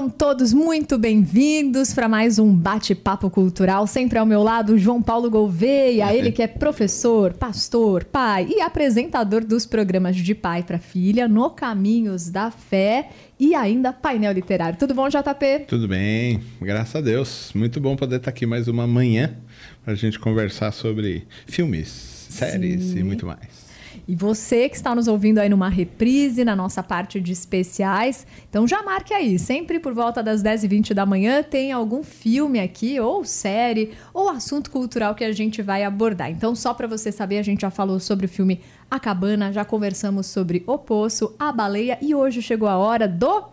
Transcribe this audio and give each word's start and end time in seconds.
Sejam 0.00 0.08
todos 0.08 0.54
muito 0.54 0.96
bem-vindos 0.96 1.92
para 1.92 2.08
mais 2.08 2.38
um 2.38 2.54
bate-papo 2.54 3.28
cultural. 3.28 3.86
Sempre 3.86 4.18
ao 4.18 4.24
meu 4.24 4.42
lado, 4.42 4.78
João 4.78 5.02
Paulo 5.02 5.30
Gouveia, 5.30 6.14
ele 6.14 6.32
que 6.32 6.42
é 6.42 6.46
professor, 6.46 7.34
pastor, 7.34 8.04
pai 8.04 8.48
e 8.48 8.62
apresentador 8.62 9.44
dos 9.44 9.66
programas 9.66 10.16
de 10.16 10.34
pai 10.34 10.62
para 10.62 10.78
filha 10.78 11.28
no 11.28 11.50
Caminhos 11.50 12.30
da 12.30 12.50
Fé 12.50 13.10
e 13.38 13.54
ainda 13.54 13.92
painel 13.92 14.32
literário. 14.32 14.78
Tudo 14.78 14.94
bom, 14.94 15.06
JP? 15.06 15.66
Tudo 15.68 15.86
bem, 15.86 16.40
graças 16.62 16.96
a 16.96 17.02
Deus. 17.02 17.52
Muito 17.54 17.78
bom 17.78 17.94
poder 17.94 18.16
estar 18.16 18.30
aqui 18.30 18.46
mais 18.46 18.68
uma 18.68 18.86
manhã 18.86 19.36
para 19.84 19.92
a 19.92 19.96
gente 19.96 20.18
conversar 20.18 20.72
sobre 20.72 21.26
filmes, 21.46 21.88
séries 22.30 22.84
Sim. 22.84 23.00
e 23.00 23.04
muito 23.04 23.26
mais. 23.26 23.69
E 24.10 24.16
você 24.16 24.68
que 24.68 24.74
está 24.74 24.92
nos 24.92 25.06
ouvindo 25.06 25.38
aí 25.38 25.48
numa 25.48 25.68
reprise, 25.68 26.44
na 26.44 26.56
nossa 26.56 26.82
parte 26.82 27.20
de 27.20 27.30
especiais, 27.30 28.26
então 28.48 28.66
já 28.66 28.82
marque 28.82 29.14
aí. 29.14 29.38
Sempre 29.38 29.78
por 29.78 29.94
volta 29.94 30.20
das 30.20 30.42
10h20 30.42 30.92
da 30.94 31.06
manhã 31.06 31.44
tem 31.44 31.70
algum 31.70 32.02
filme 32.02 32.58
aqui, 32.58 32.98
ou 32.98 33.24
série, 33.24 33.92
ou 34.12 34.28
assunto 34.28 34.68
cultural 34.68 35.14
que 35.14 35.22
a 35.22 35.30
gente 35.30 35.62
vai 35.62 35.84
abordar. 35.84 36.28
Então, 36.28 36.56
só 36.56 36.74
para 36.74 36.88
você 36.88 37.12
saber, 37.12 37.38
a 37.38 37.42
gente 37.42 37.60
já 37.60 37.70
falou 37.70 38.00
sobre 38.00 38.26
o 38.26 38.28
filme 38.28 38.60
A 38.90 38.98
Cabana, 38.98 39.52
já 39.52 39.64
conversamos 39.64 40.26
sobre 40.26 40.64
O 40.66 40.76
Poço, 40.76 41.32
A 41.38 41.52
Baleia 41.52 41.96
e 42.02 42.12
hoje 42.12 42.42
chegou 42.42 42.68
a 42.68 42.76
hora 42.76 43.06
do. 43.06 43.44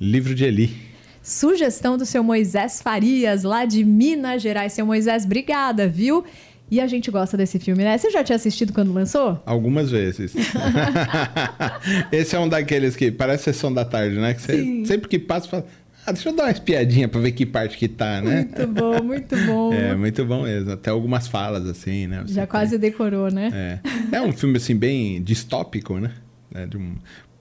Livro 0.00 0.34
de 0.34 0.44
Eli. 0.44 0.76
Sugestão 1.22 1.96
do 1.96 2.04
seu 2.04 2.24
Moisés 2.24 2.82
Farias, 2.82 3.44
lá 3.44 3.64
de 3.64 3.84
Minas 3.84 4.42
Gerais. 4.42 4.72
Seu 4.72 4.84
Moisés, 4.84 5.24
obrigada, 5.24 5.86
viu? 5.86 6.24
E 6.70 6.80
a 6.80 6.86
gente 6.86 7.10
gosta 7.10 7.36
desse 7.36 7.58
filme, 7.58 7.84
né? 7.84 7.96
Você 7.96 8.10
já 8.10 8.24
tinha 8.24 8.36
assistido 8.36 8.72
quando 8.72 8.92
lançou? 8.92 9.40
Algumas 9.44 9.90
vezes. 9.90 10.34
Esse 12.10 12.34
é 12.34 12.38
um 12.38 12.48
daqueles 12.48 12.96
que 12.96 13.10
parece 13.10 13.44
sessão 13.44 13.72
da 13.72 13.84
tarde, 13.84 14.16
né? 14.16 14.34
Que 14.34 14.40
você, 14.40 14.84
sempre 14.86 15.08
que 15.08 15.18
passa, 15.18 15.48
fala. 15.48 15.66
Ah, 16.06 16.12
deixa 16.12 16.28
eu 16.28 16.36
dar 16.36 16.44
uma 16.44 16.50
espiadinha 16.50 17.08
pra 17.08 17.20
ver 17.20 17.32
que 17.32 17.46
parte 17.46 17.78
que 17.78 17.88
tá, 17.88 18.20
né? 18.20 18.46
Muito 18.56 18.66
bom, 18.66 19.02
muito 19.02 19.36
bom. 19.46 19.72
É, 19.72 19.94
muito 19.94 20.24
bom 20.24 20.42
mesmo. 20.42 20.72
Até 20.72 20.90
algumas 20.90 21.26
falas, 21.28 21.66
assim, 21.66 22.06
né? 22.06 22.22
Você 22.26 22.34
Já 22.34 22.46
quase 22.46 22.76
decorou, 22.76 23.30
né? 23.30 23.80
É. 24.12 24.16
É 24.16 24.20
um 24.20 24.32
filme, 24.32 24.58
assim, 24.58 24.76
bem 24.76 25.22
distópico, 25.22 25.98
né? 25.98 26.10
É 26.54 26.66
de 26.66 26.76
um 26.76 26.94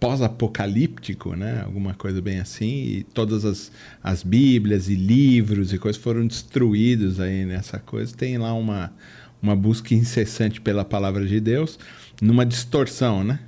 pós-apocalíptico, 0.03 1.33
né? 1.33 1.61
Alguma 1.63 1.93
coisa 1.93 2.21
bem 2.21 2.39
assim. 2.39 2.83
E 2.83 3.03
todas 3.03 3.45
as, 3.45 3.71
as 4.03 4.21
bíblias 4.21 4.89
e 4.89 4.95
livros 4.95 5.71
e 5.71 5.77
coisas 5.77 6.01
foram 6.01 6.27
destruídos 6.27 7.21
aí 7.21 7.45
nessa 7.45 7.79
coisa. 7.79 8.13
Tem 8.13 8.37
lá 8.37 8.53
uma 8.53 8.91
uma 9.41 9.55
busca 9.55 9.93
incessante 9.93 10.61
pela 10.61 10.85
palavra 10.85 11.25
de 11.25 11.39
Deus, 11.39 11.77
numa 12.21 12.45
distorção, 12.45 13.23
né? 13.23 13.39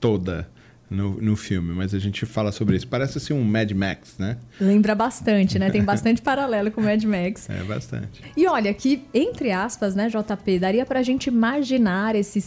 Toda 0.00 0.48
no, 0.88 1.20
no 1.20 1.36
filme, 1.36 1.72
mas 1.74 1.92
a 1.92 1.98
gente 1.98 2.24
fala 2.24 2.52
sobre 2.52 2.76
isso. 2.76 2.86
Parece 2.86 3.18
assim 3.18 3.32
um 3.32 3.42
Mad 3.42 3.70
Max, 3.72 4.16
né? 4.18 4.36
Lembra 4.60 4.94
bastante, 4.94 5.58
né? 5.58 5.68
Tem 5.70 5.82
bastante 5.82 6.22
paralelo 6.22 6.70
com 6.70 6.80
o 6.80 6.84
Mad 6.84 7.02
Max. 7.04 7.50
É, 7.50 7.62
bastante. 7.64 8.22
E 8.36 8.46
olha, 8.46 8.72
que, 8.72 9.02
entre 9.12 9.50
aspas, 9.50 9.96
né, 9.96 10.08
JP, 10.08 10.58
daria 10.60 10.86
pra 10.86 11.02
gente 11.02 11.26
imaginar 11.26 12.14
esse 12.14 12.40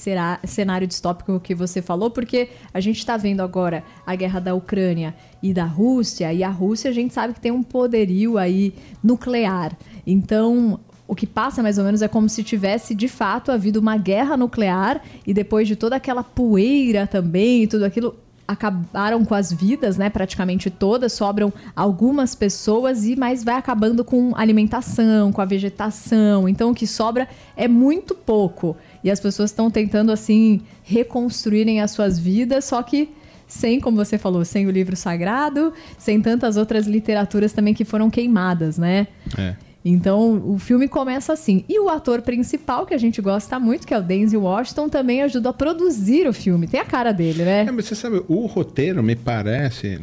cenário 0.46 0.88
distópico 0.88 1.40
que 1.40 1.54
você 1.54 1.82
falou, 1.82 2.10
porque 2.10 2.50
a 2.74 2.80
gente 2.80 3.06
tá 3.06 3.18
vendo 3.18 3.42
agora 3.42 3.84
a 4.06 4.16
guerra 4.16 4.40
da 4.40 4.56
Ucrânia 4.56 5.14
e 5.44 5.54
da 5.54 5.66
Rússia, 5.66 6.32
e 6.34 6.44
a 6.44 6.50
Rússia 6.50 6.90
a 6.90 6.94
gente 6.94 7.14
sabe 7.14 7.34
que 7.34 7.42
tem 7.42 7.52
um 7.52 7.64
poderio 7.64 8.38
aí 8.38 8.74
nuclear. 9.04 9.78
Então, 10.08 10.80
o 11.10 11.16
que 11.16 11.28
passa 11.28 11.62
mais 11.62 11.78
ou 11.78 11.84
menos 11.84 12.02
é 12.02 12.08
como 12.08 12.30
se 12.30 12.44
tivesse 12.44 12.94
de 12.94 13.08
fato 13.08 13.52
havido 13.52 13.80
uma 13.80 13.98
guerra 13.98 14.38
nuclear 14.38 15.02
e 15.26 15.34
depois 15.34 15.68
de 15.68 15.76
toda 15.76 15.96
aquela 15.96 16.24
poeira 16.24 17.08
também 17.08 17.64
e 17.64 17.68
tudo 17.68 17.84
aquilo 17.84 18.16
acabaram 18.50 19.24
com 19.24 19.36
as 19.36 19.54
vidas, 19.54 19.96
né, 19.96 20.10
praticamente 20.10 20.72
todas, 20.72 21.14
sobram 21.14 21.54
algumas 21.76 22.34
pessoas 22.34 23.06
e 23.06 23.16
mais 23.16 23.44
vai 23.44 23.54
acabando 23.54 24.04
com 24.04 24.36
alimentação, 24.36 25.32
com 25.32 25.40
a 25.40 25.46
vegetação. 25.46 26.50
Então 26.50 26.72
o 26.72 26.74
que 26.74 26.88
sobra 26.88 27.28
é 27.56 27.68
muito 27.68 28.16
pouco. 28.16 28.76
E 29.04 29.12
as 29.12 29.20
pessoas 29.20 29.52
estão 29.52 29.70
tentando 29.70 30.12
assim 30.12 30.62
reconstruírem 30.82 31.80
as 31.80 31.92
suas 31.92 32.18
vidas, 32.18 32.66
só 32.66 32.82
que 32.82 33.10
sem, 33.48 33.80
como 33.80 33.98
você 33.98 34.18
falou, 34.18 34.44
sem 34.44 34.66
o 34.66 34.72
livro 34.72 34.96
sagrado, 34.96 35.72
sem 35.98 36.20
tantas 36.20 36.58
outras 36.58 36.88
literaturas 36.88 37.54
também 37.54 37.76
que 37.76 37.86
foram 37.86 38.10
queimadas, 38.10 38.80
né? 38.80 39.08
É. 39.38 39.56
Então, 39.84 40.44
o 40.46 40.60
filme 40.60 40.88
começa 40.88 41.32
assim. 41.32 41.64
E 41.70 41.80
o 41.80 41.88
ator 41.88 42.22
principal, 42.22 42.86
que 42.86 42.94
a 42.94 42.98
gente 42.98 43.22
gosta 43.22 43.60
muito, 43.60 43.88
que 43.88 43.94
é 43.94 43.98
o 43.98 44.04
Denzel 44.04 44.42
Washington, 44.42 44.90
também 44.90 45.22
ajuda 45.22 45.50
a 45.50 45.54
produzir 45.54 46.28
o 46.28 46.34
filme. 46.34 46.68
Tem 46.68 46.80
a 46.80 46.86
cara 46.86 47.14
dele, 47.14 47.44
né? 47.44 47.62
É, 47.62 47.72
mas 47.72 47.86
você 47.86 47.96
sabe, 47.96 48.22
o 48.28 48.46
roteiro, 48.46 49.02
me 49.02 49.16
parece, 49.16 49.98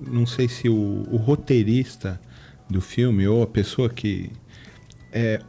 não 0.00 0.26
sei 0.26 0.48
se 0.48 0.68
o, 0.68 1.04
o 1.10 1.16
roteirista 1.16 2.18
do 2.68 2.80
filme 2.80 3.28
ou 3.28 3.42
a 3.42 3.46
pessoa 3.46 3.90
que 3.90 4.30
é 5.12 5.40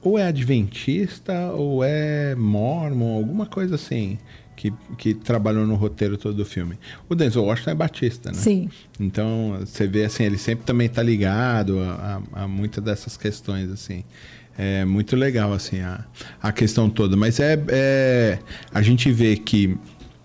ou 0.00 0.16
é 0.16 0.24
adventista 0.26 1.50
ou 1.52 1.82
é 1.82 2.36
mormon, 2.36 3.16
alguma 3.16 3.46
coisa 3.46 3.74
assim 3.74 4.16
que, 4.58 4.72
que 4.96 5.14
trabalhou 5.14 5.64
no 5.64 5.76
roteiro 5.76 6.18
todo 6.18 6.34
do 6.34 6.44
filme. 6.44 6.76
O 7.08 7.14
Denzel 7.14 7.44
Washington 7.44 7.70
é 7.70 7.74
batista, 7.76 8.32
né? 8.32 8.36
Sim. 8.36 8.68
Então, 8.98 9.56
você 9.60 9.86
vê 9.86 10.04
assim, 10.04 10.24
ele 10.24 10.36
sempre 10.36 10.64
também 10.64 10.88
está 10.88 11.00
ligado 11.00 11.78
a, 11.78 12.20
a, 12.32 12.42
a 12.42 12.48
muitas 12.48 12.82
dessas 12.82 13.16
questões, 13.16 13.70
assim. 13.70 14.02
É 14.58 14.84
muito 14.84 15.14
legal, 15.14 15.52
assim, 15.52 15.80
a, 15.80 16.04
a 16.42 16.50
questão 16.50 16.90
toda. 16.90 17.16
Mas 17.16 17.38
é, 17.38 17.56
é 17.68 18.38
a 18.74 18.82
gente 18.82 19.12
vê 19.12 19.36
que 19.36 19.78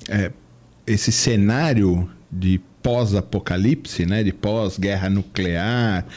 é, 0.09 0.31
esse 0.87 1.11
cenário 1.11 2.09
de 2.31 2.59
pós-apocalipse, 2.81 4.03
né? 4.07 4.23
De 4.23 4.33
pós-guerra 4.33 5.11
nuclear 5.11 6.07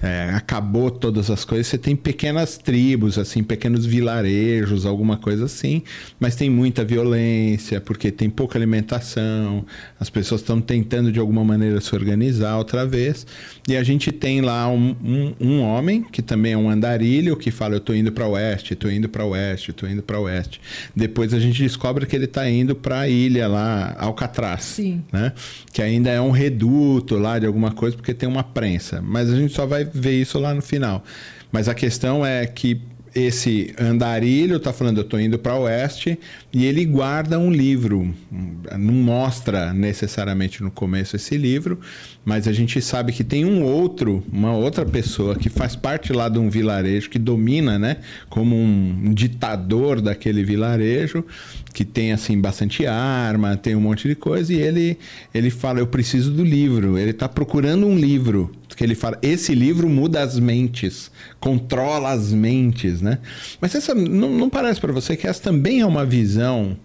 é, 0.00 0.30
acabou 0.32 0.90
todas 0.90 1.30
as 1.30 1.44
coisas, 1.44 1.66
você 1.66 1.78
tem 1.78 1.96
pequenas 1.96 2.56
tribos, 2.56 3.18
assim, 3.18 3.42
pequenos 3.42 3.84
vilarejos, 3.84 4.86
alguma 4.86 5.16
coisa 5.16 5.46
assim, 5.46 5.82
mas 6.20 6.36
tem 6.36 6.48
muita 6.48 6.84
violência, 6.84 7.80
porque 7.80 8.10
tem 8.10 8.30
pouca 8.30 8.56
alimentação, 8.56 9.64
as 9.98 10.08
pessoas 10.08 10.40
estão 10.40 10.60
tentando 10.60 11.10
de 11.10 11.18
alguma 11.18 11.44
maneira 11.44 11.80
se 11.80 11.94
organizar 11.94 12.56
outra 12.56 12.86
vez, 12.86 13.26
e 13.66 13.76
a 13.76 13.82
gente 13.82 14.12
tem 14.12 14.40
lá 14.40 14.68
um, 14.68 14.94
um, 15.02 15.34
um 15.40 15.60
homem, 15.62 16.04
que 16.04 16.22
também 16.22 16.52
é 16.52 16.56
um 16.56 16.70
andarilho, 16.70 17.36
que 17.36 17.50
fala, 17.50 17.74
eu 17.74 17.78
estou 17.78 17.94
indo 17.94 18.12
para 18.12 18.26
oeste, 18.28 18.74
estou 18.74 18.90
indo 18.90 19.08
para 19.08 19.24
oeste, 19.24 19.70
estou 19.72 19.88
indo 19.88 20.02
para 20.02 20.20
oeste. 20.20 20.60
Depois 20.94 21.34
a 21.34 21.40
gente 21.40 21.60
descobre 21.60 22.06
que 22.06 22.14
ele 22.14 22.26
está 22.26 22.48
indo 22.48 22.74
para 22.74 23.00
a 23.00 23.08
ilha 23.08 23.48
lá, 23.48 23.96
Alcatraz, 23.98 24.62
Sim. 24.62 25.02
né? 25.12 25.32
que 25.72 25.82
ainda 25.82 26.10
é 26.10 26.20
um 26.20 26.30
reduto 26.30 27.16
lá 27.16 27.38
de 27.38 27.46
alguma 27.46 27.72
coisa, 27.72 27.96
porque 27.96 28.14
tem 28.14 28.28
uma 28.28 28.44
prensa, 28.44 29.02
mas 29.02 29.30
a 29.30 29.36
gente 29.36 29.52
só 29.52 29.66
vai 29.66 29.87
ver 29.92 30.20
isso 30.20 30.38
lá 30.38 30.54
no 30.54 30.62
final. 30.62 31.04
Mas 31.50 31.68
a 31.68 31.74
questão 31.74 32.24
é 32.24 32.46
que 32.46 32.80
esse 33.14 33.74
andarilho 33.78 34.56
está 34.56 34.72
falando, 34.72 34.98
eu 34.98 35.02
estou 35.02 35.20
indo 35.20 35.38
para 35.38 35.56
oeste, 35.56 36.18
e 36.52 36.64
ele 36.64 36.84
guarda 36.84 37.38
um 37.38 37.50
livro. 37.50 38.14
Não 38.30 38.94
mostra 38.94 39.72
necessariamente 39.72 40.62
no 40.62 40.70
começo 40.70 41.16
esse 41.16 41.36
livro, 41.36 41.80
mas 42.24 42.46
a 42.46 42.52
gente 42.52 42.80
sabe 42.80 43.12
que 43.12 43.24
tem 43.24 43.44
um 43.44 43.62
outro, 43.62 44.22
uma 44.32 44.52
outra 44.52 44.84
pessoa 44.84 45.34
que 45.34 45.48
faz 45.48 45.74
parte 45.74 46.12
lá 46.12 46.28
de 46.28 46.38
um 46.38 46.50
vilarejo, 46.50 47.10
que 47.10 47.18
domina, 47.18 47.78
né? 47.78 47.98
Como 48.28 48.56
um 48.56 49.12
ditador 49.12 50.00
daquele 50.00 50.44
vilarejo, 50.44 51.24
que 51.72 51.84
tem, 51.84 52.12
assim, 52.12 52.40
bastante 52.40 52.86
arma, 52.86 53.56
tem 53.56 53.74
um 53.74 53.80
monte 53.80 54.08
de 54.08 54.14
coisa, 54.14 54.52
e 54.52 54.56
ele, 54.56 54.98
ele 55.32 55.50
fala, 55.50 55.78
eu 55.78 55.86
preciso 55.86 56.30
do 56.30 56.44
livro. 56.44 56.98
Ele 56.98 57.10
está 57.10 57.28
procurando 57.28 57.86
um 57.86 57.96
livro 57.96 58.52
que 58.76 58.84
ele 58.84 58.94
fala, 58.94 59.18
esse 59.22 59.54
livro 59.54 59.88
muda 59.88 60.22
as 60.22 60.38
mentes, 60.38 61.10
controla 61.40 62.10
as 62.10 62.32
mentes, 62.32 63.00
né? 63.00 63.18
Mas 63.60 63.74
essa 63.74 63.94
não, 63.94 64.30
não 64.30 64.50
parece 64.50 64.80
para 64.80 64.92
você 64.92 65.16
que 65.16 65.26
essa 65.26 65.42
também 65.42 65.80
é 65.80 65.86
uma 65.86 66.04
visão 66.04 66.76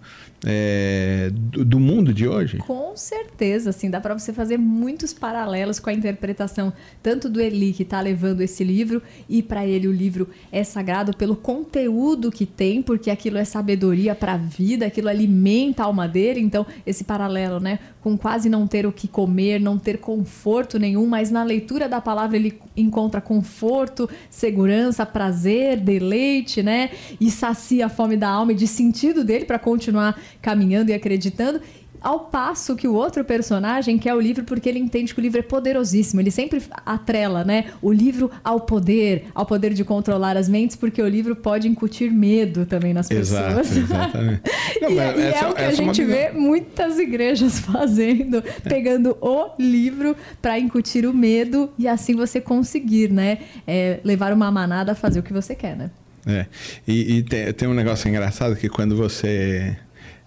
é, 0.46 1.30
do, 1.32 1.64
do, 1.64 1.80
mundo 1.80 2.12
de 2.12 2.28
hoje? 2.28 2.58
Com 2.58 2.94
certeza, 2.96 3.70
assim, 3.70 3.88
dá 3.88 4.00
para 4.00 4.16
você 4.16 4.32
fazer 4.32 4.58
muitos 4.58 5.12
paralelos 5.12 5.80
com 5.80 5.88
a 5.88 5.92
interpretação 5.92 6.72
tanto 7.02 7.28
do 7.28 7.40
Eli 7.40 7.72
que 7.72 7.82
está 7.82 8.00
levando 8.00 8.42
esse 8.42 8.62
livro 8.62 9.02
e 9.28 9.42
para 9.42 9.66
ele 9.66 9.88
o 9.88 9.92
livro 9.92 10.28
é 10.52 10.62
sagrado 10.62 11.16
pelo 11.16 11.34
conteúdo 11.34 12.30
que 12.30 12.44
tem, 12.44 12.82
porque 12.82 13.10
aquilo 13.10 13.38
é 13.38 13.44
sabedoria 13.44 14.14
para 14.14 14.34
a 14.34 14.36
vida, 14.36 14.86
aquilo 14.86 15.08
alimenta 15.08 15.82
a 15.82 15.86
alma 15.86 16.06
dele. 16.06 16.40
Então 16.40 16.66
esse 16.86 17.04
paralelo, 17.04 17.58
né, 17.58 17.78
com 18.04 18.18
quase 18.18 18.50
não 18.50 18.66
ter 18.66 18.84
o 18.84 18.92
que 18.92 19.08
comer, 19.08 19.58
não 19.58 19.78
ter 19.78 19.96
conforto 19.96 20.78
nenhum, 20.78 21.06
mas 21.06 21.30
na 21.30 21.42
leitura 21.42 21.88
da 21.88 22.02
palavra 22.02 22.36
ele 22.36 22.60
encontra 22.76 23.18
conforto, 23.18 24.06
segurança, 24.28 25.06
prazer, 25.06 25.80
deleite, 25.80 26.62
né, 26.62 26.90
e 27.18 27.30
sacia 27.30 27.86
a 27.86 27.88
fome 27.88 28.14
da 28.18 28.28
alma 28.28 28.52
e 28.52 28.54
de 28.54 28.66
sentido 28.66 29.24
dele 29.24 29.46
para 29.46 29.58
continuar 29.58 30.20
caminhando 30.42 30.90
e 30.90 30.92
acreditando. 30.92 31.62
Ao 32.00 32.20
passo 32.20 32.76
que 32.76 32.86
o 32.86 32.92
outro 32.94 33.24
personagem 33.24 33.98
quer 33.98 34.14
o 34.14 34.20
livro 34.20 34.44
porque 34.44 34.68
ele 34.68 34.78
entende 34.78 35.14
que 35.14 35.20
o 35.20 35.22
livro 35.22 35.38
é 35.38 35.42
poderosíssimo. 35.42 36.20
Ele 36.20 36.30
sempre 36.30 36.62
atrela, 36.84 37.44
né? 37.44 37.66
O 37.80 37.92
livro 37.92 38.30
ao 38.42 38.60
poder, 38.60 39.26
ao 39.34 39.46
poder 39.46 39.72
de 39.72 39.84
controlar 39.84 40.36
as 40.36 40.48
mentes, 40.48 40.76
porque 40.76 41.00
o 41.00 41.08
livro 41.08 41.34
pode 41.34 41.66
incutir 41.66 42.10
medo 42.10 42.66
também 42.66 42.92
nas 42.92 43.10
Exato, 43.10 43.56
pessoas. 43.56 43.76
exatamente. 43.76 44.42
Não, 44.82 44.90
e, 44.90 44.94
mas 44.94 45.18
e 45.18 45.22
essa- 45.22 45.44
é 45.44 45.48
o 45.48 45.54
que 45.54 45.60
a 45.62 45.64
essa 45.64 45.82
é 45.82 45.84
gente 45.84 46.04
vê 46.04 46.30
muitas 46.30 46.98
igrejas 46.98 47.58
fazendo, 47.64 48.42
pegando 48.62 49.16
o 49.20 49.50
livro 49.58 50.14
para 50.42 50.58
incutir 50.58 51.06
o 51.06 51.14
medo 51.14 51.70
e 51.78 51.88
assim 51.88 52.14
você 52.14 52.40
conseguir, 52.40 53.10
né? 53.10 53.38
é, 53.66 54.00
levar 54.04 54.32
uma 54.32 54.50
manada 54.50 54.92
a 54.92 54.94
fazer 54.94 55.20
o 55.20 55.22
que 55.22 55.32
você 55.32 55.54
quer, 55.54 55.76
né? 55.76 55.90
É. 56.26 56.46
E, 56.86 57.16
e 57.18 57.22
tem, 57.22 57.52
tem 57.52 57.68
um 57.68 57.74
negócio 57.74 58.08
engraçado 58.08 58.56
que 58.56 58.68
quando 58.68 58.96
você. 58.96 59.76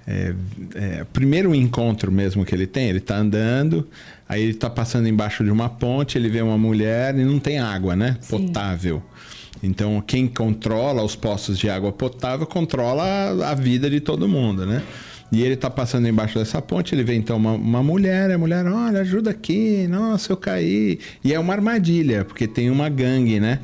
É, 0.08 0.34
é, 0.74 1.06
primeiro 1.12 1.54
encontro 1.54 2.10
mesmo 2.12 2.46
que 2.46 2.56
ele 2.56 2.66
tem, 2.66 2.88
ele 2.88 3.02
tá 3.02 3.18
andando, 3.18 3.86
aí 4.28 4.42
ele 4.42 4.54
tá 4.54 4.70
passando 4.70 5.08
embaixo 5.08 5.44
de 5.44 5.52
uma 5.52 5.68
ponte, 5.68 6.18
ele 6.18 6.30
vê 6.30 6.42
uma 6.42 6.58
mulher 6.58 7.14
e 7.18 7.26
não 7.26 7.40
tem 7.40 7.60
água, 7.60 7.96
né? 7.96 8.18
Sim. 8.22 8.48
Potável. 8.48 9.04
Então, 9.62 10.02
quem 10.06 10.28
controla 10.28 11.04
os 11.04 11.16
postos 11.16 11.58
de 11.58 11.70
água 11.70 11.92
potável 11.92 12.46
controla 12.46 13.04
a, 13.04 13.52
a 13.52 13.56
vida 13.56 13.90
de 13.90 14.00
todo 14.00 14.28
mundo, 14.28 14.66
né? 14.66 14.82
E 15.32 15.44
ele 15.44 15.58
tá 15.58 15.70
passando 15.70 16.08
embaixo 16.08 16.40
dessa 16.40 16.62
ponte, 16.62 16.96
ele 16.96 17.04
vê 17.04 17.14
então 17.14 17.36
uma, 17.36 17.52
uma 17.52 17.84
mulher, 17.84 18.32
a 18.32 18.38
mulher, 18.38 18.66
olha, 18.66 19.02
ajuda 19.02 19.32
aqui, 19.32 19.86
nossa, 19.88 20.32
eu 20.32 20.38
caí. 20.38 21.00
E 21.24 21.34
é 21.34 21.40
uma 21.40 21.54
armadilha, 21.54 22.24
porque 22.24 22.48
tem 22.48 22.70
uma 22.70 22.88
gangue, 22.88 23.40
né? 23.40 23.60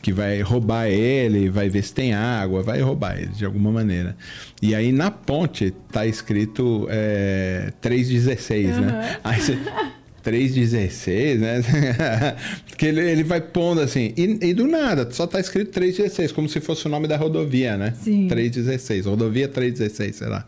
Que 0.00 0.12
vai 0.12 0.40
roubar 0.40 0.86
ele, 0.86 1.48
vai 1.48 1.68
ver 1.68 1.82
se 1.82 1.92
tem 1.92 2.14
água, 2.14 2.62
vai 2.62 2.80
roubar 2.80 3.18
ele 3.18 3.32
de 3.32 3.44
alguma 3.44 3.72
maneira. 3.72 4.16
E 4.62 4.74
aí 4.74 4.92
na 4.92 5.10
ponte 5.10 5.72
tá 5.90 6.06
escrito 6.06 6.86
é, 6.88 7.72
316, 7.80 8.78
né? 8.78 9.18
Aí 9.24 9.40
você. 9.40 9.58
316, 10.22 11.40
né? 11.40 11.62
Porque 12.68 12.86
ele, 12.86 13.00
ele 13.00 13.24
vai 13.24 13.40
pondo 13.40 13.80
assim. 13.80 14.12
E, 14.16 14.38
e 14.48 14.54
do 14.54 14.66
nada, 14.66 15.08
só 15.10 15.26
tá 15.26 15.40
escrito 15.40 15.70
316, 15.72 16.32
como 16.32 16.48
se 16.48 16.60
fosse 16.60 16.86
o 16.86 16.88
nome 16.88 17.06
da 17.08 17.16
rodovia, 17.16 17.76
né? 17.76 17.94
Sim. 18.02 18.28
316, 18.28 19.06
rodovia 19.06 19.48
316, 19.48 20.16
sei 20.16 20.28
lá. 20.28 20.46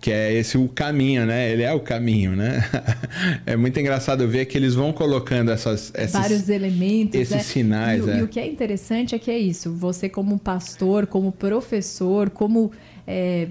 Que 0.00 0.10
é 0.10 0.32
esse 0.34 0.58
o 0.58 0.66
caminho, 0.66 1.24
né? 1.24 1.52
Ele 1.52 1.62
é 1.62 1.72
o 1.72 1.78
caminho, 1.78 2.34
né? 2.34 2.64
É 3.46 3.56
muito 3.56 3.78
engraçado 3.78 4.26
ver 4.26 4.46
que 4.46 4.58
eles 4.58 4.74
vão 4.74 4.92
colocando 4.92 5.50
essas, 5.52 5.92
esses, 5.96 6.12
Vários 6.12 6.48
elementos. 6.48 7.14
esses 7.14 7.36
né? 7.36 7.42
sinais, 7.42 8.00
E, 8.00 8.02
o- 8.02 8.10
é. 8.10 8.18
e 8.18 8.22
o 8.22 8.28
que 8.28 8.40
é 8.40 8.46
interessante 8.46 9.14
é 9.14 9.18
que 9.18 9.30
é 9.30 9.38
isso. 9.38 9.72
Você, 9.74 10.08
como 10.08 10.38
pastor, 10.38 11.06
como 11.06 11.30
professor, 11.30 12.30
como 12.30 12.72
é, 13.06 13.48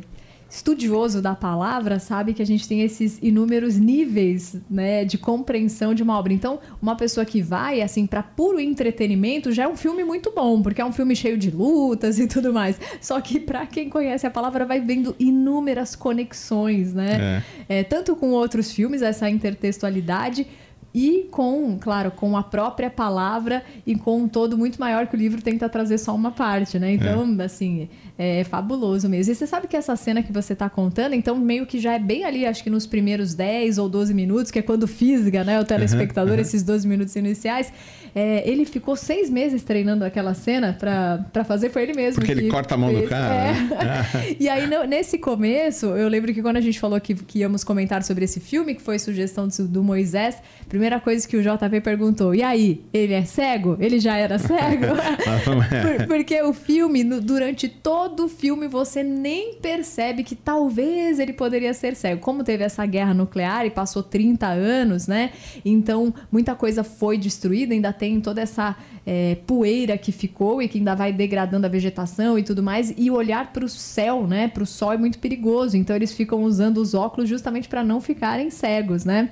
estudioso 0.52 1.22
da 1.22 1.34
palavra, 1.34 1.98
sabe 1.98 2.34
que 2.34 2.42
a 2.42 2.46
gente 2.46 2.68
tem 2.68 2.82
esses 2.82 3.18
inúmeros 3.22 3.78
níveis 3.78 4.58
né, 4.70 5.06
de 5.06 5.18
compreensão 5.18 5.96
de 5.96 6.04
uma 6.04 6.20
obra. 6.20 6.34
Então, 6.34 6.60
uma 6.82 6.94
pessoa 6.96 7.26
que 7.26 7.42
vai, 7.42 7.82
assim, 7.82 8.06
para 8.06 8.22
puro 8.22 8.60
entretenimento, 8.60 9.54
já 9.54 9.64
é 9.64 9.68
um 9.68 9.78
filme 9.78 10.04
muito 10.04 10.30
bom, 10.36 10.62
porque 10.62 10.82
é 10.82 10.86
um 10.86 10.92
filme 10.92 11.16
cheio 11.16 11.38
de 11.38 11.50
lutas 11.50 12.20
e 12.20 12.28
tudo 12.28 12.52
mais. 12.52 12.78
Só 13.00 13.22
que, 13.22 13.40
para 13.40 13.66
quem 13.66 13.90
conhece 13.90 14.28
a 14.28 14.30
palavra, 14.30 14.66
vai 14.66 14.82
vendo 14.82 15.16
inúmeras 15.18 15.96
conexões, 15.96 16.94
né? 16.94 17.44
É, 17.70 17.84
tanto 17.84 18.14
com 18.18 18.32
outros 18.32 18.74
filmes, 18.74 19.02
essa 19.02 19.30
intertextualidade, 19.30 20.46
e 20.94 21.28
com, 21.32 21.78
claro, 21.80 22.12
com 22.12 22.36
a 22.36 22.44
própria 22.44 22.90
palavra 22.90 23.64
e 23.88 23.96
com 23.96 24.24
um 24.24 24.28
todo 24.28 24.58
muito 24.58 24.80
maior 24.80 25.08
que 25.08 25.16
o 25.16 25.18
livro 25.18 25.42
tenta 25.42 25.70
trazer 25.70 25.98
só 25.98 26.14
uma 26.14 26.32
parte, 26.32 26.78
né? 26.78 26.94
Então, 26.94 27.26
assim, 27.44 27.88
é 28.18 28.44
fabuloso 28.44 29.08
mesmo. 29.08 29.32
E 29.32 29.36
você 29.36 29.48
sabe 29.48 29.68
que 29.68 29.78
essa 29.78 29.96
cena 29.96 30.22
que 30.22 30.32
você 30.34 30.54
tá 30.56 30.70
contando, 30.70 31.14
então 31.16 31.36
meio 31.38 31.66
que 31.66 31.80
já 31.80 31.94
é 31.94 32.00
bem 32.00 32.26
ali, 32.26 32.46
acho 32.46 32.64
que 32.64 32.70
nos 32.70 32.86
primeiros 32.86 33.34
10 33.34 33.78
ou 33.78 33.88
12 33.88 34.14
minutos, 34.14 34.52
que 34.52 34.60
é 34.60 34.62
quando 34.62 34.86
fisga, 34.88 35.44
né, 35.44 35.60
o 35.60 35.64
telespectador, 35.66 36.38
esses 36.40 36.62
12 36.64 36.88
minutos 36.88 37.16
iniciais, 37.16 37.72
é, 38.14 38.44
ele 38.50 38.66
ficou 38.66 38.98
seis 38.98 39.30
meses 39.30 39.64
treinando 39.64 40.04
aquela 40.04 40.34
cena 40.34 40.76
pra, 40.78 41.26
pra 41.32 41.46
fazer, 41.46 41.70
foi 41.70 41.84
ele 41.84 41.94
mesmo. 41.94 42.20
Porque 42.20 42.32
ele 42.34 42.50
corta 42.50 42.76
a 42.76 42.78
mão 42.78 42.94
do 42.94 43.04
cara, 43.04 43.34
É. 43.34 43.54
né? 43.54 44.08
E 44.40 44.50
aí, 44.50 44.68
no- 44.68 44.84
nesse 44.84 45.18
começo, 45.18 45.86
eu 45.88 46.10
lembro 46.10 46.34
que 46.34 46.42
quando 46.42 46.58
a 46.58 46.62
gente 46.62 46.78
falou 46.80 47.00
que, 47.00 47.14
que 47.16 47.40
íamos 47.40 47.64
comentar 47.64 48.04
sobre 48.04 48.26
esse 48.26 48.40
filme, 48.42 48.76
que 48.76 48.82
foi 48.82 49.00
sugestão 49.00 49.48
do, 49.48 49.68
do 49.68 49.84
Moisés, 49.84 50.36
a 50.36 50.70
primeira 50.82 51.00
coisa 51.00 51.28
que 51.28 51.38
o 51.38 51.44
JP 51.44 51.80
perguntou, 51.82 52.34
e 52.34 52.42
aí, 52.42 52.84
ele 52.92 53.14
é 53.14 53.24
cego? 53.24 53.78
Ele 53.80 54.00
já 54.00 54.18
era 54.18 54.40
cego? 54.40 54.88
Por- 55.46 56.08
porque 56.08 56.42
o 56.42 56.54
filme, 56.54 57.04
no- 57.04 57.22
durante 57.22 57.70
todo 57.70 58.26
o 58.26 58.28
filme, 58.28 58.68
você 58.68 59.04
nem 59.04 59.54
percebe 59.56 60.24
que 60.24 60.34
talvez 60.36 61.20
ele 61.20 61.34
poderia 61.34 61.72
ser 61.76 61.96
cego. 61.96 62.20
Como 62.20 62.44
teve 62.44 62.64
essa 62.64 62.84
guerra 62.88 63.14
nuclear 63.14 63.64
e 63.66 63.70
passou 63.70 64.02
30 64.02 64.48
anos, 64.48 65.06
né? 65.06 65.30
Então, 65.64 66.12
muita 66.32 66.56
coisa 66.56 66.84
foi 66.84 67.16
destruída, 67.16 67.76
ainda 67.76 67.94
tem 67.94 68.20
toda 68.20 68.42
essa 68.42 68.76
é, 69.06 69.36
poeira 69.46 69.96
que 70.00 70.12
ficou 70.12 70.64
e 70.64 70.68
que 70.68 70.80
ainda 70.80 70.96
vai 70.96 71.14
degradando 71.14 71.68
a 71.68 71.70
vegetação 71.70 72.40
e 72.40 72.44
tudo 72.44 72.64
mais. 72.64 72.92
E 72.98 73.12
olhar 73.12 73.54
para 73.54 73.64
o 73.66 73.70
céu, 73.70 74.26
né? 74.26 74.48
Para 74.48 74.64
o 74.64 74.66
sol 74.66 74.94
é 74.94 74.98
muito 74.98 75.20
perigoso. 75.20 75.78
Então, 75.78 75.96
eles 75.96 76.12
ficam 76.12 76.42
usando 76.42 76.78
os 76.78 76.96
óculos 76.96 77.30
justamente 77.30 77.70
para 77.70 77.84
não 77.84 78.02
ficarem 78.02 78.50
cegos, 78.50 79.06
né? 79.06 79.30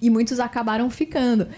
E 0.00 0.10
muitos 0.10 0.40
acabaram 0.40 0.88
ficando. 0.90 1.48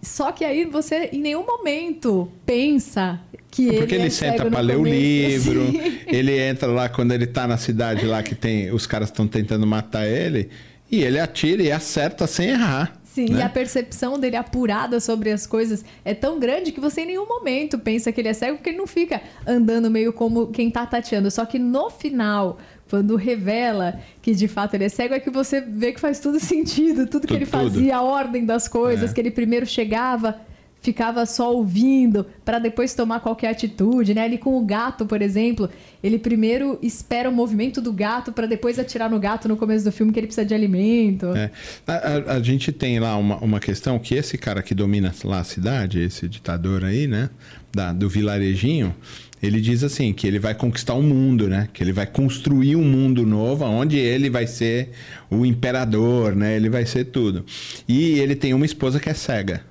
Só 0.00 0.30
que 0.30 0.44
aí 0.44 0.64
você 0.64 1.10
em 1.12 1.20
nenhum 1.20 1.44
momento 1.44 2.30
pensa 2.46 3.20
que 3.50 3.68
ele 3.68 3.78
Porque 3.78 3.94
ele 3.94 4.06
é 4.06 4.10
senta 4.10 4.32
cego 4.32 4.44
no 4.44 4.50
pra 4.50 4.60
ler 4.60 4.76
o 4.76 4.78
começo, 4.78 5.52
livro, 5.52 5.62
assim. 5.68 5.98
ele 6.06 6.38
entra 6.38 6.68
lá 6.68 6.88
quando 6.88 7.12
ele 7.12 7.26
tá 7.26 7.46
na 7.46 7.56
cidade 7.56 8.06
lá 8.06 8.22
que 8.22 8.34
tem 8.34 8.70
os 8.72 8.86
caras 8.86 9.08
estão 9.08 9.26
tentando 9.26 9.66
matar 9.66 10.06
ele, 10.06 10.48
e 10.90 11.02
ele 11.02 11.18
atira 11.18 11.62
e 11.62 11.70
acerta 11.70 12.26
sem 12.26 12.50
errar. 12.50 13.02
Sim, 13.04 13.28
né? 13.28 13.40
e 13.40 13.42
a 13.42 13.48
percepção 13.48 14.18
dele 14.18 14.36
apurada 14.36 14.98
sobre 14.98 15.30
as 15.30 15.46
coisas 15.46 15.84
é 16.02 16.14
tão 16.14 16.40
grande 16.40 16.72
que 16.72 16.80
você 16.80 17.02
em 17.02 17.06
nenhum 17.06 17.28
momento 17.28 17.78
pensa 17.78 18.10
que 18.10 18.20
ele 18.20 18.28
é 18.28 18.32
cego, 18.32 18.56
porque 18.56 18.70
ele 18.70 18.78
não 18.78 18.86
fica 18.86 19.20
andando 19.46 19.90
meio 19.90 20.14
como 20.14 20.46
quem 20.46 20.70
tá 20.70 20.86
tateando. 20.86 21.30
Só 21.30 21.44
que 21.44 21.58
no 21.58 21.90
final, 21.90 22.58
quando 22.92 23.16
revela 23.16 23.98
que 24.20 24.34
de 24.34 24.46
fato 24.46 24.74
ele 24.74 24.84
é 24.84 24.88
cego, 24.90 25.14
é 25.14 25.18
que 25.18 25.30
você 25.30 25.62
vê 25.62 25.92
que 25.92 25.98
faz 25.98 26.20
tudo 26.20 26.38
sentido, 26.52 27.06
tudo, 27.06 27.22
que 27.22 27.28
Tudo, 27.28 27.36
ele 27.38 27.46
tudo. 27.46 27.50
fazia, 27.70 27.96
a 27.96 28.02
ordem 28.02 28.44
das 28.44 28.68
coisas, 28.68 29.10
É. 29.10 29.14
que 29.14 29.18
ele 29.18 29.30
primeiro 29.30 29.64
chegava. 29.64 30.36
Ficava 30.82 31.24
só 31.26 31.54
ouvindo 31.54 32.26
para 32.44 32.58
depois 32.58 32.92
tomar 32.92 33.20
qualquer 33.20 33.50
atitude, 33.50 34.12
né? 34.14 34.22
Ali 34.22 34.36
com 34.36 34.58
o 34.58 34.66
gato, 34.66 35.06
por 35.06 35.22
exemplo, 35.22 35.70
ele 36.02 36.18
primeiro 36.18 36.76
espera 36.82 37.30
o 37.30 37.32
movimento 37.32 37.80
do 37.80 37.92
gato 37.92 38.32
para 38.32 38.46
depois 38.48 38.78
atirar 38.80 39.08
no 39.08 39.18
gato 39.20 39.48
no 39.48 39.56
começo 39.56 39.84
do 39.84 39.92
filme 39.92 40.12
que 40.12 40.18
ele 40.18 40.26
precisa 40.26 40.44
de 40.44 40.52
alimento. 40.52 41.26
É. 41.36 41.50
A, 41.86 41.92
a- 41.94 42.32
a 42.34 42.42
gente 42.42 42.72
tem 42.72 42.98
lá 42.98 43.16
uma, 43.16 43.36
uma 43.36 43.60
questão 43.60 43.96
que 43.98 44.16
esse 44.16 44.36
cara 44.36 44.60
que 44.60 44.74
domina 44.74 45.14
lá 45.24 45.38
a 45.38 45.44
cidade, 45.44 46.00
esse 46.00 46.26
ditador 46.28 46.84
aí, 46.84 47.06
né? 47.06 47.30
Da- 47.74 47.92
do 47.92 48.08
vilarejinho, 48.08 48.94
ele 49.42 49.60
diz 49.60 49.82
assim, 49.82 50.12
que 50.12 50.26
ele 50.26 50.38
vai 50.38 50.54
conquistar 50.54 50.94
o 50.94 51.02
mundo, 51.02 51.48
né? 51.48 51.68
Que 51.72 51.82
ele 51.82 51.92
vai 51.92 52.06
construir 52.06 52.76
um 52.76 52.84
mundo 52.84 53.26
novo, 53.26 53.64
onde 53.64 53.96
ele 53.98 54.30
vai 54.30 54.46
ser 54.46 54.90
o 55.30 55.44
imperador, 55.44 56.36
né? 56.36 56.54
Ele 56.54 56.70
vai 56.70 56.86
ser 56.86 57.06
tudo. 57.06 57.44
E 57.88 58.20
ele 58.20 58.36
tem 58.36 58.54
uma 58.54 58.64
esposa 58.66 59.00
que 59.00 59.08
é 59.08 59.14
cega. 59.14 59.62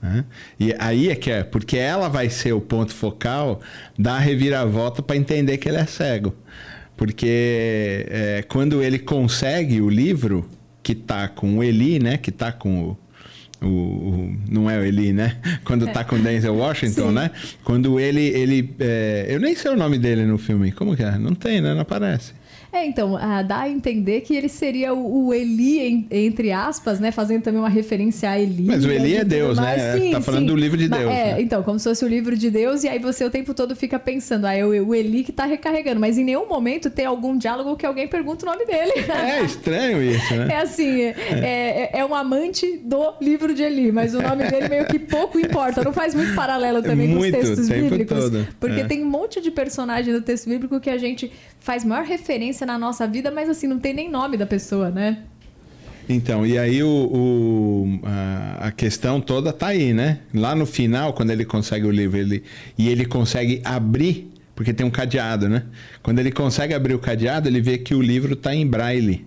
né? 0.00 0.24
E 0.60 0.74
aí 0.78 1.08
é 1.10 1.16
que 1.16 1.30
é, 1.30 1.42
porque 1.42 1.76
ela 1.76 2.08
vai 2.08 2.28
ser 2.30 2.52
o 2.52 2.60
ponto 2.60 2.92
focal 2.94 3.60
da 3.98 4.18
reviravolta 4.18 5.02
para 5.02 5.16
entender 5.16 5.56
que 5.58 5.68
ele 5.68 5.78
é 5.78 5.86
cego. 5.86 6.34
Porque 6.96 8.06
é, 8.08 8.44
quando 8.46 8.82
ele 8.82 8.98
consegue 8.98 9.80
o 9.80 9.88
livro, 9.88 10.48
que 10.82 10.94
tá 10.94 11.26
com 11.26 11.58
o 11.58 11.64
Eli, 11.64 11.98
né? 11.98 12.16
Que 12.18 12.30
tá 12.30 12.52
com 12.52 12.90
o, 12.90 12.98
o, 13.64 13.68
o- 13.68 14.36
não 14.48 14.70
é 14.70 14.78
o 14.78 14.84
Eli, 14.84 15.12
né? 15.12 15.36
Quando 15.64 15.86
tá 15.86 16.04
com 16.04 16.18
Denzel 16.18 16.54
Washington, 16.54 17.08
Sim. 17.08 17.14
né? 17.14 17.30
Quando 17.64 17.98
ele. 17.98 18.20
ele 18.28 18.70
é, 18.78 19.26
eu 19.28 19.40
nem 19.40 19.54
sei 19.56 19.70
o 19.72 19.76
nome 19.76 19.98
dele 19.98 20.24
no 20.24 20.38
filme. 20.38 20.70
Como 20.72 20.94
que 20.96 21.02
é? 21.02 21.18
Não 21.18 21.34
tem, 21.34 21.60
né? 21.60 21.72
Não 21.74 21.80
aparece. 21.80 22.32
É, 22.74 22.84
então, 22.86 23.16
ah, 23.16 23.40
dá 23.42 23.60
a 23.60 23.68
entender 23.70 24.22
que 24.22 24.34
ele 24.34 24.48
seria 24.48 24.92
o, 24.92 25.26
o 25.26 25.34
Eli, 25.34 25.78
em- 25.78 26.06
entre 26.10 26.50
aspas, 26.50 26.98
né? 26.98 27.12
Fazendo 27.12 27.42
também 27.42 27.60
uma 27.60 27.68
referência 27.68 28.28
a 28.28 28.38
Eli. 28.38 28.64
Mas 28.64 28.84
o 28.84 28.90
Eli 28.90 29.14
é 29.16 29.24
Deus, 29.24 29.56
né? 29.58 30.10
Tá 30.10 30.20
falando 30.20 30.46
do 30.48 30.56
livro 30.56 30.76
de 30.76 30.88
Mas- 30.88 30.98
Deus, 31.00 31.12
É, 31.12 31.34
né? 31.34 31.40
então, 31.40 31.62
como 31.62 31.78
se 31.78 31.88
fosse 31.88 32.04
o 32.04 32.08
livro 32.08 32.36
de 32.36 32.50
Deus, 32.50 32.82
e 32.82 32.88
aí 32.88 32.98
você 32.98 33.24
o 33.24 33.30
tempo 33.30 33.54
todo 33.54 33.76
fica 33.76 33.96
pensando, 33.98 34.46
ah, 34.46 34.54
é 34.54 34.64
o, 34.64 34.88
o 34.88 34.94
Eli 34.94 35.22
que 35.22 35.30
tá 35.30 35.44
recarregando. 35.44 36.00
Mas 36.00 36.18
em 36.18 36.24
nenhum 36.24 36.48
momento 36.48 36.90
tem 36.90 37.06
algum 37.06 37.38
diálogo 37.38 37.76
que 37.76 37.86
alguém 37.86 38.08
pergunta 38.08 38.44
o 38.44 38.50
nome 38.50 38.66
dele. 38.66 38.92
É 39.08 39.42
estranho 39.44 40.02
isso, 40.02 40.34
né? 40.34 40.48
É 40.54 40.56
assim, 40.58 41.00
é, 41.02 41.14
é, 41.94 41.98
é 42.00 42.04
um 42.04 42.14
amante 42.14 42.78
do 42.78 43.14
livro 43.20 43.54
de 43.54 43.62
Eli, 43.62 43.92
mas 43.92 44.14
o 44.14 44.20
nome 44.20 44.50
dele 44.50 44.68
meio 44.68 44.86
que 44.86 44.98
pouco 44.98 45.38
importa. 45.38 45.84
Não 45.84 45.92
faz 45.92 46.14
muito 46.14 46.34
paralelo 46.34 46.82
também 46.82 47.06
Muito, 47.08 47.32
com 47.36 47.40
os 47.40 47.46
textos 47.48 47.68
bíblicos. 47.68 48.18
todo, 48.18 48.48
Porque 48.58 48.80
é. 48.80 48.84
tem 48.84 49.02
um 49.04 49.08
monte 49.08 49.40
de 49.40 49.50
personagem 49.52 50.12
do 50.12 50.20
texto 50.20 50.48
bíblico 50.48 50.80
que 50.80 50.90
a 50.90 50.98
gente 50.98 51.30
faz 51.64 51.82
maior 51.82 52.04
referência 52.04 52.66
na 52.66 52.76
nossa 52.76 53.06
vida, 53.06 53.30
mas 53.30 53.48
assim, 53.48 53.66
não 53.66 53.78
tem 53.78 53.94
nem 53.94 54.10
nome 54.10 54.36
da 54.36 54.44
pessoa, 54.44 54.90
né? 54.90 55.20
Então, 56.06 56.44
e 56.46 56.58
aí 56.58 56.82
o, 56.82 56.86
o- 56.86 58.00
a, 58.60 58.70
questão 58.70 59.18
toda 59.18 59.50
tá 59.50 59.68
aí, 59.68 59.94
né? 59.94 60.18
Lá 60.34 60.54
no 60.54 60.66
final, 60.66 61.14
quando 61.14 61.30
ele 61.30 61.46
consegue 61.46 61.86
o 61.86 61.90
livro 61.90 62.18
ele, 62.18 62.42
e 62.76 62.90
ele 62.90 63.06
consegue 63.06 63.62
abrir, 63.64 64.30
porque 64.54 64.74
tem 64.74 64.84
um 64.84 64.90
cadeado, 64.90 65.48
né? 65.48 65.62
Quando 66.02 66.18
ele 66.18 66.30
consegue 66.30 66.74
abrir 66.74 66.92
o 66.94 66.98
cadeado, 66.98 67.48
ele 67.48 67.62
vê 67.62 67.78
que 67.78 67.94
o 67.94 68.02
livro 68.02 68.36
tá 68.36 68.54
em 68.54 68.66
braille. 68.66 69.24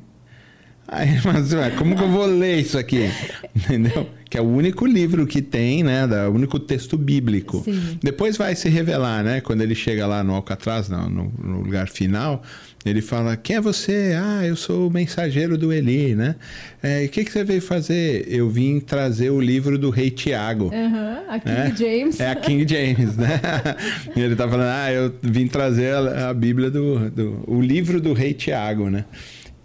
Aí, 0.88 1.20
mas 1.25 1.51
ué, 1.53 1.70
como 1.72 1.96
que 1.96 2.01
eu 2.01 2.10
vou 2.10 2.25
ler 2.25 2.60
isso 2.62 2.77
aqui? 2.77 3.10
Entendeu? 3.53 4.08
Que 4.29 4.38
é 4.38 4.41
o 4.41 4.46
único 4.46 4.86
livro 4.86 5.25
que 5.25 5.41
tem, 5.41 5.84
né? 5.84 6.06
O 6.27 6.32
único 6.32 6.60
texto 6.60 6.98
bíblico. 6.98 7.62
Sim. 7.63 7.98
Depois 8.01 8.36
vai 8.36 8.56
se 8.56 8.67
revelar, 8.67 9.24
né? 9.24 9.41
Quando 9.41 9.62
ele 9.62 9.75
chega 9.75 10.06
lá 10.06 10.24
no 10.24 10.34
Alcatraz, 10.34 10.89
no, 10.89 11.10
no, 11.10 11.62
lugar 11.62 11.88
final, 11.88 12.44
ele 12.86 13.01
fala: 13.01 13.38
Quem 13.38 13.56
é 13.56 13.62
você? 13.62 14.17
Ah, 14.22 14.46
eu 14.46 14.58
sou 14.58 14.88
o 14.88 14.91
mensageiro 14.91 15.58
do 15.58 15.72
Eli, 15.72 16.13
né? 16.13 16.36
É, 16.84 17.06
o 17.06 17.10
que, 17.10 17.24
que 17.24 17.32
você 17.32 17.44
veio 17.44 17.62
fazer? 17.62 18.25
Eu 18.27 18.50
vim 18.50 18.82
trazer 18.82 19.29
o 19.29 19.39
livro 19.39 19.77
do 19.77 19.89
rei 19.89 20.12
Tiago. 20.12 20.74
Uhum, 20.74 21.29
a 21.29 21.39
King 21.39 21.56
né? 21.56 21.75
James. 21.77 22.20
É 22.20 22.29
a 22.29 22.36
King 22.36 22.67
James, 22.67 23.15
né? 23.15 23.39
e 24.13 24.20
ele 24.20 24.36
tá 24.36 24.48
falando: 24.48 24.70
Ah, 24.70 24.91
eu 24.91 25.13
vim 25.22 25.48
trazer 25.48 25.94
a, 25.94 26.29
a 26.29 26.34
Bíblia 26.34 26.70
do, 26.70 27.10
do. 27.10 27.44
o 27.48 27.62
livro 27.62 28.01
do 28.01 28.12
rei 28.12 28.34
Tiago, 28.34 28.89
né? 28.89 29.06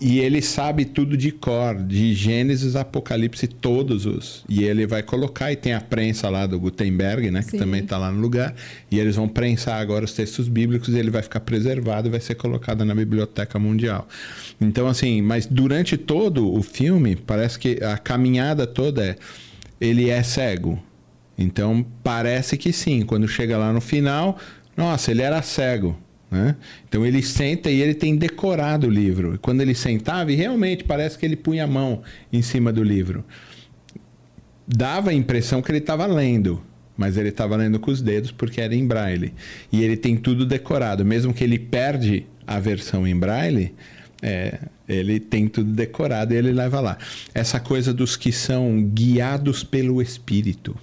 E 0.04 0.18
ele 0.18 0.42
sabe 0.42 0.85
tudo 0.85 1.16
de 1.16 1.30
cor, 1.30 1.76
de 1.76 2.12
Gênesis, 2.12 2.75
Apocalipse, 2.75 3.47
todos 3.47 4.04
os. 4.04 4.44
E 4.49 4.64
ele 4.64 4.85
vai 4.85 5.00
colocar, 5.00 5.52
e 5.52 5.56
tem 5.56 5.75
a 5.75 5.80
prensa 5.80 6.28
lá 6.28 6.44
do 6.44 6.59
Gutenberg, 6.59 7.30
né? 7.30 7.40
Que 7.40 7.52
Sim. 7.52 7.59
também 7.59 7.82
está 7.82 7.97
lá 7.99 8.11
no 8.11 8.21
lugar. 8.21 8.52
E 8.90 8.99
eles 8.99 9.14
vão 9.14 9.28
prensar 9.28 9.80
agora 9.80 10.04
os 10.04 10.12
textos 10.12 10.49
bíblicos 10.49 10.88
e 10.88 10.99
ele 10.99 11.09
vai 11.09 11.23
ficar 11.23 11.38
preservado 11.38 12.09
e 12.09 12.11
vai 12.11 12.18
ser 12.18 12.35
colocado 12.35 12.85
na 12.85 12.97
Biblioteca 12.97 13.61
Mundial. 13.61 14.09
Então, 14.61 14.88
assim, 14.88 15.23
mas 15.23 15.47
durante 15.47 15.97
todo 15.97 16.52
o 16.52 16.64
filme, 16.64 17.14
parece 17.14 17.56
que 17.56 17.78
a 17.85 17.97
caminhada 17.97 18.66
toda 18.66 19.06
é. 19.06 19.16
Ele 19.80 20.11
é 20.11 20.21
cego. 20.25 20.82
Então, 21.38 21.87
parece 22.02 22.56
que 22.56 22.73
sim. 22.73 23.02
Quando 23.02 23.28
chega 23.28 23.56
lá 23.56 23.73
no 23.73 23.80
final, 23.80 24.37
nossa, 24.76 25.12
ele 25.12 25.23
era 25.23 25.40
cego. 25.42 25.97
Né? 26.33 26.57
Então 26.89 27.05
ele 27.05 27.23
senta 27.23 27.71
e 27.71 27.83
ele 27.83 27.93
tem 27.93 28.17
decorado 28.17 28.87
o 28.87 28.91
livro. 28.91 29.39
Quando 29.43 29.61
ele 29.61 29.75
sentava, 29.75 30.33
e 30.33 30.35
realmente 30.35 30.83
parece 30.83 31.19
que 31.19 31.27
ele 31.27 31.37
punha 31.37 31.65
a 31.65 31.67
mão 31.67 32.03
em 32.33 32.41
cima 32.41 32.73
do 32.73 32.83
livro. 32.83 33.23
Dava 34.67 35.11
a 35.11 35.15
impressão 35.15 35.61
que 35.61 35.71
ele 35.71 35.79
estava 35.79 36.07
lendo, 36.07 36.62
mas 36.97 37.19
ele 37.19 37.29
estava 37.29 37.55
lendo 37.55 37.79
com 37.79 37.91
os 37.91 38.01
dedos 38.01 38.31
porque 38.31 38.62
era 38.62 38.75
em 38.75 38.87
braille. 38.87 39.35
E 39.71 39.83
ele 39.85 39.95
tem 39.95 40.17
tudo 40.17 40.47
decorado. 40.47 41.05
Mesmo 41.05 41.35
que 41.35 41.45
ele 41.45 41.59
perde 41.59 42.25
a 42.47 42.59
versão 42.59 43.07
em 43.07 43.15
braille, 43.15 43.75
é, 44.23 44.59
ele 44.89 45.21
tem 45.21 45.49
tudo 45.49 45.71
decorado 45.71 46.33
e 46.33 46.39
ele 46.39 46.51
leva 46.51 46.81
lá. 46.81 46.97
Essa 47.35 47.61
coisa 47.61 47.93
dos 47.93 48.17
que 48.17 48.33
são 48.33 48.83
guiados 48.83 49.62
pelo 49.62 50.01
Espírito. 50.01 50.75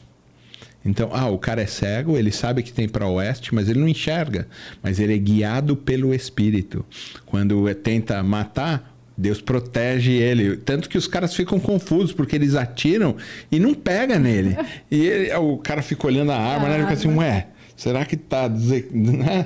Então, 0.83 1.09
ah, 1.11 1.29
o 1.29 1.37
cara 1.37 1.61
é 1.61 1.65
cego, 1.65 2.17
ele 2.17 2.31
sabe 2.31 2.63
que 2.63 2.71
tem 2.71 2.87
para 2.87 3.07
oeste, 3.07 3.53
mas 3.53 3.67
ele 3.67 3.79
não 3.79 3.87
enxerga. 3.87 4.47
Mas 4.81 4.99
ele 4.99 5.13
é 5.13 5.17
guiado 5.17 5.75
pelo 5.75 6.13
Espírito. 6.13 6.85
Quando 7.25 7.73
tenta 7.75 8.23
matar, 8.23 8.95
Deus 9.17 9.41
protege 9.41 10.13
ele. 10.13 10.55
Tanto 10.55 10.87
que 10.87 10.97
os 10.97 11.05
caras 11.05 11.35
ficam 11.35 11.59
confusos, 11.59 12.13
porque 12.13 12.35
eles 12.35 12.55
atiram 12.55 13.17
e 13.51 13.59
não 13.59 13.73
pega 13.73 14.17
nele. 14.17 14.55
E 14.89 15.05
ele, 15.05 15.33
o 15.33 15.57
cara 15.57 15.81
fica 15.81 16.07
olhando 16.07 16.31
a 16.31 16.37
arma, 16.37 16.69
né? 16.69 16.75
Ele 16.75 16.83
fica 16.83 16.93
assim, 16.93 17.13
ué, 17.13 17.47
será 17.75 18.05
que 18.05 18.15
tá... 18.15 18.49
Né? 18.91 19.45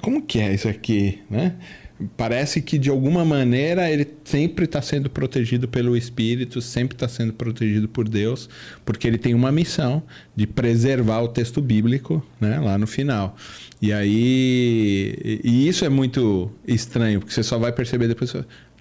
Como 0.00 0.22
que 0.22 0.40
é 0.40 0.54
isso 0.54 0.68
aqui, 0.68 1.20
né? 1.28 1.52
Parece 2.16 2.60
que 2.60 2.78
de 2.78 2.90
alguma 2.90 3.24
maneira 3.24 3.90
ele 3.90 4.06
sempre 4.22 4.66
está 4.66 4.82
sendo 4.82 5.08
protegido 5.08 5.66
pelo 5.66 5.96
Espírito, 5.96 6.60
sempre 6.60 6.94
está 6.94 7.08
sendo 7.08 7.32
protegido 7.32 7.88
por 7.88 8.06
Deus, 8.06 8.50
porque 8.84 9.08
ele 9.08 9.16
tem 9.16 9.32
uma 9.32 9.50
missão 9.50 10.02
de 10.34 10.46
preservar 10.46 11.22
o 11.22 11.28
texto 11.28 11.62
bíblico 11.62 12.24
né, 12.38 12.60
lá 12.60 12.76
no 12.76 12.86
final. 12.86 13.34
E 13.80 13.92
aí. 13.92 15.40
E 15.42 15.66
isso 15.66 15.84
é 15.84 15.88
muito 15.88 16.50
estranho, 16.66 17.20
porque 17.20 17.32
você 17.32 17.42
só 17.42 17.58
vai 17.58 17.72
perceber 17.72 18.08
depois. 18.08 18.34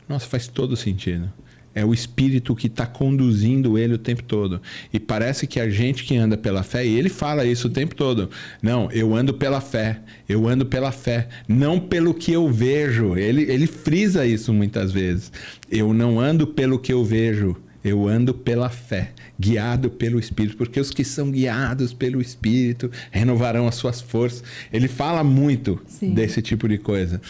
Nossa, 0.09 0.27
faz 0.27 0.47
todo 0.47 0.75
sentido. 0.75 1.31
É 1.75 1.83
o 1.83 1.93
espírito 1.93 2.55
que 2.55 2.67
está 2.67 2.85
conduzindo 2.85 3.77
ele 3.77 3.95
o 3.95 3.97
tempo 3.97 4.23
todo. 4.23 4.61
E 4.93 4.99
parece 4.99 5.45
que 5.45 5.59
a 5.59 5.69
gente 5.69 6.05
que 6.05 6.15
anda 6.15 6.37
pela 6.37 6.63
fé, 6.63 6.85
e 6.85 6.97
ele 6.97 7.09
fala 7.09 7.45
isso 7.45 7.67
o 7.67 7.71
tempo 7.71 7.93
todo. 7.93 8.29
Não, 8.61 8.89
eu 8.91 9.13
ando 9.13 9.33
pela 9.33 9.59
fé. 9.59 9.99
Eu 10.27 10.47
ando 10.47 10.65
pela 10.65 10.93
fé. 10.93 11.27
Não 11.49 11.77
pelo 11.77 12.13
que 12.13 12.31
eu 12.31 12.49
vejo. 12.49 13.17
Ele, 13.17 13.43
ele 13.43 13.67
frisa 13.67 14.25
isso 14.25 14.53
muitas 14.53 14.93
vezes. 14.93 15.33
Eu 15.69 15.93
não 15.93 16.17
ando 16.17 16.47
pelo 16.47 16.79
que 16.79 16.93
eu 16.93 17.03
vejo. 17.03 17.57
Eu 17.83 18.07
ando 18.07 18.33
pela 18.33 18.67
fé, 18.67 19.11
guiado 19.39 19.91
pelo 19.91 20.17
Espírito, 20.17 20.57
porque 20.57 20.79
os 20.79 20.89
que 20.89 21.03
são 21.03 21.29
guiados 21.29 21.93
pelo 21.93 22.19
Espírito 22.19 22.89
renovarão 23.11 23.67
as 23.67 23.75
suas 23.75 24.01
forças. 24.01 24.43
Ele 24.73 24.87
fala 24.87 25.23
muito 25.23 25.79
Sim. 25.85 26.11
desse 26.15 26.41
tipo 26.41 26.67
de 26.67 26.79
coisa. 26.79 27.21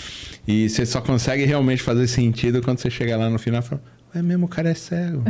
E 0.48 0.70
você 0.70 0.86
só 0.86 1.02
consegue 1.02 1.44
realmente 1.44 1.84
fazer 1.84 2.08
sentido 2.08 2.62
quando 2.62 2.80
você 2.80 2.90
chega 2.90 3.18
lá 3.18 3.30
no 3.30 3.38
final 3.38 3.60
e 3.60 3.64
fala. 3.64 3.95
É 4.16 4.22
mesmo, 4.22 4.46
o 4.46 4.50
cara 4.50 4.70
é 4.70 4.74
cego. 4.74 5.24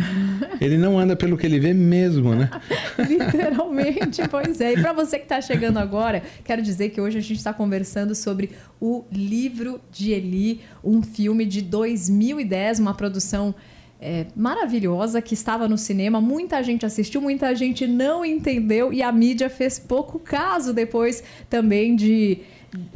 Ele 0.62 0.77
não 0.77 1.00
anda 1.00 1.15
pelo 1.15 1.36
que 1.36 1.48
ele 1.48 1.60
vê 1.60 1.74
mesmo, 1.74 2.36
né? 2.36 2.51
Literalmente, 3.10 4.22
pois 4.30 4.62
é. 4.62 4.74
E 4.74 4.80
para 4.80 4.94
você 4.94 5.18
que 5.18 5.25
está 5.25 5.42
chegando 5.42 5.80
agora, 5.80 6.22
quero 6.44 6.62
dizer 6.62 6.89
que 6.89 7.01
hoje 7.01 7.18
a 7.18 7.22
gente 7.22 7.38
está 7.38 7.51
conversando 7.51 8.13
sobre 8.13 8.51
o 8.80 9.04
Livro 9.12 9.82
de 9.92 10.12
Eli, 10.12 10.62
um 10.84 11.01
filme 11.01 11.48
de 11.48 11.63
2010, 11.63 12.77
uma 12.77 12.94
produção 12.94 13.56
é, 14.00 14.27
maravilhosa 14.36 15.20
que 15.20 15.34
estava 15.34 15.68
no 15.68 15.80
cinema. 15.80 16.22
Muita 16.22 16.62
gente 16.62 16.86
assistiu, 16.86 17.20
muita 17.20 17.56
gente 17.56 17.88
não 17.88 18.24
entendeu 18.24 18.94
e 18.94 19.01
a 19.01 19.12
mídia 19.12 19.50
fez 19.50 19.80
pouco 19.80 20.20
caso 20.20 20.74
depois 20.74 21.24
também 21.50 21.96
de 21.96 22.42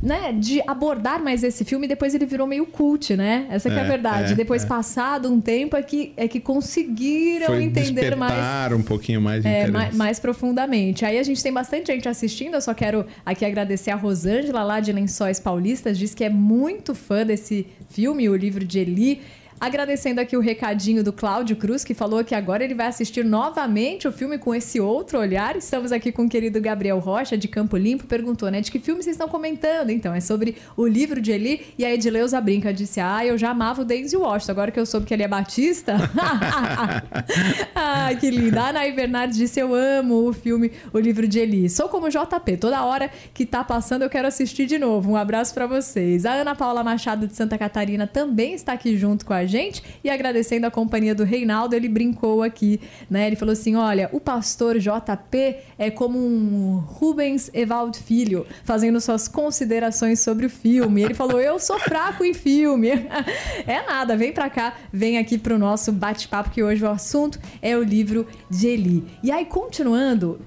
né, 0.01 0.31
de 0.33 0.61
abordar 0.67 1.23
mais 1.23 1.43
esse 1.43 1.65
filme, 1.65 1.87
depois 1.87 2.13
ele 2.15 2.25
virou 2.25 2.47
meio 2.47 2.65
cult, 2.65 3.15
né? 3.15 3.47
Essa 3.49 3.69
que 3.69 3.75
é, 3.75 3.79
a 3.79 3.83
É, 3.83 3.87
verdade. 3.87 4.33
é, 4.33 4.35
depois, 4.35 4.63
é. 4.63 4.67
passado 4.67 5.31
um 5.31 5.41
tempo, 5.41 5.75
é 5.75 5.81
que, 5.81 6.13
é 6.15 6.27
que 6.27 6.39
conseguiram 6.39 7.47
Foi 7.47 7.63
entender 7.63 8.15
mais 8.15 8.71
um 8.73 8.81
pouquinho 8.81 9.21
mais 9.21 9.43
de 9.43 9.49
é, 9.49 9.67
mais, 9.67 9.95
mais 9.95 10.19
profundamente. 10.19 11.05
Aí 11.05 11.17
a 11.17 11.23
gente 11.23 11.41
tem 11.41 11.51
bastante 11.51 11.91
gente 11.91 12.07
assistindo. 12.07 12.55
Eu 12.55 12.61
só 12.61 12.73
quero 12.73 13.05
aqui 13.25 13.45
agradecer 13.45 13.91
a 13.91 13.95
Rosângela, 13.95 14.63
lá 14.63 14.79
de 14.79 14.91
Lençóis 14.91 15.39
Paulistas, 15.39 15.97
diz 15.97 16.13
que 16.13 16.23
é 16.23 16.29
muito 16.29 16.95
fã 16.95 17.25
desse 17.25 17.67
filme, 17.89 18.29
o 18.29 18.35
livro 18.35 18.63
de 18.63 18.79
Eli. 18.79 19.21
Agradecendo 19.59 20.21
aqui 20.21 20.37
o 20.37 20.39
recadinho 20.39 21.03
do 21.03 21.11
Cláudio 21.11 21.57
Cruz, 21.57 21.83
que 21.83 21.93
falou 21.93 22.23
que 22.23 22.33
agora 22.33 22.63
ele 22.63 22.73
vai 22.73 22.87
assistir 22.87 23.25
novamente 23.25 24.07
o 24.07 24.11
filme 24.11 24.37
com 24.37 24.55
esse 24.55 24.79
outro 24.79 25.19
olhar. 25.19 25.57
Estamos 25.57 25.91
aqui 25.91 26.13
com 26.13 26.23
o 26.23 26.29
querido 26.29 26.61
Gabriel 26.61 26.97
Rocha, 26.99 27.37
de 27.37 27.49
Campo 27.49 27.75
Limpo, 27.75 28.07
perguntou, 28.07 28.49
né? 28.49 28.61
De 28.61 28.71
que 28.71 28.79
filme 28.79 29.03
vocês 29.03 29.15
estão 29.15 29.27
comentando? 29.27 29.89
Então, 29.89 30.13
é 30.13 30.21
sobre 30.21 30.55
o 30.77 30.87
livro 30.87 31.19
de 31.19 31.31
Eli. 31.33 31.73
E 31.77 31.83
a 31.83 31.93
Edileuza 31.93 32.39
brinca, 32.39 32.73
disse, 32.73 33.01
ah, 33.01 33.25
eu 33.25 33.37
já 33.37 33.49
amava 33.49 33.81
o 33.81 33.85
Denzel 33.85 34.21
Washington, 34.21 34.51
agora 34.53 34.71
que 34.71 34.79
eu 34.79 34.85
soube 34.85 35.05
que 35.05 35.13
ele 35.13 35.23
é 35.23 35.27
batista. 35.27 35.97
ah, 37.75 38.09
que 38.17 38.31
linda. 38.31 38.61
A 38.61 38.67
Anaí 38.69 38.93
Bernardes 38.93 39.37
disse, 39.37 39.59
eu 39.59 39.75
amo 39.75 40.29
o 40.29 40.31
filme 40.31 40.71
O 40.93 40.99
Livro 40.99 41.27
de 41.27 41.37
Eli. 41.37 41.69
Sou 41.69 41.89
como 41.89 42.09
JP, 42.09 42.55
toda 42.61 42.85
hora 42.85 43.11
que 43.33 43.45
tá 43.45 43.61
passando 43.61 44.03
eu 44.03 44.09
quero 44.09 44.27
assistir 44.27 44.65
de 44.65 44.77
novo. 44.77 45.11
Um 45.11 45.17
abraço 45.17 45.53
para 45.53 45.67
vocês. 45.67 46.25
A 46.25 46.31
Ana 46.31 46.55
Paula 46.55 46.81
Machado 46.81 47.27
de 47.27 47.35
Santa 47.35 47.57
Catarina 47.57 48.07
também 48.07 48.53
está 48.53 48.71
aqui 48.71 48.95
junto 48.95 49.25
com 49.25 49.33
a 49.33 49.48
gente 49.49 49.83
e 50.03 50.09
agradecendo 50.09 50.67
a 50.67 50.71
companhia 50.71 51.13
do 51.13 51.23
Reinaldo, 51.23 51.75
ele 51.75 51.89
brincou 51.89 52.43
aqui, 52.43 52.79
né? 53.09 53.27
Ele 53.27 53.35
falou 53.35 53.53
assim: 53.53 53.75
olha, 53.75 54.09
o 54.13 54.19
pastor 54.19 54.77
JP 54.79 55.55
é 55.77 55.89
como 55.89 56.17
um 56.17 56.77
Rubens 56.79 57.49
Evald 57.53 57.97
Filho, 57.97 58.45
fazendo 58.63 59.01
suas 59.01 59.27
considerações 59.27 60.19
sobre 60.19 60.45
o 60.45 60.49
filme. 60.49 61.01
Ele 61.01 61.13
falou: 61.13 61.39
eu 61.39 61.59
sou 61.59 61.79
fraco 61.79 62.23
em 62.23 62.33
filme. 62.33 62.89
é 63.65 63.85
nada, 63.85 64.15
vem 64.15 64.31
pra 64.31 64.49
cá, 64.49 64.75
vem 64.91 65.17
aqui 65.17 65.37
pro 65.37 65.57
nosso 65.57 65.91
bate-papo, 65.91 66.49
que 66.51 66.63
hoje 66.63 66.83
o 66.83 66.89
assunto 66.89 67.39
é 67.61 67.75
o 67.77 67.83
livro 67.83 68.27
de 68.49 68.67
Eli. 68.67 69.05
E 69.23 69.31
aí, 69.31 69.45
continuando, 69.45 70.39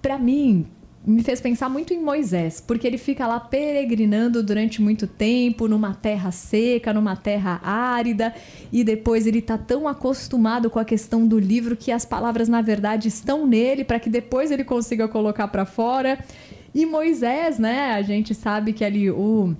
pra 0.00 0.18
mim, 0.18 0.66
me 1.06 1.22
fez 1.22 1.40
pensar 1.40 1.68
muito 1.68 1.92
em 1.92 2.00
Moisés, 2.00 2.60
porque 2.60 2.86
ele 2.86 2.96
fica 2.96 3.26
lá 3.26 3.38
peregrinando 3.38 4.42
durante 4.42 4.80
muito 4.80 5.06
tempo 5.06 5.68
numa 5.68 5.94
terra 5.94 6.30
seca, 6.30 6.94
numa 6.94 7.14
terra 7.14 7.60
árida, 7.62 8.34
e 8.72 8.82
depois 8.82 9.26
ele 9.26 9.42
tá 9.42 9.58
tão 9.58 9.86
acostumado 9.86 10.70
com 10.70 10.78
a 10.78 10.84
questão 10.84 11.26
do 11.26 11.38
livro 11.38 11.76
que 11.76 11.92
as 11.92 12.06
palavras 12.06 12.48
na 12.48 12.62
verdade 12.62 13.08
estão 13.08 13.46
nele 13.46 13.84
para 13.84 14.00
que 14.00 14.08
depois 14.08 14.50
ele 14.50 14.64
consiga 14.64 15.06
colocar 15.06 15.48
para 15.48 15.66
fora. 15.66 16.18
E 16.74 16.86
Moisés, 16.86 17.58
né, 17.58 17.92
a 17.92 18.02
gente 18.02 18.34
sabe 18.34 18.72
que 18.72 18.84
ali 18.84 19.10
o 19.10 19.54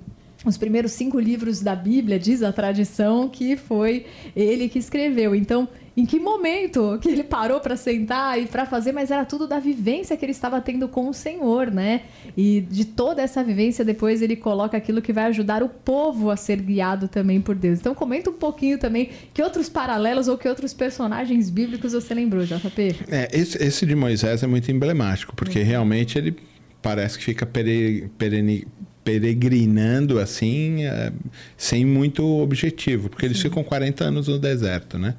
os 0.45 0.57
primeiros 0.57 0.91
cinco 0.91 1.19
livros 1.19 1.59
da 1.59 1.75
Bíblia, 1.75 2.19
diz 2.19 2.43
a 2.43 2.53
tradição, 2.53 3.27
que 3.27 3.57
foi 3.57 4.05
ele 4.35 4.69
que 4.69 4.77
escreveu. 4.77 5.33
Então, 5.33 5.67
em 5.97 6.05
que 6.05 6.19
momento 6.19 6.99
que 7.01 7.07
ele 7.07 7.23
parou 7.23 7.59
para 7.59 7.77
sentar 7.77 8.39
e 8.39 8.45
para 8.45 8.65
fazer, 8.65 8.91
mas 8.91 9.11
era 9.11 9.23
tudo 9.23 9.47
da 9.47 9.59
vivência 9.59 10.17
que 10.17 10.25
ele 10.25 10.33
estava 10.33 10.59
tendo 10.59 10.87
com 10.89 11.07
o 11.07 11.13
Senhor, 11.13 11.71
né? 11.71 12.01
E 12.35 12.61
de 12.61 12.83
toda 12.83 13.21
essa 13.21 13.43
vivência, 13.43 13.85
depois 13.85 14.21
ele 14.21 14.35
coloca 14.35 14.75
aquilo 14.75 15.01
que 15.01 15.13
vai 15.13 15.25
ajudar 15.25 15.63
o 15.63 15.69
povo 15.69 16.29
a 16.29 16.35
ser 16.35 16.61
guiado 16.61 17.07
também 17.07 17.39
por 17.39 17.55
Deus. 17.55 17.79
Então, 17.79 17.95
comenta 17.95 18.29
um 18.29 18.33
pouquinho 18.33 18.77
também 18.77 19.09
que 19.33 19.41
outros 19.41 19.69
paralelos 19.69 20.27
ou 20.27 20.37
que 20.37 20.49
outros 20.49 20.73
personagens 20.73 21.49
bíblicos 21.49 21.93
você 21.93 22.13
lembrou, 22.13 22.45
JP? 22.45 22.95
É, 23.09 23.29
esse, 23.31 23.63
esse 23.63 23.85
de 23.85 23.95
Moisés 23.95 24.43
é 24.43 24.47
muito 24.47 24.69
emblemático, 24.69 25.33
porque 25.35 25.59
realmente 25.59 26.17
ele 26.17 26.35
parece 26.81 27.17
que 27.17 27.23
fica 27.23 27.45
pere, 27.45 28.09
perene, 28.17 28.67
peregrinando 29.05 30.19
assim, 30.19 30.83
é, 30.83 31.13
sem 31.55 31.85
muito 31.85 32.25
objetivo, 32.25 33.07
porque 33.07 33.23
eles 33.23 33.37
Sim. 33.37 33.43
ficam 33.43 33.63
40 33.63 34.03
anos 34.03 34.27
no 34.27 34.39
deserto, 34.39 34.97
né? 34.97 35.13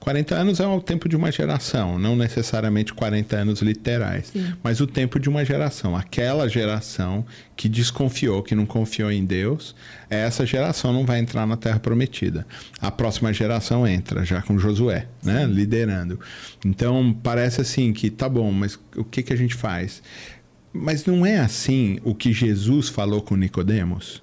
40 0.00 0.34
anos 0.34 0.58
é 0.58 0.66
o 0.66 0.80
tempo 0.80 1.08
de 1.08 1.14
uma 1.16 1.30
geração, 1.30 1.98
não 1.98 2.16
necessariamente 2.16 2.92
40 2.92 3.36
anos 3.36 3.62
literais, 3.62 4.26
Sim. 4.32 4.54
mas 4.60 4.80
o 4.80 4.88
tempo 4.88 5.20
de 5.20 5.28
uma 5.28 5.44
geração. 5.44 5.96
Aquela 5.96 6.48
geração 6.48 7.24
que 7.56 7.68
desconfiou, 7.68 8.42
que 8.42 8.56
não 8.56 8.66
confiou 8.66 9.10
em 9.10 9.24
Deus, 9.24 9.74
essa 10.10 10.44
geração 10.44 10.92
não 10.92 11.06
vai 11.06 11.20
entrar 11.20 11.46
na 11.46 11.56
Terra 11.56 11.78
Prometida. 11.78 12.44
A 12.80 12.90
próxima 12.90 13.32
geração 13.32 13.86
entra, 13.86 14.24
já 14.24 14.42
com 14.42 14.58
Josué, 14.58 15.06
né? 15.22 15.46
Liderando. 15.46 16.18
Então, 16.64 17.16
parece 17.22 17.60
assim 17.60 17.92
que, 17.92 18.10
tá 18.10 18.28
bom, 18.28 18.50
mas 18.50 18.78
o 18.96 19.04
que, 19.04 19.22
que 19.22 19.32
a 19.32 19.36
gente 19.36 19.54
faz? 19.54 20.02
Mas 20.72 21.04
não 21.04 21.24
é 21.24 21.38
assim 21.38 21.98
o 22.04 22.14
que 22.14 22.32
Jesus 22.32 22.88
falou 22.88 23.22
com 23.22 23.36
Nicodemos? 23.36 24.22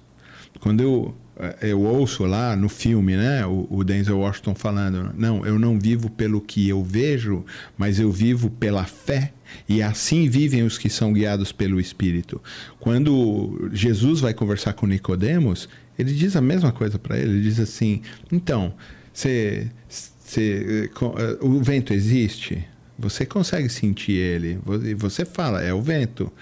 Quando 0.60 0.80
eu, 0.80 1.14
eh, 1.38 1.56
eu 1.62 1.80
ouço 1.82 2.24
lá 2.24 2.56
no 2.56 2.68
filme, 2.68 3.16
né, 3.16 3.44
o, 3.46 3.84
Denzel 3.84 4.18
Washington 4.18 4.54
falando, 4.54 5.12
não, 5.16 5.44
eu 5.44 5.58
não 5.58 5.78
vivo 5.78 6.10
pelo 6.10 6.40
que 6.40 6.68
eu 6.68 6.82
vejo, 6.82 7.44
mas 7.76 7.98
eu 7.98 8.10
vivo 8.10 8.48
pela 8.48 8.84
fé 8.84 9.32
e 9.68 9.82
assim 9.82 10.28
vivem 10.28 10.62
os 10.62 10.78
que 10.78 10.88
são 10.88 11.12
guiados 11.12 11.52
pelo 11.52 11.80
Espírito. 11.80 12.40
Quando 12.80 13.68
Jesus 13.72 14.20
vai 14.20 14.32
conversar 14.32 14.72
com 14.72 14.86
Nicodemos, 14.86 15.68
ele 15.98 16.12
diz 16.12 16.36
a 16.36 16.40
mesma 16.40 16.72
coisa 16.72 16.98
para 16.98 17.18
ele. 17.18 17.30
Ele 17.32 17.42
diz 17.42 17.60
assim: 17.60 18.02
então, 18.30 18.74
você, 19.12 19.70
você, 19.88 20.90
eh, 20.92 21.38
o 21.40 21.62
vento 21.62 21.92
existe? 21.92 22.66
Você 22.98 23.26
consegue 23.26 23.68
sentir 23.68 24.12
ele. 24.12 24.58
Você 24.96 25.24
fala, 25.24 25.62
é 25.62 25.72
o 25.72 25.82
vento. 25.82 26.32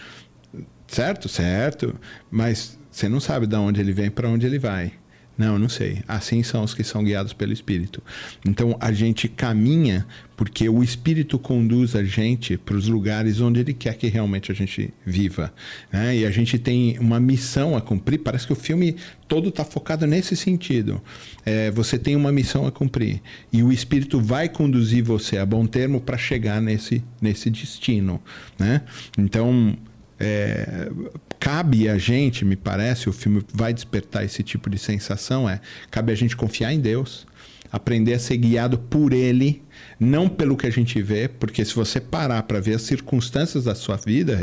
Certo? 0.86 1.28
Certo. 1.28 1.94
Mas 2.30 2.78
você 2.90 3.08
não 3.08 3.20
sabe 3.20 3.46
de 3.46 3.56
onde 3.56 3.80
ele 3.80 3.92
vem 3.92 4.10
para 4.10 4.28
onde 4.28 4.46
ele 4.46 4.58
vai. 4.58 4.92
Não, 5.36 5.58
não 5.58 5.68
sei. 5.68 6.02
Assim 6.06 6.42
são 6.42 6.62
os 6.62 6.74
que 6.74 6.84
são 6.84 7.02
guiados 7.02 7.32
pelo 7.32 7.52
Espírito. 7.52 8.02
Então 8.44 8.76
a 8.80 8.92
gente 8.92 9.28
caminha 9.28 10.06
porque 10.36 10.68
o 10.68 10.82
Espírito 10.82 11.38
conduz 11.38 11.94
a 11.96 12.04
gente 12.04 12.56
para 12.56 12.76
os 12.76 12.88
lugares 12.88 13.40
onde 13.40 13.60
Ele 13.60 13.74
quer 13.74 13.94
que 13.96 14.06
realmente 14.06 14.52
a 14.52 14.54
gente 14.54 14.92
viva. 15.04 15.52
Né? 15.92 16.18
E 16.18 16.26
a 16.26 16.30
gente 16.30 16.58
tem 16.58 16.98
uma 16.98 17.18
missão 17.18 17.76
a 17.76 17.80
cumprir. 17.80 18.18
Parece 18.18 18.46
que 18.46 18.52
o 18.52 18.56
filme 18.56 18.96
todo 19.26 19.48
está 19.48 19.64
focado 19.64 20.06
nesse 20.06 20.36
sentido. 20.36 21.02
É, 21.44 21.70
você 21.70 21.98
tem 21.98 22.14
uma 22.14 22.30
missão 22.30 22.66
a 22.66 22.72
cumprir 22.72 23.20
e 23.52 23.62
o 23.62 23.72
Espírito 23.72 24.20
vai 24.20 24.48
conduzir 24.48 25.02
você 25.02 25.38
a 25.38 25.46
bom 25.46 25.66
termo 25.66 26.00
para 26.00 26.16
chegar 26.16 26.60
nesse, 26.60 27.02
nesse 27.20 27.50
destino. 27.50 28.22
Né? 28.58 28.82
Então 29.18 29.76
é, 30.18 30.90
cabe 31.38 31.88
a 31.88 31.98
gente, 31.98 32.44
me 32.44 32.56
parece, 32.56 33.08
o 33.08 33.12
filme 33.12 33.44
vai 33.52 33.74
despertar 33.74 34.24
esse 34.24 34.42
tipo 34.42 34.70
de 34.70 34.78
sensação, 34.78 35.48
é 35.48 35.60
cabe 35.90 36.12
a 36.12 36.14
gente 36.14 36.36
confiar 36.36 36.72
em 36.72 36.80
Deus, 36.80 37.26
aprender 37.70 38.14
a 38.14 38.18
ser 38.18 38.36
guiado 38.36 38.78
por 38.78 39.12
Ele, 39.12 39.62
não 39.98 40.28
pelo 40.28 40.56
que 40.56 40.66
a 40.66 40.70
gente 40.70 41.02
vê, 41.02 41.28
porque 41.28 41.64
se 41.64 41.74
você 41.74 42.00
parar 42.00 42.42
para 42.44 42.60
ver 42.60 42.74
as 42.74 42.82
circunstâncias 42.82 43.64
da 43.64 43.74
sua 43.74 43.96
vida, 43.96 44.38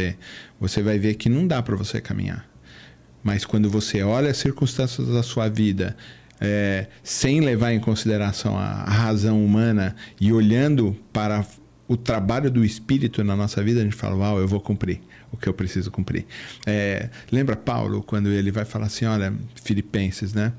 você 0.60 0.82
vai 0.82 1.00
ver 1.00 1.16
que 1.16 1.30
não 1.30 1.48
dá 1.48 1.62
para 1.62 1.76
você 1.76 2.02
caminhar. 2.02 2.46
Mas 3.24 3.46
quando 3.46 3.70
você 3.70 4.02
olha 4.04 4.32
as 4.32 4.38
circunstâncias 4.38 5.08
da 5.08 5.24
sua 5.24 5.48
vida, 5.48 5.96
é, 6.40 6.88
sem 7.04 7.40
levar 7.40 7.72
em 7.72 7.80
consideração 7.80 8.58
a, 8.58 8.84
razão 8.84 9.46
humana 9.46 9.96
e 10.20 10.34
olhando 10.34 10.98
para 11.14 11.46
o 11.88 11.96
trabalho 11.96 12.50
do 12.50 12.66
Espírito 12.66 13.24
na 13.24 13.36
nossa 13.36 13.64
vida, 13.64 13.80
a 13.80 13.84
gente 13.84 13.96
fala, 13.96 14.16
uau, 14.16 14.40
eu 14.40 14.48
vou 14.48 14.60
cumprir 14.60 15.00
o 15.32 15.38
que 15.38 15.48
eu 15.48 15.54
preciso 15.54 15.90
cumprir. 15.90 16.26
É, 16.66 17.10
lembra 17.32 17.56
Paulo 17.56 18.04
quando 18.04 18.30
ele 18.30 18.52
vai 18.52 18.66
falar 18.66 18.88
assim, 18.88 19.06
olha, 19.06 19.34
Filipenses, 19.64 20.34
né? 20.34 20.54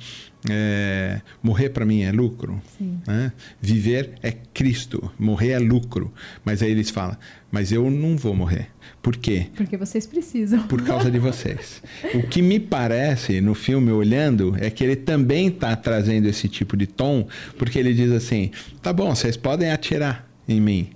É, 0.51 1.21
morrer 1.41 1.69
para 1.69 1.87
mim 1.87 2.03
é 2.03 2.11
lucro, 2.11 2.61
né? 3.07 3.33
viver 3.61 4.15
é 4.25 4.33
Cristo, 4.33 5.13
morrer 5.17 5.51
é 5.51 5.59
lucro. 5.59 6.13
Mas 6.45 6.63
aí 6.63 6.73
eles 6.73 6.91
falam, 6.91 7.17
mas 7.51 7.71
eu 7.71 7.89
não 7.89 8.17
vou 8.17 8.35
morrer. 8.35 8.69
Por 9.01 9.17
quê? 9.17 9.47
Porque 9.55 9.77
vocês 9.77 10.05
precisam. 10.05 10.67
Por 10.67 10.83
causa 10.83 11.11
de 11.13 11.19
vocês. 11.21 11.81
o 12.15 12.27
que 12.27 12.43
me 12.43 12.59
parece 12.59 13.41
no 13.41 13.55
filme 13.55 13.93
olhando 13.93 14.57
é 14.59 14.69
que 14.69 14.83
ele 14.83 14.97
também 14.97 15.47
está 15.47 15.77
trazendo 15.77 16.27
esse 16.27 16.49
tipo 16.49 16.77
de 16.77 16.89
tom, 16.89 17.29
porque 17.57 17.79
ele 17.79 17.95
diz 17.95 18.11
assim: 18.11 18.51
tá 18.81 18.93
bom, 18.93 19.15
vocês 19.15 19.37
podem 19.37 19.71
atirar 19.71 20.29
em 20.49 20.61
mim 20.61 20.91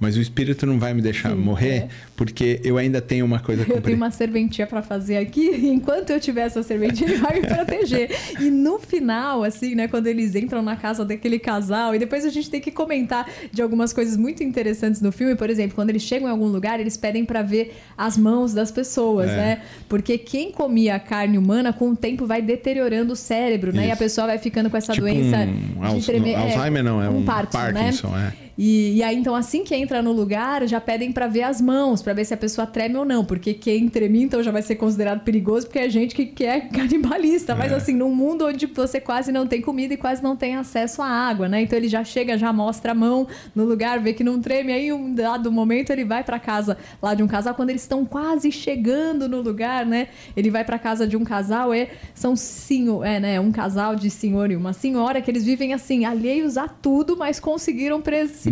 mas 0.00 0.16
o 0.16 0.20
espírito 0.20 0.64
não 0.64 0.78
vai 0.78 0.94
me 0.94 1.02
deixar 1.02 1.30
Sim, 1.30 1.36
morrer 1.36 1.74
é. 1.74 1.88
porque 2.16 2.58
eu 2.64 2.78
ainda 2.78 3.02
tenho 3.02 3.26
uma 3.26 3.38
coisa. 3.38 3.60
Eu 3.70 3.82
tenho 3.82 3.96
uma 3.96 4.10
serventia 4.10 4.66
para 4.66 4.82
fazer 4.82 5.18
aqui 5.18 5.50
e 5.50 5.68
enquanto 5.70 6.10
eu 6.10 6.18
tiver 6.18 6.42
essa 6.42 6.62
serventia 6.62 7.06
ele 7.06 7.18
vai 7.18 7.40
me 7.40 7.46
proteger. 7.46 8.10
E 8.40 8.50
no 8.50 8.78
final, 8.78 9.44
assim, 9.44 9.74
né, 9.74 9.86
quando 9.86 10.06
eles 10.06 10.34
entram 10.34 10.62
na 10.62 10.76
casa 10.76 11.04
daquele 11.04 11.38
casal 11.38 11.94
e 11.94 11.98
depois 11.98 12.24
a 12.24 12.30
gente 12.30 12.48
tem 12.48 12.60
que 12.60 12.70
comentar 12.70 13.28
de 13.52 13.60
algumas 13.60 13.92
coisas 13.92 14.16
muito 14.16 14.42
interessantes 14.42 15.02
no 15.02 15.12
filme, 15.12 15.36
por 15.36 15.50
exemplo, 15.50 15.74
quando 15.74 15.90
eles 15.90 16.02
chegam 16.02 16.28
em 16.28 16.30
algum 16.30 16.46
lugar, 16.46 16.80
eles 16.80 16.96
pedem 16.96 17.24
para 17.24 17.42
ver 17.42 17.76
as 17.96 18.16
mãos 18.16 18.54
das 18.54 18.70
pessoas, 18.70 19.30
é. 19.30 19.36
né? 19.36 19.62
Porque 19.88 20.16
quem 20.16 20.50
comia 20.50 20.98
carne 20.98 21.36
humana 21.36 21.72
com 21.72 21.90
o 21.90 21.96
tempo 21.96 22.26
vai 22.26 22.40
deteriorando 22.40 23.12
o 23.12 23.16
cérebro, 23.16 23.72
né? 23.72 23.82
Isso. 23.82 23.88
E 23.88 23.92
a 23.92 23.96
pessoa 23.96 24.26
vai 24.28 24.38
ficando 24.38 24.70
com 24.70 24.76
essa 24.76 24.92
tipo 24.92 25.06
doença 25.06 25.36
um, 25.36 25.98
de 25.98 26.34
Alzheimer 26.34 26.82
não, 26.82 27.02
é 27.02 27.08
um, 27.08 27.18
um 27.18 27.24
Parkinson, 27.24 27.58
né? 27.58 27.72
Parkinson 27.72 28.18
é. 28.18 28.49
E, 28.62 28.98
e, 28.98 29.02
aí, 29.02 29.16
então, 29.16 29.34
assim 29.34 29.64
que 29.64 29.74
entra 29.74 30.02
no 30.02 30.12
lugar, 30.12 30.68
já 30.68 30.78
pedem 30.78 31.10
para 31.10 31.26
ver 31.26 31.44
as 31.44 31.62
mãos, 31.62 32.02
para 32.02 32.12
ver 32.12 32.26
se 32.26 32.34
a 32.34 32.36
pessoa 32.36 32.66
treme 32.66 32.94
ou 32.94 33.06
não. 33.06 33.24
Porque 33.24 33.54
quem 33.54 33.88
treme, 33.88 34.22
então, 34.22 34.42
já 34.42 34.50
vai 34.50 34.60
ser 34.60 34.74
considerado 34.74 35.24
perigoso, 35.24 35.66
porque 35.66 35.78
é 35.78 35.88
gente 35.88 36.14
que, 36.14 36.26
que 36.26 36.44
é 36.44 36.60
canibalista. 36.68 37.52
É. 37.52 37.54
Mas, 37.54 37.72
assim, 37.72 37.94
num 37.94 38.14
mundo 38.14 38.46
onde 38.46 38.66
você 38.66 39.00
quase 39.00 39.32
não 39.32 39.46
tem 39.46 39.62
comida 39.62 39.94
e 39.94 39.96
quase 39.96 40.22
não 40.22 40.36
tem 40.36 40.56
acesso 40.56 41.00
à 41.00 41.06
água, 41.06 41.48
né? 41.48 41.62
Então, 41.62 41.78
ele 41.78 41.88
já 41.88 42.04
chega, 42.04 42.36
já 42.36 42.52
mostra 42.52 42.92
a 42.92 42.94
mão 42.94 43.26
no 43.54 43.64
lugar, 43.64 43.98
vê 43.98 44.12
que 44.12 44.22
não 44.22 44.38
treme. 44.38 44.74
Aí, 44.74 44.92
um 44.92 45.14
dado 45.14 45.50
momento, 45.50 45.88
ele 45.88 46.04
vai 46.04 46.22
para 46.22 46.38
casa 46.38 46.76
lá 47.00 47.14
de 47.14 47.22
um 47.22 47.26
casal. 47.26 47.54
Quando 47.54 47.70
eles 47.70 47.80
estão 47.80 48.04
quase 48.04 48.52
chegando 48.52 49.26
no 49.26 49.40
lugar, 49.40 49.86
né? 49.86 50.08
Ele 50.36 50.50
vai 50.50 50.64
para 50.66 50.78
casa 50.78 51.06
de 51.06 51.16
um 51.16 51.24
casal, 51.24 51.72
é, 51.72 51.88
são 52.14 52.36
senhor, 52.36 53.06
é, 53.06 53.18
né? 53.18 53.40
Um 53.40 53.52
casal 53.52 53.96
de 53.96 54.10
senhor 54.10 54.50
e 54.50 54.56
uma 54.56 54.74
senhora 54.74 55.22
que 55.22 55.30
eles 55.30 55.46
vivem 55.46 55.72
assim, 55.72 56.04
alheios 56.04 56.58
a 56.58 56.68
tudo, 56.68 57.16
mas 57.16 57.40
conseguiram 57.40 58.02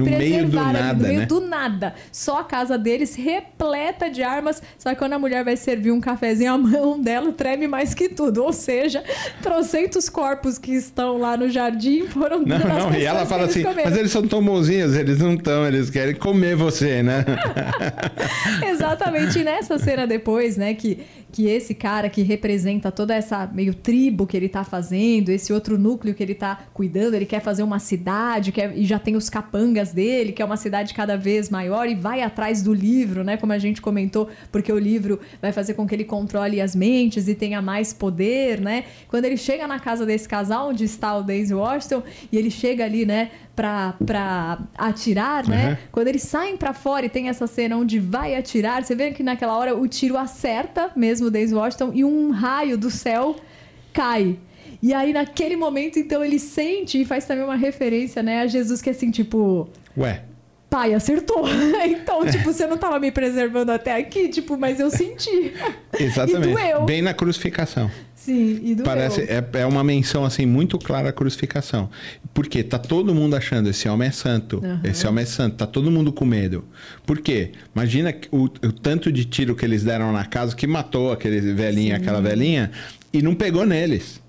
se 0.05 0.11
no 0.11 0.19
meio 0.19 0.49
do 0.49 0.57
nada, 0.57 0.93
no 0.95 1.03
meio 1.03 1.21
né? 1.21 1.27
do 1.27 1.41
nada. 1.41 1.95
Só 2.13 2.41
a 2.41 2.45
casa 2.45 2.79
deles 2.79 3.15
repleta 3.15 4.11
de 4.11 4.23
armas. 4.23 4.63
Só 4.79 4.91
que 4.91 4.97
quando 4.97 5.15
a 5.15 5.19
mulher 5.19 5.45
vai 5.45 5.57
servir 5.57 5.91
um 5.91 6.01
cafezinho, 6.01 6.53
a 6.53 6.59
mão 6.59 7.01
dela 7.01 7.33
treme 7.33 7.67
mais 7.67 7.95
que 7.95 8.09
tudo. 8.09 8.43
Ou 8.43 8.53
seja, 8.53 9.03
trocentos 9.43 10.09
corpos 10.09 10.59
que 10.59 10.73
estão 10.73 11.19
lá 11.19 11.37
no 11.37 11.49
jardim 11.49 12.07
foram 12.07 12.41
Não, 12.41 12.59
não, 12.59 12.95
e 12.95 13.05
ela 13.05 13.27
fala 13.27 13.45
assim, 13.45 13.63
comeram. 13.63 13.91
mas 13.91 13.99
eles 13.99 14.11
são 14.11 14.27
tão 14.27 14.43
bonzinhos, 14.43 14.95
eles 14.95 15.19
não 15.19 15.35
estão, 15.35 15.67
eles 15.67 15.91
querem 15.91 16.15
comer 16.15 16.57
você, 16.57 17.03
né? 17.03 17.25
Exatamente. 18.69 19.39
E 19.39 19.45
nessa 19.45 19.79
cena 19.79 20.07
depois, 20.07 20.57
né, 20.57 20.75
que 20.75 21.01
que 21.31 21.47
esse 21.47 21.75
cara 21.75 22.09
que 22.09 22.23
representa 22.23 22.91
toda 22.91 23.15
essa 23.15 23.47
meio 23.47 23.75
tribo 23.75 24.27
que 24.27 24.37
ele 24.37 24.47
está 24.47 24.65
fazendo, 24.65 25.29
esse 25.29 25.53
outro 25.53 25.79
núcleo 25.79 26.15
que 26.15 26.23
ele 26.23 26.33
está 26.33 26.59
cuidando, 26.73 27.15
ele 27.15 27.27
quer 27.27 27.41
fazer 27.41 27.63
uma 27.63 27.79
cidade, 27.79 28.51
quer, 28.51 28.77
e 28.77 28.85
já 28.85 28.99
tem 28.99 29.15
os 29.15 29.29
capangas 29.29 29.93
dele, 29.93 30.33
que 30.33 30.41
é 30.41 30.45
uma 30.45 30.57
cidade 30.57 30.95
cada 30.95 31.17
vez 31.17 31.51
maior, 31.51 31.87
e 31.87 31.95
vai 31.95 32.23
atrás 32.23 32.63
do 32.63 32.73
livro, 32.73 33.23
né? 33.23 33.37
Como 33.37 33.53
a 33.53 33.59
gente 33.59 33.81
comentou, 33.81 34.29
porque 34.51 34.73
o 34.73 34.79
livro 34.79 35.21
vai 35.41 35.53
fazer 35.53 35.75
com 35.75 35.87
que 35.87 35.95
ele 35.95 36.05
controle 36.05 36.61
as 36.61 36.75
mentes 36.75 37.29
e 37.29 37.35
tenha 37.35 37.61
mais 37.61 37.93
poder, 37.93 38.61
né? 38.61 38.85
Quando 39.09 39.25
ele 39.27 39.37
chega 39.37 39.67
na 39.67 39.79
casa 39.79 40.07
desse 40.07 40.29
casal, 40.29 40.71
onde 40.71 40.85
está 40.85 41.17
o 41.17 41.23
Daisy 41.23 41.55
Washington, 41.55 42.03
e 42.33 42.39
ele 42.39 42.51
chega 42.51 42.85
ali, 42.85 43.05
né, 43.05 43.31
pra, 43.59 43.95
pra 44.07 44.61
atirar, 44.77 45.45
né? 45.49 45.71
Uhum. 45.71 45.77
Quando 45.91 46.07
eles 46.07 46.23
saem 46.23 46.57
para 46.57 46.73
fora 46.73 47.07
e 47.07 47.09
tem 47.09 47.29
essa 47.29 47.49
cena 47.49 47.77
onde 47.77 47.99
vai 47.99 48.37
atirar, 48.37 48.85
você 48.85 48.95
vê 48.95 49.11
que 49.11 49.21
naquela 49.21 49.59
hora 49.59 49.77
o 49.77 49.89
tiro 49.89 50.17
acerta 50.17 50.93
mesmo 50.95 51.18
o 51.25 51.31
Daisy 51.31 51.55
Washington 51.55 51.93
e 51.95 52.05
um 52.05 52.31
raio 52.31 52.77
do 52.77 52.91
céu 52.91 53.37
cai. 53.93 54.39
E 54.83 54.95
aí, 54.95 55.13
naquele 55.13 55.57
momento, 55.57 55.99
então, 55.99 56.25
ele 56.25 56.39
sente 56.39 57.01
e 57.01 57.05
faz 57.05 57.25
também 57.25 57.45
uma 57.45 57.57
referência, 57.57 58.23
né, 58.23 58.41
a 58.41 58.47
Jesus 58.47 58.81
que 58.81 58.89
é 58.89 58.93
assim, 58.93 59.11
tipo. 59.11 59.69
Ué. 59.97 60.23
Pai, 60.71 60.93
acertou. 60.93 61.45
então, 61.87 62.27
tipo, 62.27 62.53
você 62.53 62.67
não 62.67 62.75
estava 62.75 63.01
me 63.01 63.11
preservando 63.11 63.73
até 63.73 63.97
aqui, 63.97 64.29
tipo, 64.29 64.57
mas 64.57 64.79
eu 64.79 64.91
senti. 64.91 65.55
Exatamente. 65.99 66.51
E 66.51 66.53
doeu. 66.53 66.85
Bem 66.85 67.01
na 67.01 67.15
crucificação. 67.15 67.91
Sim, 68.29 68.61
e 68.63 68.75
doeu. 68.75 68.85
Parece, 68.85 69.23
é, 69.23 69.43
é 69.55 69.65
uma 69.65 69.83
menção, 69.83 70.23
assim, 70.23 70.45
muito 70.45 70.79
clara 70.79 71.09
à 71.09 71.13
crucificação. 71.13 71.89
Porque 72.35 72.63
tá 72.63 72.79
todo 72.79 73.15
mundo 73.15 73.35
achando, 73.35 73.71
esse 73.71 73.89
homem 73.89 74.09
é 74.09 74.11
santo, 74.11 74.61
uhum. 74.63 74.81
esse 74.85 75.07
homem 75.07 75.23
é 75.23 75.27
santo, 75.27 75.57
tá 75.57 75.67
todo 75.67 75.91
mundo 75.91 76.13
com 76.13 76.27
medo. 76.27 76.63
Por 77.07 77.21
quê? 77.21 77.53
Imagina 77.75 78.15
o, 78.31 78.45
o 78.45 78.73
tanto 78.73 79.11
de 79.11 79.25
tiro 79.25 79.57
que 79.57 79.65
eles 79.65 79.83
deram 79.83 80.13
na 80.13 80.27
casa 80.27 80.55
que 80.55 80.67
matou 80.67 81.11
aquele 81.11 81.41
velhinho, 81.55 81.97
Sim. 81.97 82.03
aquela 82.03 82.21
velhinha, 82.21 82.71
e 83.15 83.23
não 83.23 83.35
pegou 83.35 83.65
neles. 83.65 84.21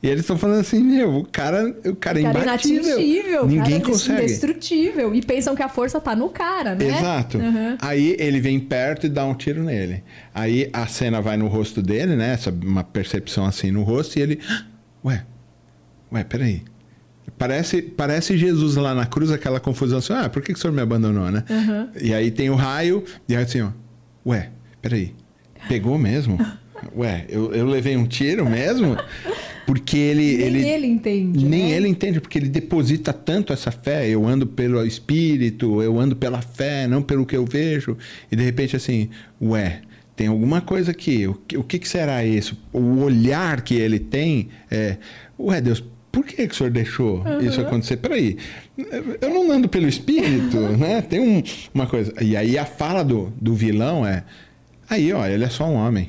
E 0.00 0.06
eles 0.06 0.20
estão 0.20 0.38
falando 0.38 0.60
assim, 0.60 0.82
meu, 0.82 1.16
o 1.16 1.24
cara, 1.24 1.74
o 1.84 1.96
cara 1.96 2.20
é 2.20 2.22
cara 2.22 2.40
imbatível. 2.40 2.82
inatingível, 2.84 3.46
Ninguém 3.46 3.80
cara 3.80 3.92
consegue. 3.92 4.22
indestrutível. 4.22 5.14
E 5.14 5.20
pensam 5.22 5.56
que 5.56 5.62
a 5.62 5.68
força 5.68 6.00
tá 6.00 6.14
no 6.14 6.28
cara, 6.28 6.76
né? 6.76 6.86
Exato. 6.86 7.38
Uhum. 7.38 7.76
Aí 7.80 8.14
ele 8.18 8.40
vem 8.40 8.60
perto 8.60 9.06
e 9.06 9.08
dá 9.08 9.24
um 9.24 9.34
tiro 9.34 9.64
nele. 9.64 10.04
Aí 10.32 10.70
a 10.72 10.86
cena 10.86 11.20
vai 11.20 11.36
no 11.36 11.48
rosto 11.48 11.82
dele, 11.82 12.14
né? 12.14 12.32
Essa, 12.32 12.50
uma 12.50 12.84
percepção 12.84 13.44
assim 13.44 13.72
no 13.72 13.82
rosto, 13.82 14.18
e 14.18 14.22
ele. 14.22 14.40
Ué, 15.04 15.24
ué, 16.12 16.24
peraí. 16.24 16.62
Parece, 17.36 17.82
parece 17.82 18.36
Jesus 18.36 18.76
lá 18.76 18.94
na 18.94 19.06
cruz, 19.06 19.30
aquela 19.30 19.60
confusão 19.60 19.98
assim, 19.98 20.12
ah, 20.12 20.28
por 20.28 20.42
que, 20.42 20.52
que 20.52 20.58
o 20.58 20.62
senhor 20.62 20.72
me 20.72 20.80
abandonou, 20.80 21.30
né? 21.30 21.44
Uhum. 21.48 21.88
E 22.00 22.12
aí 22.12 22.30
tem 22.32 22.50
o 22.50 22.54
raio, 22.56 23.04
e 23.28 23.36
aí 23.36 23.42
assim, 23.44 23.62
ó, 23.62 23.70
ué, 24.26 24.50
peraí, 24.82 25.14
pegou 25.68 25.96
mesmo? 25.98 26.38
Ué, 26.96 27.26
eu, 27.28 27.52
eu 27.52 27.66
levei 27.66 27.96
um 27.96 28.06
tiro 28.06 28.48
mesmo? 28.48 28.96
Porque 29.68 29.98
ele. 29.98 30.38
Nem 30.38 30.46
ele, 30.46 30.68
ele 30.68 30.86
entende. 30.86 31.44
Nem 31.44 31.62
né? 31.64 31.70
ele 31.72 31.88
entende, 31.88 32.20
porque 32.22 32.38
ele 32.38 32.48
deposita 32.48 33.12
tanto 33.12 33.52
essa 33.52 33.70
fé. 33.70 34.08
Eu 34.08 34.26
ando 34.26 34.46
pelo 34.46 34.82
espírito, 34.86 35.82
eu 35.82 36.00
ando 36.00 36.16
pela 36.16 36.40
fé, 36.40 36.86
não 36.88 37.02
pelo 37.02 37.26
que 37.26 37.36
eu 37.36 37.44
vejo. 37.44 37.94
E 38.32 38.34
de 38.34 38.42
repente, 38.42 38.74
assim, 38.74 39.10
ué, 39.42 39.82
tem 40.16 40.28
alguma 40.28 40.62
coisa 40.62 40.90
aqui. 40.92 41.26
O 41.28 41.34
que, 41.34 41.58
o 41.58 41.62
que, 41.62 41.86
será 41.86 42.24
isso? 42.24 42.56
O 42.72 43.02
olhar 43.02 43.60
que 43.60 43.74
ele 43.74 43.98
tem 43.98 44.48
é, 44.70 44.96
ué, 45.38 45.60
Deus, 45.60 45.84
por 46.10 46.24
que, 46.24 46.48
que 46.48 46.54
o 46.54 46.56
senhor 46.56 46.70
deixou 46.70 47.18
Uhum. 47.22 47.40
isso 47.42 47.60
acontecer? 47.60 47.98
Peraí, 47.98 48.38
eu 49.20 49.28
não 49.28 49.52
ando 49.52 49.68
pelo 49.68 49.86
espírito, 49.86 50.56
né? 50.80 51.02
Tem 51.02 51.20
um- 51.20 51.42
uma 51.74 51.86
coisa. 51.86 52.10
E 52.22 52.34
aí 52.38 52.56
a 52.56 52.64
fala 52.64 53.04
do, 53.04 53.30
do 53.38 53.54
vilão 53.54 54.06
é: 54.06 54.24
aí, 54.88 55.12
ó, 55.12 55.26
ele 55.26 55.44
é 55.44 55.50
só 55.50 55.68
um 55.68 55.74
homem. 55.74 56.08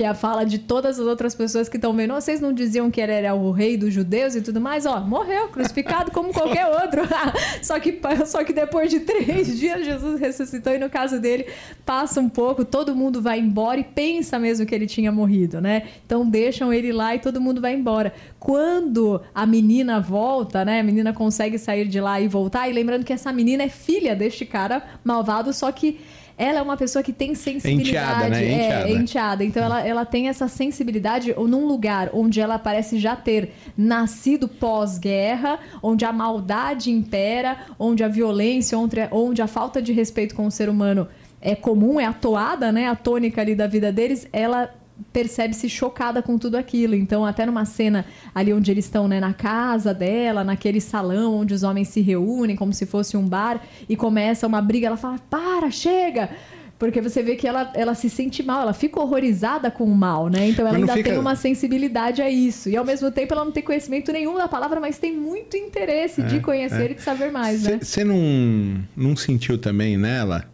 Que 0.00 0.04
é 0.04 0.08
a 0.08 0.14
fala 0.14 0.46
de 0.46 0.58
todas 0.60 0.98
as 0.98 1.06
outras 1.06 1.34
pessoas 1.34 1.68
que 1.68 1.76
estão 1.76 1.92
vendo. 1.92 2.14
"Oh, 2.14 2.20
Vocês 2.22 2.40
não 2.40 2.54
diziam 2.54 2.90
que 2.90 2.98
ele 3.02 3.12
era 3.12 3.34
o 3.34 3.50
rei 3.50 3.76
dos 3.76 3.92
judeus 3.92 4.34
e 4.34 4.40
tudo 4.40 4.58
mais? 4.58 4.86
Ó, 4.86 4.98
morreu, 5.00 5.48
crucificado 5.48 6.10
como 6.10 6.32
qualquer 6.32 6.64
outro. 6.82 7.02
só, 7.62 7.78
que, 7.78 8.00
só 8.24 8.42
que 8.42 8.54
depois 8.54 8.90
de 8.90 9.00
três 9.00 9.46
dias, 9.60 9.84
Jesus 9.84 10.18
ressuscitou. 10.18 10.72
E 10.72 10.78
no 10.78 10.88
caso 10.88 11.20
dele, 11.20 11.44
passa 11.84 12.18
um 12.18 12.30
pouco, 12.30 12.64
todo 12.64 12.96
mundo 12.96 13.20
vai 13.20 13.40
embora 13.40 13.78
e 13.78 13.84
pensa 13.84 14.38
mesmo 14.38 14.64
que 14.64 14.74
ele 14.74 14.86
tinha 14.86 15.12
morrido, 15.12 15.60
né? 15.60 15.82
Então 16.06 16.26
deixam 16.26 16.72
ele 16.72 16.92
lá 16.92 17.14
e 17.14 17.18
todo 17.18 17.38
mundo 17.38 17.60
vai 17.60 17.74
embora. 17.74 18.10
Quando 18.38 19.20
a 19.34 19.44
menina 19.44 20.00
volta, 20.00 20.64
né? 20.64 20.80
A 20.80 20.82
menina 20.82 21.12
consegue 21.12 21.58
sair 21.58 21.86
de 21.86 22.00
lá 22.00 22.18
e 22.18 22.26
voltar. 22.26 22.70
E 22.70 22.72
lembrando 22.72 23.04
que 23.04 23.12
essa 23.12 23.30
menina 23.34 23.64
é 23.64 23.68
filha 23.68 24.16
deste 24.16 24.46
cara 24.46 24.82
malvado, 25.04 25.52
só 25.52 25.70
que. 25.70 26.00
Ela 26.40 26.60
é 26.60 26.62
uma 26.62 26.76
pessoa 26.76 27.02
que 27.02 27.12
tem 27.12 27.34
sensibilidade. 27.34 27.90
Enteada, 27.90 28.28
né? 28.30 28.44
É, 28.44 28.54
Enteada. 28.54 28.88
é 28.88 28.92
enteada. 28.92 29.44
Então 29.44 29.62
ela, 29.62 29.86
ela 29.86 30.04
tem 30.06 30.26
essa 30.26 30.48
sensibilidade 30.48 31.34
num 31.34 31.66
lugar 31.66 32.08
onde 32.14 32.40
ela 32.40 32.58
parece 32.58 32.98
já 32.98 33.14
ter 33.14 33.52
nascido 33.76 34.48
pós-guerra, 34.48 35.58
onde 35.82 36.06
a 36.06 36.12
maldade 36.12 36.90
impera, 36.90 37.58
onde 37.78 38.02
a 38.02 38.08
violência, 38.08 38.78
onde, 38.78 38.96
onde 39.10 39.42
a 39.42 39.46
falta 39.46 39.82
de 39.82 39.92
respeito 39.92 40.34
com 40.34 40.46
o 40.46 40.50
ser 40.50 40.70
humano 40.70 41.06
é 41.42 41.54
comum, 41.54 42.00
é 42.00 42.06
a 42.06 42.12
toada, 42.14 42.72
né? 42.72 42.88
A 42.88 42.96
tônica 42.96 43.38
ali 43.38 43.54
da 43.54 43.66
vida 43.66 43.92
deles, 43.92 44.26
ela 44.32 44.70
percebe-se 45.12 45.68
chocada 45.68 46.22
com 46.22 46.36
tudo 46.38 46.56
aquilo. 46.56 46.94
Então, 46.94 47.24
até 47.24 47.44
numa 47.46 47.64
cena 47.64 48.04
ali 48.34 48.52
onde 48.52 48.70
eles 48.70 48.84
estão, 48.84 49.06
né, 49.08 49.20
na 49.20 49.32
casa 49.32 49.92
dela, 49.94 50.44
naquele 50.44 50.80
salão 50.80 51.34
onde 51.36 51.54
os 51.54 51.62
homens 51.62 51.88
se 51.88 52.00
reúnem, 52.00 52.56
como 52.56 52.72
se 52.72 52.86
fosse 52.86 53.16
um 53.16 53.26
bar, 53.26 53.60
e 53.88 53.96
começa 53.96 54.46
uma 54.46 54.60
briga, 54.62 54.86
ela 54.86 54.96
fala: 54.96 55.18
para, 55.30 55.70
chega! 55.70 56.30
Porque 56.78 56.98
você 57.02 57.22
vê 57.22 57.36
que 57.36 57.46
ela, 57.46 57.70
ela 57.74 57.94
se 57.94 58.08
sente 58.08 58.42
mal, 58.42 58.62
ela 58.62 58.72
fica 58.72 58.98
horrorizada 58.98 59.70
com 59.70 59.84
o 59.84 59.94
mal, 59.94 60.30
né? 60.30 60.48
Então 60.48 60.66
ela 60.66 60.78
ainda 60.78 60.94
fica- 60.94 61.10
tem 61.10 61.18
uma 61.18 61.36
sensibilidade 61.36 62.22
a 62.22 62.30
isso. 62.30 62.70
E 62.70 62.76
ao 62.76 62.86
mesmo 62.86 63.10
tempo 63.10 63.34
ela 63.34 63.44
não 63.44 63.52
tem 63.52 63.62
conhecimento 63.62 64.10
nenhum 64.10 64.34
da 64.38 64.48
palavra, 64.48 64.80
mas 64.80 64.96
tem 64.98 65.14
muito 65.14 65.58
interesse 65.58 66.22
de 66.22 66.40
conhecer 66.40 66.92
e 66.92 66.94
de 66.94 67.02
saber 67.02 67.30
mais, 67.30 67.64
né? 67.64 67.78
Você 67.82 68.02
não, 68.02 68.82
não 68.96 69.14
sentiu 69.14 69.58
também 69.58 69.98
nela? 69.98 70.46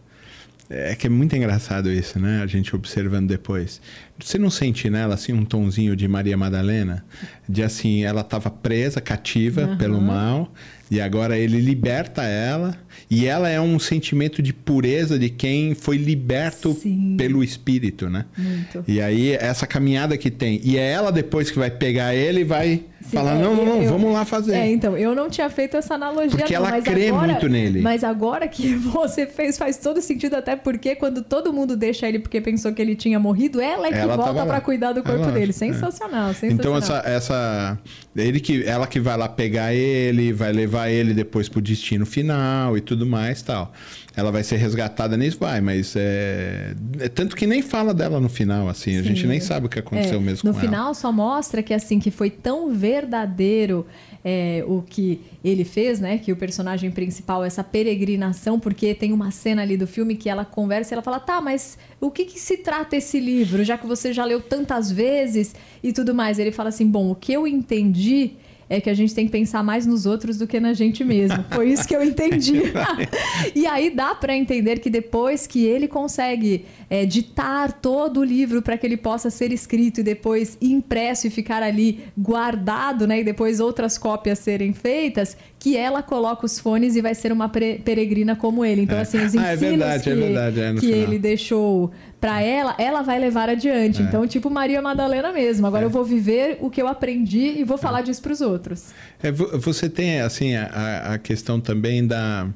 É 0.68 0.96
que 0.96 1.06
é 1.06 1.10
muito 1.10 1.36
engraçado 1.36 1.88
isso, 1.92 2.18
né? 2.18 2.40
A 2.42 2.46
gente 2.48 2.74
observando 2.74 3.28
depois. 3.28 3.80
Você 4.18 4.38
não 4.38 4.50
sente 4.50 4.88
nela 4.88 5.14
assim 5.14 5.32
um 5.32 5.44
tonzinho 5.44 5.94
de 5.94 6.08
Maria 6.08 6.36
Madalena? 6.36 7.04
De 7.48 7.62
assim, 7.62 8.04
ela 8.04 8.22
estava 8.22 8.50
presa, 8.50 9.00
cativa 9.00 9.62
Aham. 9.62 9.76
pelo 9.76 10.00
mal, 10.00 10.52
e 10.90 11.00
agora 11.00 11.38
ele 11.38 11.60
liberta 11.60 12.22
ela, 12.22 12.76
e 13.10 13.26
ela 13.26 13.48
é 13.48 13.60
um 13.60 13.78
sentimento 13.78 14.40
de 14.40 14.52
pureza 14.52 15.18
de 15.18 15.28
quem 15.28 15.74
foi 15.74 15.96
liberto 15.96 16.74
Sim. 16.74 17.16
pelo 17.16 17.42
espírito, 17.42 18.08
né? 18.08 18.24
Muito. 18.36 18.84
E 18.88 19.00
aí, 19.00 19.32
essa 19.32 19.66
caminhada 19.66 20.16
que 20.16 20.30
tem. 20.30 20.60
E 20.64 20.76
é 20.76 20.90
ela 20.92 21.10
depois 21.10 21.50
que 21.50 21.58
vai 21.58 21.70
pegar 21.70 22.14
ele 22.14 22.40
e 22.40 22.44
vai 22.44 22.84
falar: 23.12 23.36
é, 23.36 23.42
não, 23.42 23.54
não, 23.54 23.64
não, 23.64 23.82
eu- 23.82 23.90
vamos 23.90 24.12
lá 24.12 24.24
fazer. 24.24 24.54
É, 24.54 24.70
então, 24.70 24.96
eu 24.96 25.14
não 25.14 25.28
tinha 25.30 25.48
feito 25.50 25.76
essa 25.76 25.94
analogia. 25.94 26.38
Porque 26.38 26.52
não, 26.54 26.60
ela 26.62 26.70
mas 26.70 26.84
crê 26.84 27.08
agora- 27.08 27.26
muito 27.32 27.48
nele. 27.48 27.80
Mas 27.80 28.04
agora 28.04 28.46
que 28.48 28.74
você 28.76 29.26
fez, 29.26 29.56
faz 29.58 29.76
todo 29.78 30.00
sentido, 30.00 30.34
até 30.34 30.56
porque 30.56 30.94
quando 30.96 31.22
todo 31.22 31.52
mundo 31.52 31.76
deixa 31.76 32.08
ele 32.08 32.18
porque 32.18 32.40
pensou 32.40 32.72
que 32.72 32.80
ele 32.82 32.94
tinha 32.96 33.18
morrido, 33.18 33.60
ela 33.60 33.86
é 33.88 33.92
que 33.92 33.98
Ela 33.98 34.16
volta 34.16 34.44
pra 34.46 34.60
cuidar 34.60 34.92
do 34.92 35.00
É 35.00 35.02
corpo 35.02 35.30
dele. 35.30 35.50
é. 35.50 35.52
Sensacional, 35.52 36.34
sensacional. 36.34 36.52
Então 36.52 36.76
essa, 36.76 37.02
essa 37.08 37.78
ele 38.14 38.40
que 38.40 38.62
ela 38.64 38.86
que 38.86 38.98
vai 39.00 39.16
lá 39.16 39.28
pegar 39.28 39.72
ele, 39.74 40.32
vai 40.32 40.52
levar 40.52 40.88
ele 40.88 41.12
depois 41.14 41.48
pro 41.48 41.60
destino 41.60 42.04
final 42.06 42.76
e 42.76 42.80
tudo 42.80 43.06
mais, 43.06 43.42
tal. 43.42 43.72
Ela 44.16 44.32
vai 44.32 44.42
ser 44.42 44.56
resgatada 44.56 45.14
nisso, 45.14 45.36
vai, 45.38 45.60
mas 45.60 45.94
é, 45.94 46.74
é 46.98 47.08
tanto 47.08 47.36
que 47.36 47.46
nem 47.46 47.60
fala 47.60 47.92
dela 47.92 48.18
no 48.18 48.30
final, 48.30 48.66
assim, 48.66 48.96
a 48.96 49.02
Sim. 49.02 49.08
gente 49.08 49.26
nem 49.26 49.40
sabe 49.40 49.66
o 49.66 49.68
que 49.68 49.78
aconteceu 49.78 50.18
É, 50.18 50.22
mesmo 50.22 50.48
no 50.48 50.54
com 50.54 50.60
final 50.60 50.94
só 50.94 51.12
mostra 51.12 51.62
que 51.62 51.74
assim 51.74 51.98
que 51.98 52.10
foi 52.10 52.30
tão 52.30 52.72
verdadeiro 52.72 53.86
é, 54.24 54.64
o 54.66 54.82
que 54.82 55.20
ele 55.44 55.64
fez, 55.64 56.00
né? 56.00 56.18
Que 56.18 56.32
o 56.32 56.36
personagem 56.36 56.90
principal 56.90 57.44
essa 57.44 57.62
peregrinação, 57.62 58.58
porque 58.58 58.92
tem 58.94 59.12
uma 59.12 59.30
cena 59.30 59.62
ali 59.62 59.76
do 59.76 59.86
filme 59.86 60.16
que 60.16 60.28
ela 60.28 60.44
conversa 60.44 60.92
e 60.92 60.94
ela 60.94 61.02
fala, 61.02 61.20
tá, 61.20 61.40
mas 61.40 61.78
o 62.00 62.10
que, 62.10 62.24
que 62.24 62.40
se 62.40 62.56
trata 62.56 62.96
esse 62.96 63.20
livro, 63.20 63.62
já 63.62 63.78
que 63.78 63.86
você 63.86 64.12
já 64.12 64.24
leu 64.24 64.40
tantas 64.40 64.90
vezes 64.90 65.54
e 65.82 65.92
tudo 65.92 66.14
mais. 66.14 66.38
Ele 66.38 66.50
fala 66.50 66.70
assim, 66.70 66.86
bom, 66.86 67.10
o 67.10 67.14
que 67.14 67.32
eu 67.32 67.46
entendi 67.46 68.32
é 68.68 68.80
que 68.80 68.90
a 68.90 68.94
gente 68.94 69.14
tem 69.14 69.26
que 69.26 69.32
pensar 69.32 69.62
mais 69.62 69.86
nos 69.86 70.06
outros 70.06 70.38
do 70.38 70.46
que 70.46 70.58
na 70.58 70.72
gente 70.72 71.04
mesmo. 71.04 71.44
Foi 71.50 71.70
isso 71.70 71.86
que 71.86 71.94
eu 71.94 72.02
entendi. 72.02 72.62
e 73.54 73.66
aí 73.66 73.90
dá 73.90 74.14
para 74.14 74.36
entender 74.36 74.80
que 74.80 74.90
depois 74.90 75.46
que 75.46 75.64
ele 75.64 75.86
consegue 75.86 76.64
é, 76.90 77.06
ditar 77.06 77.72
todo 77.72 78.20
o 78.20 78.24
livro 78.24 78.60
para 78.62 78.76
que 78.76 78.84
ele 78.86 78.96
possa 78.96 79.30
ser 79.30 79.52
escrito 79.52 80.00
e 80.00 80.02
depois 80.02 80.58
impresso 80.60 81.26
e 81.26 81.30
ficar 81.30 81.62
ali 81.62 82.00
guardado, 82.18 83.06
né? 83.06 83.20
E 83.20 83.24
depois 83.24 83.60
outras 83.60 83.96
cópias 83.96 84.38
serem 84.40 84.72
feitas, 84.72 85.36
que 85.58 85.76
ela 85.76 86.02
coloca 86.02 86.44
os 86.44 86.58
fones 86.58 86.96
e 86.96 87.00
vai 87.00 87.14
ser 87.14 87.32
uma 87.32 87.48
peregrina 87.48 88.34
como 88.36 88.64
ele. 88.64 88.82
Então, 88.82 88.98
É. 88.98 89.02
assim, 89.02 89.18
os 89.24 89.34
Ah, 89.36 89.50
é 89.50 89.54
ensinos 89.54 89.60
verdade, 89.78 90.02
que, 90.02 90.10
é 90.10 90.14
verdade, 90.14 90.60
é, 90.60 90.72
no 90.72 90.80
que 90.80 90.90
ele 90.90 91.18
deixou 91.18 91.90
para 92.20 92.40
ela, 92.42 92.74
ela 92.78 93.02
vai 93.02 93.18
levar 93.18 93.48
adiante. 93.48 94.00
Então, 94.02 94.26
tipo 94.26 94.48
Maria 94.50 94.80
Madalena 94.80 95.32
mesmo. 95.32 95.66
Agora 95.66 95.84
eu 95.84 95.90
vou 95.90 96.04
viver 96.04 96.58
o 96.60 96.70
que 96.70 96.80
eu 96.80 96.88
aprendi 96.88 97.58
e 97.58 97.64
vou 97.64 97.76
falar 97.78 98.00
disso 98.02 98.22
para 98.22 98.32
os 98.32 98.40
outros. 98.40 98.90
É, 99.22 99.30
vo- 99.30 99.58
você 99.58 99.88
tem 99.88 100.20
assim 100.20 100.54
a- 100.56 101.12
a, 101.14 101.18
questão 101.18 101.60
também 101.60 102.06
da 102.06 102.48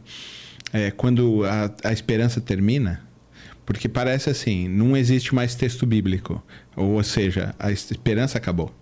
é, 0.72 0.90
quando 0.90 1.44
a, 1.44 1.70
a 1.88 1.92
esperança 1.92 2.40
termina, 2.40 3.02
porque 3.66 3.88
parece 3.88 4.30
assim, 4.30 4.66
não 4.68 4.96
existe 4.96 5.34
mais 5.34 5.54
texto 5.54 5.84
bíblico, 5.86 6.42
ou 6.76 7.02
seja, 7.02 7.54
a 7.58 7.70
es- 7.70 7.90
esperança 7.90 8.38
acabou. 8.38 8.74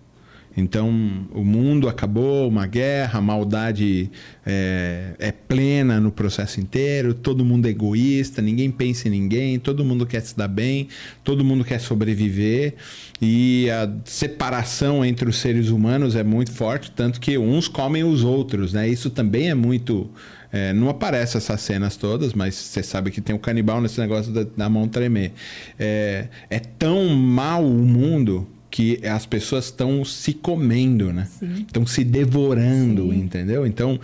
Então 0.59 0.89
o 1.31 1.43
mundo 1.43 1.87
acabou, 1.87 2.47
uma 2.47 2.67
guerra, 2.67 3.19
a 3.19 3.21
maldade 3.21 4.11
é, 4.45 5.15
é 5.17 5.31
plena 5.31 5.99
no 5.99 6.11
processo 6.11 6.59
inteiro, 6.59 7.13
todo 7.13 7.45
mundo 7.45 7.67
é 7.67 7.69
egoísta, 7.69 8.41
ninguém 8.41 8.69
pensa 8.69 9.07
em 9.07 9.11
ninguém, 9.11 9.57
todo 9.57 9.83
mundo 9.85 10.05
quer 10.05 10.21
se 10.21 10.37
dar 10.37 10.47
bem, 10.47 10.87
todo 11.23 11.43
mundo 11.43 11.63
quer 11.63 11.79
sobreviver 11.79 12.75
e 13.21 13.69
a 13.69 13.89
separação 14.05 15.03
entre 15.03 15.29
os 15.29 15.37
seres 15.37 15.69
humanos 15.69 16.15
é 16.15 16.23
muito 16.23 16.51
forte, 16.51 16.91
tanto 16.91 17.19
que 17.19 17.37
uns 17.37 17.67
comem 17.67 18.03
os 18.03 18.23
outros, 18.23 18.73
né? 18.73 18.87
Isso 18.87 19.09
também 19.09 19.49
é 19.49 19.55
muito. 19.55 20.09
é, 20.51 20.73
não 20.73 20.89
aparece 20.89 21.37
essas 21.37 21.61
cenas 21.61 21.95
todas, 21.95 22.33
mas 22.33 22.55
você 22.55 22.81
sabe 22.83 23.11
que 23.11 23.21
tem 23.21 23.35
o 23.35 23.39
canibal 23.39 23.81
nesse 23.81 23.99
negócio 23.99 24.31
da, 24.33 24.43
da 24.43 24.69
mão 24.69 24.87
tremer. 24.87 25.31
É, 25.77 26.27
é 26.49 26.59
tão 26.59 27.09
mal 27.09 27.63
o 27.65 27.85
mundo 27.85 28.47
que 28.69 29.05
as 29.05 29.25
pessoas 29.25 29.65
estão 29.65 30.05
se 30.05 30.33
comendo, 30.33 31.11
né? 31.11 31.27
Estão 31.65 31.85
se 31.85 32.03
devorando, 32.03 33.11
Sim. 33.11 33.19
entendeu? 33.19 33.65
Então, 33.65 33.99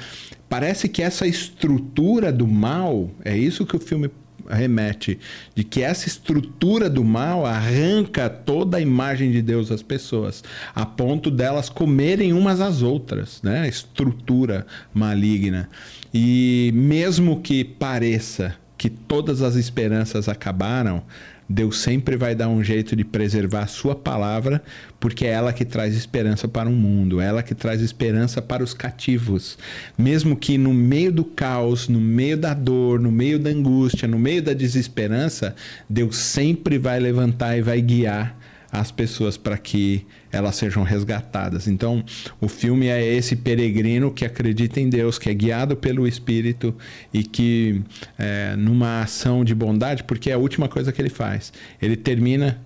parece 0.50 0.90
que 0.90 1.02
essa 1.02 1.28
estrutura 1.28 2.32
do 2.32 2.48
mal, 2.48 3.10
é 3.24 3.38
isso 3.38 3.66
que 3.66 3.76
o 3.76 3.80
filme 3.80 4.10
remete, 4.50 5.20
de 5.56 5.64
que 5.64 5.82
essa 5.82 6.08
estrutura 6.08 6.90
do 6.90 7.04
mal 7.04 7.46
arranca 7.46 8.30
toda 8.30 8.78
a 8.78 8.82
imagem 8.82 9.32
de 9.32 9.42
Deus 9.42 9.72
às 9.72 9.82
pessoas, 9.82 10.44
a 10.74 10.86
ponto 10.86 11.32
delas 11.32 11.70
comerem 11.70 12.34
umas 12.34 12.62
às 12.62 12.82
outras, 12.82 13.42
né? 13.44 13.62
A 13.62 13.68
estrutura 13.68 14.66
maligna. 14.94 15.70
E 16.14 16.72
mesmo 16.74 17.42
que 17.42 17.64
pareça 17.64 18.56
que 18.78 18.90
todas 18.90 19.42
as 19.42 19.56
esperanças 19.56 20.30
acabaram, 20.30 21.04
Deus 21.48 21.80
sempre 21.80 22.18
vai 22.18 22.34
dar 22.34 22.48
um 22.48 22.64
jeito 22.64 22.96
de 22.96 23.04
preservar 23.04 23.64
a 23.64 23.68
sua 23.68 23.96
palavra, 23.96 24.64
porque 25.00 25.26
é 25.26 25.30
ela 25.30 25.54
que 25.54 25.64
traz 25.64 25.96
esperança 25.96 26.48
para 26.48 26.68
o 26.68 26.72
mundo, 26.72 27.22
é 27.22 27.26
ela 27.26 27.44
que 27.44 27.54
traz 27.54 27.82
esperança 27.82 28.42
para 28.42 28.64
os 28.64 28.74
cativos. 28.74 29.58
Mesmo 29.98 30.36
que 30.36 30.58
no 30.58 30.74
meio 30.74 31.12
do 31.12 31.24
caos, 31.24 31.88
no 31.88 32.02
meio 32.02 32.38
da 32.38 32.54
dor, 32.54 33.00
no 33.00 33.12
meio 33.12 33.38
da 33.38 33.52
angústia, 33.52 34.08
no 34.08 34.18
meio 34.18 34.42
da 34.42 34.54
desesperança, 34.54 35.56
Deus 35.90 36.18
sempre 36.18 36.78
vai 36.78 37.00
levantar 37.00 37.56
e 37.58 37.62
vai 37.62 37.80
guiar 37.82 38.36
as 38.80 38.92
pessoas 38.92 39.38
para 39.38 39.58
que 39.58 40.06
elas 40.32 40.56
sejam 40.56 40.84
resgatadas. 40.84 41.68
Então, 41.68 42.04
o 42.42 42.48
filme 42.48 42.88
é 42.88 43.04
esse 43.04 43.36
peregrino 43.36 44.12
que 44.12 44.26
acredita 44.26 44.80
em 44.80 44.90
Deus, 44.90 45.18
que 45.18 45.30
é 45.30 45.34
guiado 45.34 45.76
pelo 45.76 46.08
Espírito 46.08 46.76
e 47.14 47.24
que, 47.24 47.82
é, 48.18 48.56
numa 48.56 49.02
ação 49.02 49.44
de 49.44 49.56
bondade, 49.56 50.04
porque 50.04 50.30
é 50.30 50.34
a 50.34 50.38
última 50.38 50.68
coisa 50.68 50.92
que 50.92 51.02
ele 51.02 51.10
faz, 51.10 51.54
ele 51.82 51.96
termina 51.96 52.62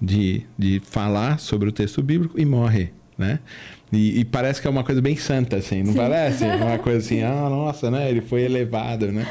de, 0.00 0.42
de 0.58 0.80
falar 0.84 1.38
sobre 1.38 1.68
o 1.68 1.72
texto 1.72 2.02
bíblico 2.02 2.38
e 2.40 2.44
morre, 2.44 2.90
né? 3.16 3.38
E, 3.92 4.20
e, 4.20 4.24
parece 4.24 4.58
que 4.58 4.66
é 4.66 4.70
uma 4.70 4.82
coisa 4.82 5.02
bem 5.02 5.16
santa, 5.16 5.56
assim, 5.56 5.82
não 5.82 5.92
Sim. 5.92 5.98
parece? 5.98 6.44
Uma 6.56 6.78
coisa 6.78 6.98
assim, 6.98 7.22
ah, 7.22 7.46
nossa, 7.50 7.90
né? 7.90 8.08
Ele 8.08 8.22
foi 8.22 8.40
elevado, 8.40 9.12
né? 9.12 9.26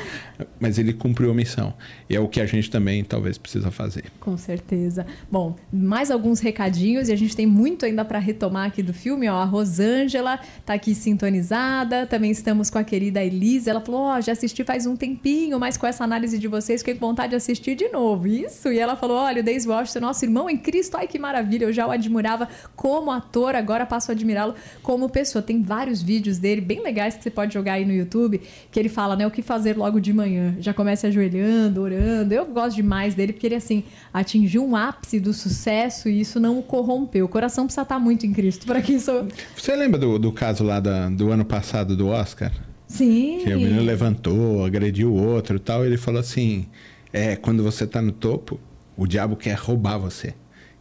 Mas 0.60 0.78
ele 0.78 0.94
cumpriu 0.94 1.32
a 1.32 1.34
missão. 1.34 1.74
É 2.16 2.20
o 2.20 2.28
que 2.28 2.42
a 2.42 2.46
gente 2.46 2.70
também 2.70 3.04
talvez 3.04 3.38
precisa 3.38 3.72
fazer. 3.72 4.06
Com 4.20 4.38
certeza. 4.38 5.06
Bom, 5.32 5.56
mais 5.72 6.12
alguns 6.12 6.40
recadinhos 6.40 7.10
e 7.10 7.14
a 7.14 7.16
gente 7.16 7.36
tem 7.36 7.46
muito 7.46 7.86
ainda 7.86 8.04
para 8.04 8.20
retomar 8.20 8.68
aqui 8.68 8.84
do 8.84 8.94
filme. 8.94 9.30
Ó, 9.30 9.36
a 9.36 9.46
Rosângela 9.46 10.40
tá 10.66 10.74
aqui 10.74 10.94
sintonizada. 10.94 12.06
Também 12.06 12.32
estamos 12.32 12.70
com 12.70 12.78
a 12.78 12.84
querida 12.84 13.24
Elisa. 13.24 13.72
Ela 13.72 13.82
falou: 13.82 14.02
Ó, 14.02 14.18
oh, 14.18 14.22
já 14.22 14.34
assisti 14.34 14.64
faz 14.64 14.86
um 14.86 14.96
tempinho, 14.96 15.60
mas 15.60 15.78
com 15.78 15.88
essa 15.88 16.04
análise 16.04 16.38
de 16.38 16.48
vocês, 16.48 16.82
fiquei 16.82 16.96
com 16.96 17.08
vontade 17.08 17.32
de 17.32 17.36
assistir 17.36 17.76
de 17.76 17.90
novo. 17.90 18.28
Isso. 18.28 18.72
E 18.72 18.80
ela 18.80 18.96
falou: 18.96 19.18
olha, 19.18 19.42
o 19.42 19.44
Daisy 19.44 19.68
Washington, 19.68 20.00
nosso 20.00 20.26
irmão 20.26 20.50
em 20.50 20.58
Cristo, 20.58 20.98
ai 20.98 21.08
que 21.08 21.18
maravilha. 21.18 21.66
Eu 21.66 21.74
já 21.74 21.88
o 21.88 21.92
admirava 21.92 22.48
como 22.76 23.12
ator, 23.12 23.56
agora 23.56 23.86
passo 23.86 24.12
a 24.12 24.14
admirá-lo 24.14 24.56
como 24.82 25.10
pessoa. 25.10 25.42
Tem 25.42 25.62
vários 25.62 26.02
vídeos 26.02 26.38
dele 26.38 26.62
bem 26.62 26.82
legais 26.82 27.16
que 27.16 27.24
você 27.24 27.30
pode 27.30 27.54
jogar 27.54 27.74
aí 27.74 27.86
no 27.86 27.94
YouTube, 27.94 28.42
que 28.72 28.80
ele 28.80 28.90
fala, 28.90 29.16
né, 29.16 29.26
o 29.26 29.32
que 29.32 29.42
fazer 29.42 29.78
logo 29.78 30.00
de 30.00 30.14
manhã. 30.14 30.56
Já 30.60 30.74
começa 30.74 31.08
ajoelhando, 31.08 31.82
orando. 31.82 32.01
Eu 32.30 32.46
gosto 32.46 32.76
demais 32.76 33.16
dele 33.16 33.34
porque 33.34 33.48
ele 33.48 33.56
assim 33.56 33.84
atingiu 34.14 34.66
um 34.66 34.76
ápice 34.76 35.20
do 35.20 35.34
sucesso 35.34 36.10
e 36.10 36.22
isso 36.22 36.40
não 36.40 36.60
o 36.60 36.64
corrompeu. 36.64 37.26
O 37.26 37.30
coração 37.30 37.66
precisa 37.66 37.84
estar 37.84 38.00
muito 38.00 38.26
em 38.26 38.34
Cristo 38.34 38.66
para 38.66 38.82
que 38.82 38.94
isso. 38.94 39.28
Você 39.56 39.76
lembra 39.76 40.00
do, 40.00 40.18
do 40.18 40.32
caso 40.32 40.64
lá 40.64 40.80
da, 40.80 41.10
do 41.10 41.32
ano 41.32 41.46
passado 41.46 41.96
do 41.96 42.08
Oscar? 42.08 42.52
Sim. 42.88 43.40
Que 43.44 43.54
o 43.54 43.60
menino 43.60 43.82
levantou, 43.82 44.66
agrediu 44.66 45.12
o 45.12 45.24
outro 45.24 45.56
e 45.56 45.60
tal. 45.60 45.86
ele 45.86 45.98
falou 45.98 46.20
assim: 46.20 46.66
é, 47.14 47.36
quando 47.36 47.64
você 47.64 47.86
está 47.86 48.02
no 48.02 48.12
topo, 48.12 48.60
o 48.98 49.08
diabo 49.08 49.36
quer 49.36 49.56
roubar 49.56 49.98
você. 49.98 50.34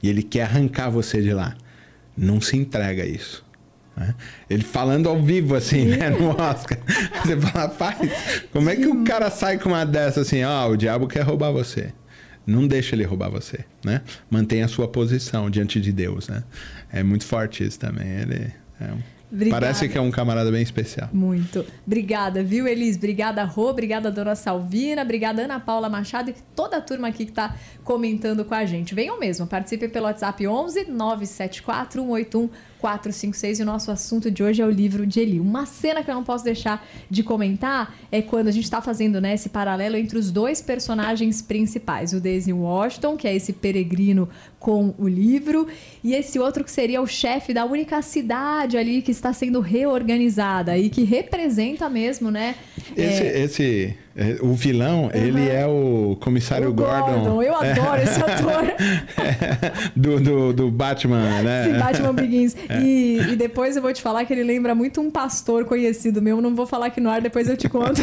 E 0.02 0.08
ele 0.08 0.22
quer 0.22 0.42
arrancar 0.42 0.90
você 0.90 1.22
de 1.22 1.32
lá. 1.32 1.56
Não 2.16 2.40
se 2.40 2.56
entrega 2.56 3.02
a 3.02 3.06
isso. 3.06 3.44
Né? 3.96 4.14
Ele 4.48 4.62
falando 4.62 5.08
ao 5.08 5.20
vivo, 5.22 5.54
assim, 5.54 5.84
né, 5.84 6.10
no 6.10 6.30
Oscar. 6.30 6.78
Você 7.24 7.36
fala, 7.36 7.66
rapaz, 7.66 7.98
como 8.52 8.70
é 8.70 8.76
que 8.76 8.86
o 8.86 9.04
cara 9.04 9.30
sai 9.30 9.58
com 9.58 9.70
uma 9.70 9.84
dessa 9.84 10.22
assim, 10.22 10.42
ó, 10.44 10.66
oh, 10.68 10.72
o 10.72 10.76
diabo 10.76 11.06
quer 11.06 11.22
roubar 11.22 11.52
você. 11.52 11.92
Não 12.46 12.66
deixa 12.66 12.96
ele 12.96 13.04
roubar 13.04 13.30
você, 13.30 13.64
né? 13.84 14.00
Mantenha 14.30 14.64
a 14.64 14.68
sua 14.68 14.88
posição 14.88 15.50
diante 15.50 15.80
de 15.80 15.92
Deus, 15.92 16.28
né? 16.28 16.42
É 16.90 17.02
muito 17.02 17.24
forte 17.24 17.64
isso 17.64 17.78
também. 17.78 18.08
Ele 18.08 18.52
é 18.80 18.92
um 18.92 18.98
Obrigada. 19.32 19.60
Parece 19.60 19.88
que 19.88 19.96
é 19.96 20.00
um 20.00 20.10
camarada 20.10 20.50
bem 20.50 20.62
especial. 20.62 21.08
Muito. 21.12 21.64
Obrigada, 21.86 22.42
viu, 22.42 22.66
Elis? 22.66 22.96
Obrigada, 22.96 23.44
Rô. 23.44 23.70
Obrigada, 23.70 24.10
dona 24.10 24.34
Salvina. 24.34 25.02
Obrigada, 25.02 25.42
Ana 25.42 25.60
Paula 25.60 25.88
Machado 25.88 26.30
e 26.30 26.34
toda 26.54 26.78
a 26.78 26.80
turma 26.80 27.08
aqui 27.08 27.24
que 27.24 27.30
está 27.30 27.54
comentando 27.84 28.44
com 28.44 28.54
a 28.54 28.64
gente. 28.64 28.94
Venham 28.94 29.20
mesmo, 29.20 29.46
participe 29.46 29.88
pelo 29.88 30.06
WhatsApp 30.06 30.46
11 30.46 30.90
974 30.90 32.02
181 32.02 32.50
456 32.80 33.60
e 33.60 33.62
o 33.62 33.66
nosso 33.66 33.90
assunto 33.90 34.30
de 34.30 34.42
hoje 34.42 34.62
é 34.62 34.66
o 34.66 34.70
livro 34.70 35.06
de 35.06 35.20
Eli. 35.20 35.38
Uma 35.38 35.66
cena 35.66 36.02
que 36.02 36.10
eu 36.10 36.14
não 36.14 36.24
posso 36.24 36.44
deixar 36.44 36.86
de 37.08 37.22
comentar 37.22 37.94
é 38.10 38.22
quando 38.22 38.48
a 38.48 38.50
gente 38.50 38.64
está 38.64 38.80
fazendo 38.80 39.20
né, 39.20 39.34
esse 39.34 39.48
paralelo 39.48 39.96
entre 39.96 40.18
os 40.18 40.30
dois 40.30 40.62
personagens 40.62 41.42
principais, 41.42 42.12
o 42.12 42.20
Daisy 42.20 42.52
Washington, 42.52 43.16
que 43.16 43.28
é 43.28 43.34
esse 43.34 43.52
peregrino 43.52 44.28
com 44.58 44.94
o 44.98 45.08
livro, 45.08 45.68
e 46.02 46.14
esse 46.14 46.38
outro 46.38 46.64
que 46.64 46.70
seria 46.70 47.00
o 47.00 47.06
chefe 47.06 47.54
da 47.54 47.64
única 47.64 48.02
cidade 48.02 48.76
ali 48.76 49.00
que 49.02 49.10
está 49.10 49.32
sendo 49.32 49.60
reorganizada 49.60 50.76
e 50.76 50.90
que 50.90 51.02
representa 51.02 51.88
mesmo, 51.88 52.30
né? 52.30 52.56
Esse, 52.96 53.22
é... 53.22 53.40
esse 53.40 53.96
o 54.42 54.54
vilão, 54.54 55.04
uhum. 55.04 55.10
ele 55.14 55.48
é 55.48 55.66
o 55.66 56.16
comissário 56.20 56.68
o 56.68 56.72
Gordon. 56.72 57.20
Gordon. 57.20 57.42
Eu 57.42 57.54
adoro 57.54 58.02
esse 58.02 58.20
ator. 58.22 58.64
É, 59.16 59.90
do, 59.96 60.20
do, 60.20 60.52
do, 60.52 60.70
Batman, 60.70 61.42
né? 61.42 61.64
Sim, 61.64 61.78
Batman 61.78 62.14
Begins. 62.14 62.56
É. 62.70 62.80
E, 62.80 63.32
e, 63.32 63.36
depois 63.36 63.74
eu 63.74 63.82
vou 63.82 63.92
te 63.92 64.00
falar 64.00 64.24
que 64.24 64.32
ele 64.32 64.44
lembra 64.44 64.74
muito 64.74 65.00
um 65.00 65.10
pastor 65.10 65.64
conhecido 65.64 66.22
meu. 66.22 66.40
Não 66.40 66.54
vou 66.54 66.66
falar 66.66 66.86
aqui 66.86 67.00
no 67.00 67.10
ar, 67.10 67.20
depois 67.20 67.48
eu 67.48 67.56
te 67.56 67.68
conto. 67.68 68.00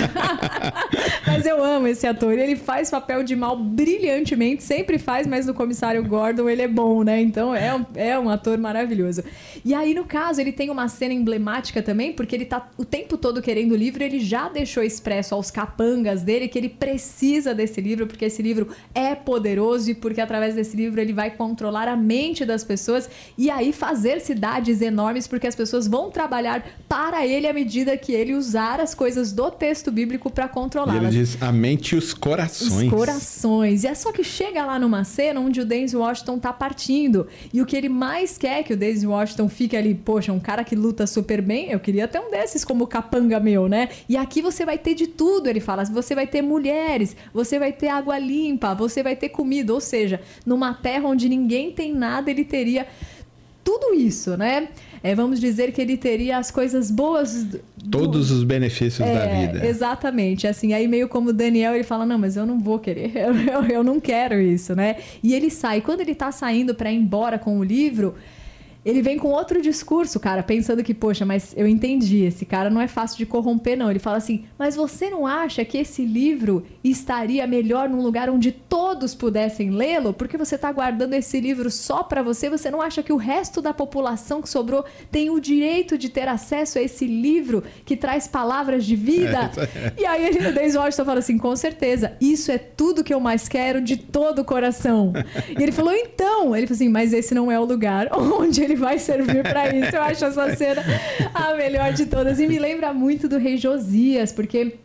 mas 1.25 1.45
eu 1.45 1.63
amo 1.63 1.88
esse 1.88 2.06
ator. 2.06 2.34
Ele 2.34 2.56
faz 2.56 2.89
papel 2.89 3.23
de 3.23 3.36
mal 3.36 3.56
brilhantemente, 3.56 4.63
sempre 4.63 4.97
faz, 4.97 5.25
mas 5.25 5.45
no 5.45 5.53
comissário 5.53 6.03
Gordon 6.03 6.49
ele 6.49 6.63
é 6.63 6.67
bom, 6.67 7.03
né? 7.03 7.21
Então 7.21 7.56
é 7.56 7.73
um, 7.73 7.86
é 7.95 8.19
um 8.19 8.30
ator 8.30 8.58
maravilhoso. 8.58 9.23
E 9.63 9.73
aí, 9.73 9.93
no 9.93 10.06
caso, 10.06 10.41
ele 10.41 10.51
tem 10.51 10.69
uma 10.69 10.88
cena 10.88 11.13
emblemática 11.13 11.82
também, 11.82 12.12
porque 12.13 12.36
ele 12.36 12.45
tá 12.45 12.67
o 12.77 12.84
tempo 12.84 13.17
todo 13.17 13.41
querendo 13.41 13.71
o 13.71 13.75
livro, 13.75 14.03
ele 14.03 14.19
já 14.19 14.49
deixou 14.49 14.84
expresso 14.84 15.36
aos 15.36 15.51
capangas 15.51 16.06
dele 16.15 16.47
que 16.47 16.57
ele 16.57 16.69
precisa 16.69 17.53
desse 17.53 17.79
livro, 17.81 18.07
porque 18.07 18.25
esse 18.25 18.41
livro 18.41 18.69
é 18.93 19.15
poderoso 19.15 19.91
e 19.91 19.95
porque 19.95 20.21
através 20.21 20.55
desse 20.55 20.75
livro 20.75 20.99
ele 20.99 21.13
vai 21.13 21.31
controlar 21.31 21.87
a 21.87 21.95
mente 21.95 22.45
das 22.45 22.63
pessoas 22.63 23.09
e 23.37 23.49
aí 23.49 23.71
fazer 23.73 24.19
cidades 24.21 24.81
enormes, 24.81 25.27
porque 25.27 25.47
as 25.47 25.55
pessoas 25.55 25.87
vão 25.87 26.09
trabalhar 26.09 26.65
para 26.87 27.25
ele 27.25 27.47
à 27.47 27.53
medida 27.53 27.97
que 27.97 28.13
ele 28.13 28.33
usar 28.33 28.79
as 28.79 28.93
coisas 28.93 29.31
do 29.31 29.49
texto 29.51 29.91
bíblico 29.91 30.29
para 30.29 30.47
controlar. 30.47 30.95
Ele 30.95 31.09
diz 31.09 31.41
a 31.41 31.51
mente 31.51 31.95
e 31.95 31.97
os 31.97 32.13
corações. 32.13 32.83
Os 32.83 32.89
corações. 32.89 33.83
E 33.83 33.87
é 33.87 33.95
só 33.95 34.11
que 34.11 34.23
chega 34.23 34.65
lá 34.65 34.79
numa 34.79 35.03
cena 35.03 35.39
onde 35.39 35.61
o 35.61 35.65
Denzel 35.65 35.99
Washington 35.99 36.39
tá 36.39 36.53
partindo 36.53 37.27
e 37.53 37.61
o 37.61 37.65
que 37.65 37.75
ele 37.75 37.89
mais 37.89 38.37
quer 38.37 38.63
que 38.63 38.73
o 38.73 38.77
Denzel 38.77 39.11
Washington 39.11 39.49
fique 39.49 39.75
ali, 39.75 39.93
poxa, 39.93 40.31
um 40.31 40.39
cara 40.39 40.63
que 40.63 40.75
luta 40.75 41.07
super 41.07 41.41
bem, 41.41 41.71
eu 41.71 41.79
queria 41.79 42.07
ter 42.07 42.19
um 42.19 42.29
desses 42.29 42.63
como 42.63 42.87
capanga 42.87 43.39
meu, 43.39 43.67
né? 43.67 43.89
E 44.07 44.15
aqui 44.15 44.41
você 44.41 44.65
vai 44.65 44.77
ter 44.77 44.93
de 44.93 45.07
tudo, 45.07 45.47
ele 45.47 45.59
fala 45.59 45.81
você 45.89 46.13
vai 46.15 46.28
ter 46.28 46.41
mulheres, 46.41 47.15
você 47.34 47.60
vai 47.60 47.71
ter 47.71 47.88
água 47.88 48.17
limpa, 48.17 48.73
você 48.73 49.02
vai 49.02 49.15
ter 49.15 49.30
comida. 49.30 49.73
Ou 49.73 49.82
seja, 49.82 50.21
numa 50.45 50.73
terra 50.73 51.08
onde 51.08 51.28
ninguém 51.28 51.71
tem 51.71 51.93
nada, 51.93 52.30
ele 52.30 52.43
teria 52.43 52.88
tudo 53.63 53.93
isso, 53.93 54.38
né? 54.38 54.69
É, 55.04 55.13
vamos 55.13 55.39
dizer 55.39 55.71
que 55.71 55.82
ele 55.82 55.97
teria 55.97 56.38
as 56.38 56.50
coisas 56.50 56.89
boas. 56.89 57.43
Do... 57.43 57.60
Todos 57.91 58.32
os 58.32 58.43
benefícios 58.43 59.06
é, 59.06 59.13
da 59.13 59.26
vida. 59.26 59.67
Exatamente. 59.67 60.47
Assim, 60.47 60.73
aí 60.73 60.88
meio 60.88 61.10
como 61.10 61.34
Daniel, 61.34 61.76
ele 61.76 61.84
fala: 61.84 62.06
Não, 62.06 62.17
mas 62.17 62.38
eu 62.38 62.45
não 62.45 62.60
vou 62.60 62.80
querer, 62.80 63.12
eu, 63.17 63.36
eu, 63.36 63.63
eu 63.65 63.84
não 63.84 64.00
quero 64.00 64.39
isso, 64.39 64.76
né? 64.76 64.97
E 65.21 65.34
ele 65.34 65.50
sai. 65.50 65.82
Quando 65.82 66.02
ele 66.02 66.15
tá 66.15 66.32
saindo 66.32 66.73
para 66.73 66.91
ir 66.91 66.95
embora 66.95 67.38
com 67.38 67.60
o 67.60 67.63
livro, 67.63 68.15
ele 68.88 69.02
vem 69.02 69.19
com 69.19 69.28
outro 69.28 69.62
discurso, 69.62 70.17
cara, 70.17 70.41
pensando 70.41 70.82
que, 70.82 70.93
poxa, 70.93 71.26
mas 71.26 71.54
eu 71.58 71.67
entendi, 71.67 72.23
esse 72.23 72.45
cara 72.45 72.69
não 72.69 72.80
é 72.80 72.88
fácil 72.88 73.17
de 73.17 73.26
corromper, 73.26 73.78
não. 73.78 73.91
Ele 73.91 74.00
fala 74.00 74.15
assim, 74.15 74.45
mas 74.58 74.78
você 74.78 75.10
não 75.10 75.28
acha 75.28 75.65
que 75.65 75.78
esse 75.78 76.06
livro 76.06 76.65
estaria 76.82 77.45
melhor 77.45 77.89
num 77.89 78.02
lugar 78.02 78.30
onde 78.30 78.50
todos 78.50 79.13
pudessem 79.13 79.71
lê-lo? 79.71 80.13
Porque 80.13 80.38
você 80.38 80.56
está 80.56 80.71
guardando 80.71 81.15
esse 81.15 81.38
livro 81.38 81.69
só 81.69 82.02
para 82.02 82.23
você? 82.23 82.50
Você 82.50 82.71
não 82.71 82.82
acha 82.82 83.04
que 83.04 83.12
o 83.12 83.17
resto 83.17 83.62
da 83.62 83.73
população 83.73 84.41
que 84.41 84.47
sobrou 84.47 84.86
tem 85.12 85.30
o 85.30 85.38
direito 85.38 85.97
de 85.97 86.08
ter 86.08 86.30
acesso 86.30 86.80
a 86.80 86.82
esse 86.82 87.06
livro 87.06 87.65
que 87.84 87.97
traz 87.97 88.26
palavras 88.26 88.86
de 88.86 88.95
vida? 88.95 89.52
É, 89.58 89.63
é. 89.88 89.93
E 89.97 90.06
aí 90.06 90.28
ele, 90.28 90.50
desde 90.54 90.78
Washington 90.78 91.04
fala 91.04 91.19
assim, 91.19 91.38
com 91.38 91.58
certeza, 91.58 92.15
isso 92.21 92.54
é 92.54 92.58
tudo 92.58 93.04
que 93.04 93.13
eu 93.13 93.19
mais 93.19 93.50
quero 93.50 93.82
de 93.82 93.97
todo 93.97 94.39
o 94.39 94.45
coração. 94.45 95.12
E 95.60 95.62
ele 95.62 95.73
falou, 95.73 95.93
então, 95.93 96.56
ele 96.56 96.65
falou 96.65 96.78
assim, 96.78 96.89
mas 96.89 97.12
esse 97.12 97.36
não 97.36 97.52
é 97.52 97.60
o 97.60 97.65
lugar 97.65 98.08
onde 98.15 98.63
ele 98.63 98.76
vai 98.77 98.99
servir 98.99 99.43
para 99.43 99.75
isso. 99.75 99.95
Eu 99.95 100.01
acho 100.01 100.23
essa 100.23 100.55
cena 100.55 100.83
a 101.33 101.53
melhor 101.55 101.91
de 101.93 102.05
todas. 102.05 102.39
E 102.39 102.47
me 102.47 102.59
lembra 102.59 102.93
muito 102.93 103.27
do 103.27 103.37
rei 103.37 103.57
Josias, 103.57 104.31
porque 104.31 104.75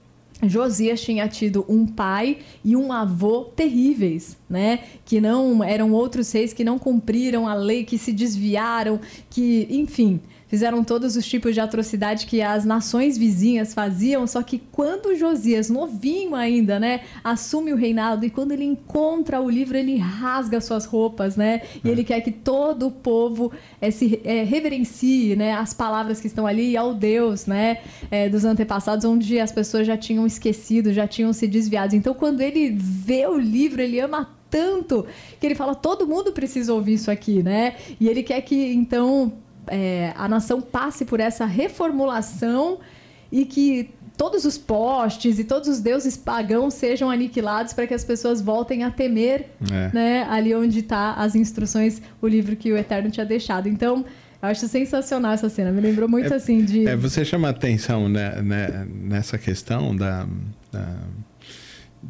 Josias 0.42 1.00
tinha 1.00 1.28
tido 1.28 1.64
um 1.68 1.86
pai 1.86 2.38
e 2.64 2.74
um 2.74 2.92
avô 2.92 3.44
terríveis, 3.44 4.36
né? 4.50 4.80
Que 5.04 5.20
não 5.20 5.62
eram 5.62 5.92
outros 5.92 6.32
reis 6.32 6.52
que 6.52 6.64
não 6.64 6.78
cumpriram 6.78 7.46
a 7.46 7.54
lei, 7.54 7.84
que 7.84 7.96
se 7.96 8.12
desviaram, 8.12 9.00
que, 9.30 9.68
enfim, 9.70 10.20
fizeram 10.52 10.84
todos 10.84 11.16
os 11.16 11.24
tipos 11.24 11.54
de 11.54 11.60
atrocidade 11.60 12.26
que 12.26 12.42
as 12.42 12.66
nações 12.66 13.16
vizinhas 13.16 13.72
faziam, 13.72 14.26
só 14.26 14.42
que 14.42 14.58
quando 14.70 15.16
Josias, 15.16 15.70
novinho 15.70 16.34
ainda, 16.34 16.78
né, 16.78 17.00
assume 17.24 17.72
o 17.72 17.76
reinado 17.76 18.26
e 18.26 18.28
quando 18.28 18.52
ele 18.52 18.64
encontra 18.64 19.40
o 19.40 19.48
livro, 19.48 19.78
ele 19.78 19.96
rasga 19.96 20.60
suas 20.60 20.84
roupas, 20.84 21.36
né? 21.36 21.62
E 21.82 21.88
ele 21.88 22.04
quer 22.04 22.20
que 22.20 22.30
todo 22.30 22.88
o 22.88 22.90
povo 22.90 23.50
é, 23.80 23.90
se 23.90 24.20
é, 24.24 24.42
reverencie, 24.44 25.34
né, 25.36 25.54
as 25.54 25.72
palavras 25.72 26.20
que 26.20 26.26
estão 26.26 26.46
ali 26.46 26.76
ao 26.76 26.92
Deus, 26.92 27.46
né, 27.46 27.78
é, 28.10 28.28
dos 28.28 28.44
antepassados, 28.44 29.06
onde 29.06 29.40
as 29.40 29.50
pessoas 29.50 29.86
já 29.86 29.96
tinham 29.96 30.26
esquecido, 30.26 30.92
já 30.92 31.08
tinham 31.08 31.32
se 31.32 31.46
desviado. 31.46 31.96
Então, 31.96 32.12
quando 32.12 32.42
ele 32.42 32.76
vê 32.76 33.26
o 33.26 33.38
livro, 33.38 33.80
ele 33.80 33.98
ama 33.98 34.28
tanto 34.50 35.06
que 35.40 35.46
ele 35.46 35.54
fala: 35.54 35.74
todo 35.74 36.06
mundo 36.06 36.30
precisa 36.30 36.74
ouvir 36.74 36.92
isso 36.92 37.10
aqui, 37.10 37.42
né? 37.42 37.76
E 37.98 38.06
ele 38.06 38.22
quer 38.22 38.42
que, 38.42 38.74
então, 38.74 39.32
é, 39.66 40.12
a 40.16 40.28
nação 40.28 40.60
passe 40.60 41.04
por 41.04 41.20
essa 41.20 41.44
reformulação 41.44 42.78
e 43.30 43.44
que 43.44 43.90
todos 44.16 44.44
os 44.44 44.58
postes 44.58 45.38
e 45.38 45.44
todos 45.44 45.68
os 45.68 45.80
deuses 45.80 46.16
pagãos 46.16 46.74
sejam 46.74 47.10
aniquilados 47.10 47.72
para 47.72 47.86
que 47.86 47.94
as 47.94 48.04
pessoas 48.04 48.40
voltem 48.40 48.84
a 48.84 48.90
temer, 48.90 49.46
é. 49.70 49.90
né? 49.92 50.26
Ali 50.28 50.54
onde 50.54 50.80
está 50.80 51.14
as 51.14 51.34
instruções, 51.34 52.02
o 52.20 52.28
livro 52.28 52.54
que 52.54 52.72
o 52.72 52.76
Eterno 52.76 53.10
tinha 53.10 53.24
deixado. 53.24 53.68
Então, 53.68 54.04
eu 54.42 54.48
acho 54.48 54.66
sensacional 54.68 55.32
essa 55.32 55.48
cena. 55.48 55.72
Me 55.72 55.80
lembrou 55.80 56.08
muito 56.08 56.32
é, 56.32 56.36
assim 56.36 56.64
de. 56.64 56.86
É, 56.86 56.96
você 56.96 57.24
chama 57.24 57.48
atenção 57.48 58.08
né, 58.08 58.42
né, 58.42 58.86
nessa 58.88 59.38
questão 59.38 59.94
da, 59.96 60.26
da 60.70 60.98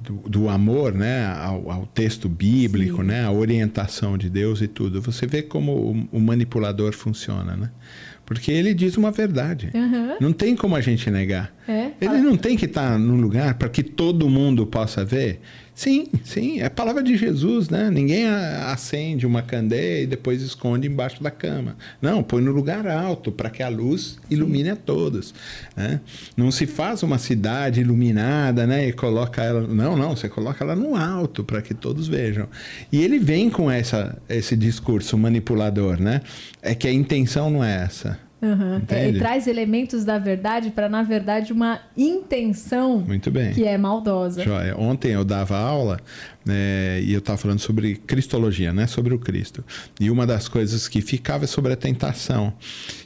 do, 0.03 0.29
do, 0.29 0.49
amor, 0.49 0.93
né, 0.93 1.27
ao, 1.27 1.71
ao 1.71 1.87
texto 1.87 2.29
bíblico, 2.29 2.99
Sim. 2.99 3.09
né, 3.09 3.25
a 3.25 3.31
orientação 3.31 4.19
de 4.19 4.29
Deus 4.29 4.61
e 4.61 4.69
tudo. 4.69 5.01
Você 5.01 5.27
vê 5.27 5.43
como 5.43 5.73
o, 5.73 6.19
o 6.19 6.21
manipulador 6.21 6.93
funciona, 6.93 7.57
né? 7.57 7.71
Porque 8.25 8.53
ele 8.53 8.73
diz 8.73 8.97
uma 8.97 9.11
verdade. 9.11 9.71
Uhum. 9.75 10.17
Não 10.21 10.33
tem 10.33 10.55
como 10.55 10.77
a 10.77 10.81
gente 10.81 11.11
negar. 11.11 11.53
É? 11.67 11.93
Ele 12.01 12.19
não 12.19 12.37
tem 12.37 12.57
que 12.57 12.65
estar 12.65 12.99
num 12.99 13.21
lugar 13.21 13.55
para 13.55 13.69
que 13.69 13.83
todo 13.83 14.29
mundo 14.29 14.67
possa 14.67 15.05
ver. 15.05 15.41
Sim, 15.75 16.07
sim, 16.23 16.61
é 16.61 16.67
a 16.67 16.71
palavra 16.71 17.03
de 17.03 17.17
Jesus, 17.17 17.71
né? 17.71 17.91
Ninguém 17.91 18.27
acende 18.29 19.27
uma 19.27 19.41
candeia 19.41 20.03
e 20.03 20.07
depois 20.07 20.43
esconde 20.43 20.87
embaixo 20.87 21.23
da 21.23 21.31
cama. 21.31 21.77
Não, 22.01 22.23
põe 22.23 22.43
no 22.43 22.53
lugar 22.53 22.87
alto 22.87 23.33
para 23.33 23.49
que 23.49 23.63
a 23.63 23.69
luz 23.71 24.19
ilumine 24.31 24.71
a 24.71 24.77
todos. 24.77 25.35
Né? 25.75 26.01
Não 26.37 26.51
se 26.51 26.67
faz 26.67 27.03
uma 27.03 27.17
cidade 27.17 27.81
iluminada, 27.81 28.67
né? 28.67 28.87
E 28.87 28.93
coloca 28.93 29.43
ela. 29.43 29.63
Não, 29.63 29.97
não, 29.97 30.15
você 30.15 30.29
coloca 30.29 30.63
ela 30.63 30.77
no 30.77 30.95
alto 30.95 31.43
para 31.43 31.63
que 31.63 31.73
todos 31.73 32.07
vejam. 32.07 32.49
E 32.93 33.03
ele 33.03 33.19
vem 33.19 33.49
com 33.49 33.71
essa, 33.71 34.21
esse 34.29 34.55
discurso 34.55 35.17
manipulador, 35.17 35.99
né? 35.99 36.21
É 36.61 36.75
que 36.75 36.87
a 36.87 36.93
intenção 36.93 37.51
não 37.51 37.65
é 37.65 37.83
essa. 37.85 38.19
Uhum. 38.43 38.83
É, 38.89 39.09
e 39.09 39.19
traz 39.21 39.47
elementos 39.47 40.05
da 40.05 40.19
verdade 40.19 40.71
para, 40.71 40.89
na 40.89 41.05
verdade, 41.05 41.53
uma 41.53 41.79
intenção 41.97 42.99
Muito 42.99 43.31
bem. 43.31 43.53
que 43.53 43.65
é 43.65 43.79
maldosa. 43.79 44.43
Joia. 44.43 44.77
Ontem 44.77 45.13
eu 45.13 45.25
dava 45.25 45.57
aula 45.57 46.01
é, 46.49 47.01
e 47.05 47.13
eu 47.13 47.19
estava 47.19 47.39
falando 47.39 47.61
sobre 47.61 47.97
cristologia, 47.97 48.73
né? 48.73 48.87
sobre 48.87 49.15
o 49.15 49.19
Cristo. 49.19 49.65
E 50.01 50.11
uma 50.11 50.27
das 50.27 50.49
coisas 50.49 50.89
que 50.89 51.01
ficava 51.01 51.45
é 51.45 51.47
sobre 51.47 51.73
a 51.73 51.77
tentação. 51.77 52.53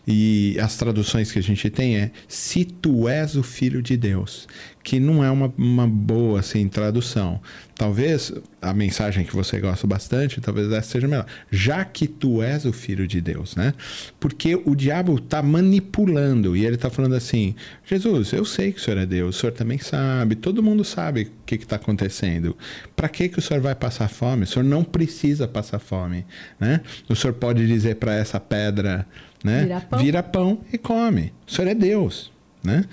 E 0.06 0.56
as 0.60 0.76
traduções 0.76 1.32
que 1.32 1.38
a 1.38 1.42
gente 1.42 1.68
tem 1.68 1.96
é 1.96 2.10
se 2.28 2.64
tu 2.64 3.08
és 3.08 3.36
o 3.36 3.42
filho 3.42 3.82
de 3.82 3.96
Deus, 3.96 4.46
que 4.82 5.00
não 5.00 5.24
é 5.24 5.30
uma, 5.30 5.52
uma 5.58 5.86
boa 5.86 6.38
assim, 6.38 6.68
tradução. 6.68 7.40
Talvez 7.74 8.32
a 8.62 8.72
mensagem 8.72 9.24
que 9.24 9.34
você 9.34 9.58
gosta 9.60 9.84
bastante, 9.84 10.40
talvez 10.40 10.70
essa 10.70 10.92
seja 10.92 11.08
melhor. 11.08 11.26
Já 11.50 11.84
que 11.84 12.06
tu 12.06 12.40
és 12.40 12.64
o 12.64 12.72
filho 12.72 13.06
de 13.06 13.20
Deus, 13.20 13.56
né? 13.56 13.74
Porque 14.20 14.54
o 14.54 14.76
diabo 14.76 15.16
está 15.16 15.42
manipulando 15.42 16.56
e 16.56 16.64
ele 16.64 16.76
está 16.76 16.88
falando 16.88 17.16
assim: 17.16 17.54
Jesus, 17.84 18.32
eu 18.32 18.44
sei 18.44 18.72
que 18.72 18.78
o 18.78 18.82
senhor 18.82 18.98
é 18.98 19.06
Deus, 19.06 19.36
o 19.36 19.38
senhor 19.40 19.52
também 19.52 19.78
sabe, 19.78 20.36
todo 20.36 20.62
mundo 20.62 20.84
sabe 20.84 21.22
o 21.22 21.44
que 21.44 21.56
está 21.56 21.76
acontecendo. 21.76 22.56
Para 22.94 23.08
que, 23.08 23.25
que 23.28 23.38
o 23.38 23.42
senhor 23.42 23.60
vai 23.60 23.74
passar 23.74 24.08
fome? 24.08 24.44
O 24.44 24.46
senhor 24.46 24.64
não 24.64 24.84
precisa 24.84 25.46
passar 25.46 25.78
fome, 25.78 26.26
né? 26.58 26.80
O 27.08 27.14
senhor 27.16 27.34
pode 27.34 27.66
dizer 27.66 27.96
para 27.96 28.14
essa 28.14 28.40
pedra, 28.40 29.06
né? 29.42 29.62
Vira 29.62 29.80
pão. 29.80 29.98
Vira 29.98 30.22
pão 30.22 30.60
e 30.72 30.78
come. 30.78 31.32
O 31.46 31.50
senhor 31.50 31.68
é 31.68 31.74
Deus, 31.74 32.32
né? 32.62 32.84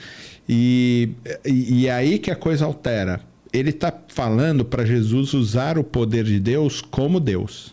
E, 0.48 1.12
e, 1.46 1.82
e 1.82 1.88
é 1.88 1.94
aí 1.94 2.20
que 2.20 2.32
a 2.32 2.36
coisa 2.36 2.66
altera 2.66 3.22
ele 3.54 3.70
está 3.70 3.94
falando 4.08 4.66
para 4.66 4.84
Jesus 4.84 5.34
usar 5.34 5.78
o 5.78 5.84
poder 5.84 6.24
de 6.24 6.40
Deus 6.40 6.82
como 6.82 7.20
Deus. 7.20 7.73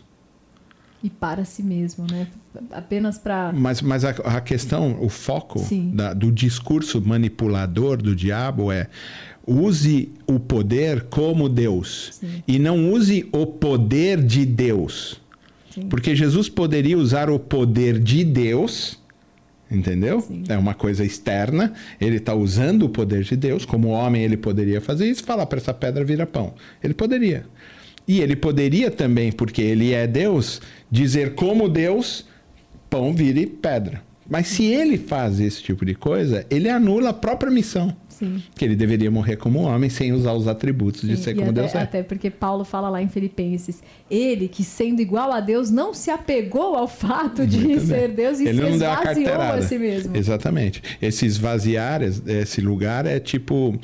E 1.03 1.09
para 1.09 1.43
si 1.45 1.63
mesmo, 1.63 2.05
né? 2.09 2.27
Apenas 2.71 3.17
para. 3.17 3.51
Mas, 3.53 3.81
mas 3.81 4.05
a, 4.05 4.09
a, 4.09 4.41
questão, 4.41 4.97
o 5.01 5.09
foco 5.09 5.59
da, 5.93 6.13
do 6.13 6.31
discurso 6.31 7.01
manipulador 7.01 7.97
do 7.97 8.15
diabo 8.15 8.71
é 8.71 8.87
use 9.47 10.11
o 10.27 10.39
poder 10.39 11.03
como 11.03 11.49
Deus 11.49 12.19
Sim. 12.19 12.43
e 12.47 12.59
não 12.59 12.91
use 12.91 13.27
o 13.31 13.47
poder 13.47 14.21
de 14.21 14.45
Deus. 14.45 15.19
Sim. 15.71 15.87
Porque 15.89 16.15
Jesus 16.15 16.47
poderia 16.49 16.97
usar 16.97 17.29
o 17.29 17.39
poder 17.39 17.99
de 17.99 18.23
Deus 18.23 19.01
Entendeu? 19.71 20.19
Sim. 20.19 20.43
É 20.49 20.57
uma 20.57 20.73
coisa 20.73 21.05
externa. 21.05 21.71
Ele 21.99 22.17
está 22.17 22.35
usando 22.35 22.83
o 22.83 22.89
poder 22.89 23.23
de 23.23 23.37
Deus. 23.37 23.63
Como 23.63 23.87
homem, 23.87 24.21
ele 24.21 24.35
poderia 24.35 24.81
fazer 24.81 25.09
isso 25.09 25.23
falar 25.23 25.45
para 25.45 25.59
essa 25.59 25.73
pedra 25.73 26.03
vira 26.03 26.27
pão. 26.27 26.53
Ele 26.83 26.93
poderia. 26.93 27.45
E 28.05 28.19
ele 28.19 28.35
poderia 28.35 28.91
também, 28.91 29.31
porque 29.31 29.61
ele 29.61 29.93
é 29.93 30.05
Deus, 30.05 30.61
dizer 30.91 31.33
como 31.35 31.69
Deus, 31.69 32.25
pão 32.89 33.13
vire 33.13 33.47
pedra. 33.47 34.03
Mas 34.29 34.47
se 34.47 34.63
ele 34.63 34.97
faz 34.97 35.41
esse 35.41 35.61
tipo 35.61 35.85
de 35.85 35.93
coisa, 35.93 36.45
ele 36.49 36.69
anula 36.69 37.09
a 37.09 37.13
própria 37.13 37.51
missão. 37.51 37.93
Sim. 38.07 38.41
Que 38.55 38.63
ele 38.63 38.77
deveria 38.77 39.11
morrer 39.11 39.35
como 39.35 39.63
homem 39.63 39.89
sem 39.89 40.13
usar 40.13 40.31
os 40.31 40.47
atributos 40.47 41.01
de 41.01 41.17
ser 41.17 41.33
como 41.33 41.49
até, 41.49 41.61
Deus 41.61 41.75
é. 41.75 41.79
Até 41.79 42.03
porque 42.03 42.29
Paulo 42.29 42.63
fala 42.63 42.87
lá 42.87 43.01
em 43.01 43.09
Filipenses, 43.09 43.83
ele 44.09 44.47
que 44.47 44.63
sendo 44.63 45.01
igual 45.01 45.33
a 45.33 45.41
Deus 45.41 45.69
não 45.69 45.93
se 45.93 46.09
apegou 46.11 46.75
ao 46.75 46.87
fato 46.87 47.45
de 47.45 47.57
Muito 47.57 47.81
ser 47.81 48.07
bem. 48.07 48.15
Deus 48.15 48.39
e 48.39 48.47
ele 48.47 48.57
se 48.57 48.61
não 48.61 48.69
esvaziou 48.69 49.41
a 49.41 49.61
si 49.63 49.77
mesmo. 49.77 50.15
Exatamente. 50.15 50.81
Esse 51.01 51.25
esvaziar, 51.25 52.01
esse 52.01 52.61
lugar 52.61 53.05
é 53.05 53.19
tipo, 53.19 53.77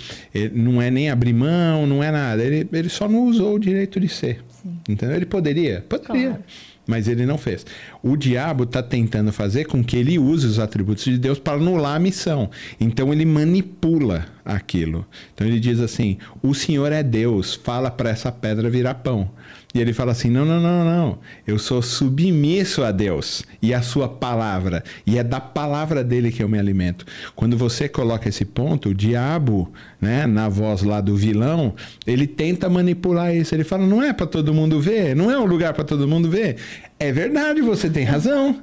não 0.54 0.82
é 0.82 0.90
nem 0.90 1.10
abrir 1.10 1.34
mão, 1.34 1.86
não 1.86 2.02
é 2.02 2.10
nada. 2.10 2.42
Ele, 2.42 2.66
ele 2.72 2.90
só 2.90 3.10
não 3.10 3.26
usou 3.26 3.56
o 3.56 3.60
direito 3.60 4.00
de 4.00 4.08
ser. 4.08 4.46
Sim. 4.50 4.78
Entendeu? 4.88 5.18
Ele 5.18 5.26
poderia? 5.26 5.84
Poderia. 5.90 6.30
Claro 6.30 6.44
mas 6.88 7.08
ele 7.08 7.26
não 7.26 7.38
fez. 7.38 7.66
O 8.02 8.16
diabo 8.16 8.64
está 8.64 8.82
tentando 8.82 9.32
fazer 9.32 9.66
com 9.66 9.84
que 9.84 9.98
ele 9.98 10.18
use 10.18 10.48
os 10.48 10.58
atributos 10.58 11.04
de 11.04 11.18
Deus 11.18 11.38
para 11.38 11.58
anular 11.58 11.96
a 11.96 12.00
missão. 12.00 12.50
Então 12.80 13.12
ele 13.12 13.26
manipula 13.26 14.26
aquilo. 14.46 15.06
Então 15.34 15.46
ele 15.46 15.60
diz 15.60 15.80
assim: 15.80 16.18
o 16.42 16.56
Senhor 16.56 16.92
é 16.92 17.04
Deus, 17.04 17.54
fala 17.54 17.92
para 17.92 18.10
essa 18.10 18.32
pedra 18.32 18.70
virar 18.70 18.96
pão. 18.96 19.30
E 19.74 19.82
ele 19.82 19.94
fala 19.94 20.12
assim: 20.12 20.30
não, 20.30 20.46
não, 20.46 20.60
não, 20.62 20.86
não. 20.86 21.20
Eu 21.46 21.60
sou 21.60 21.82
submisso 21.82 22.84
a 22.84 22.92
Deus 22.92 23.44
e 23.62 23.74
a 23.74 23.82
sua 23.82 24.08
palavra. 24.08 24.84
E 25.06 25.18
é 25.18 25.24
da 25.24 25.40
palavra 25.40 26.04
dele 26.04 26.32
que 26.32 26.42
eu 26.42 26.50
me 26.50 26.58
alimento. 26.58 27.06
Quando 27.36 27.58
você 27.58 27.90
coloca 27.90 28.30
esse 28.30 28.46
ponto, 28.46 28.90
o 28.90 28.94
diabo, 28.94 29.72
né, 30.00 30.26
na 30.26 30.48
voz 30.48 30.84
lá 30.84 31.02
do 31.02 31.16
vilão, 31.16 31.76
ele 32.06 32.26
tenta 32.26 32.70
manipular 32.70 33.36
isso. 33.36 33.54
Ele 33.54 33.64
fala: 33.64 33.86
não 33.86 34.02
é 34.02 34.14
para 34.14 34.26
todo 34.26 34.54
mundo 34.54 34.80
ver, 34.80 35.16
não 35.16 35.30
é 35.30 35.38
um 35.38 35.46
lugar 35.46 35.74
para 35.74 35.84
todo 35.84 36.08
mundo 36.08 36.30
ver. 36.30 36.58
É 37.00 37.12
verdade, 37.12 37.62
você 37.62 37.90
tem 37.90 38.06
razão. 38.06 38.62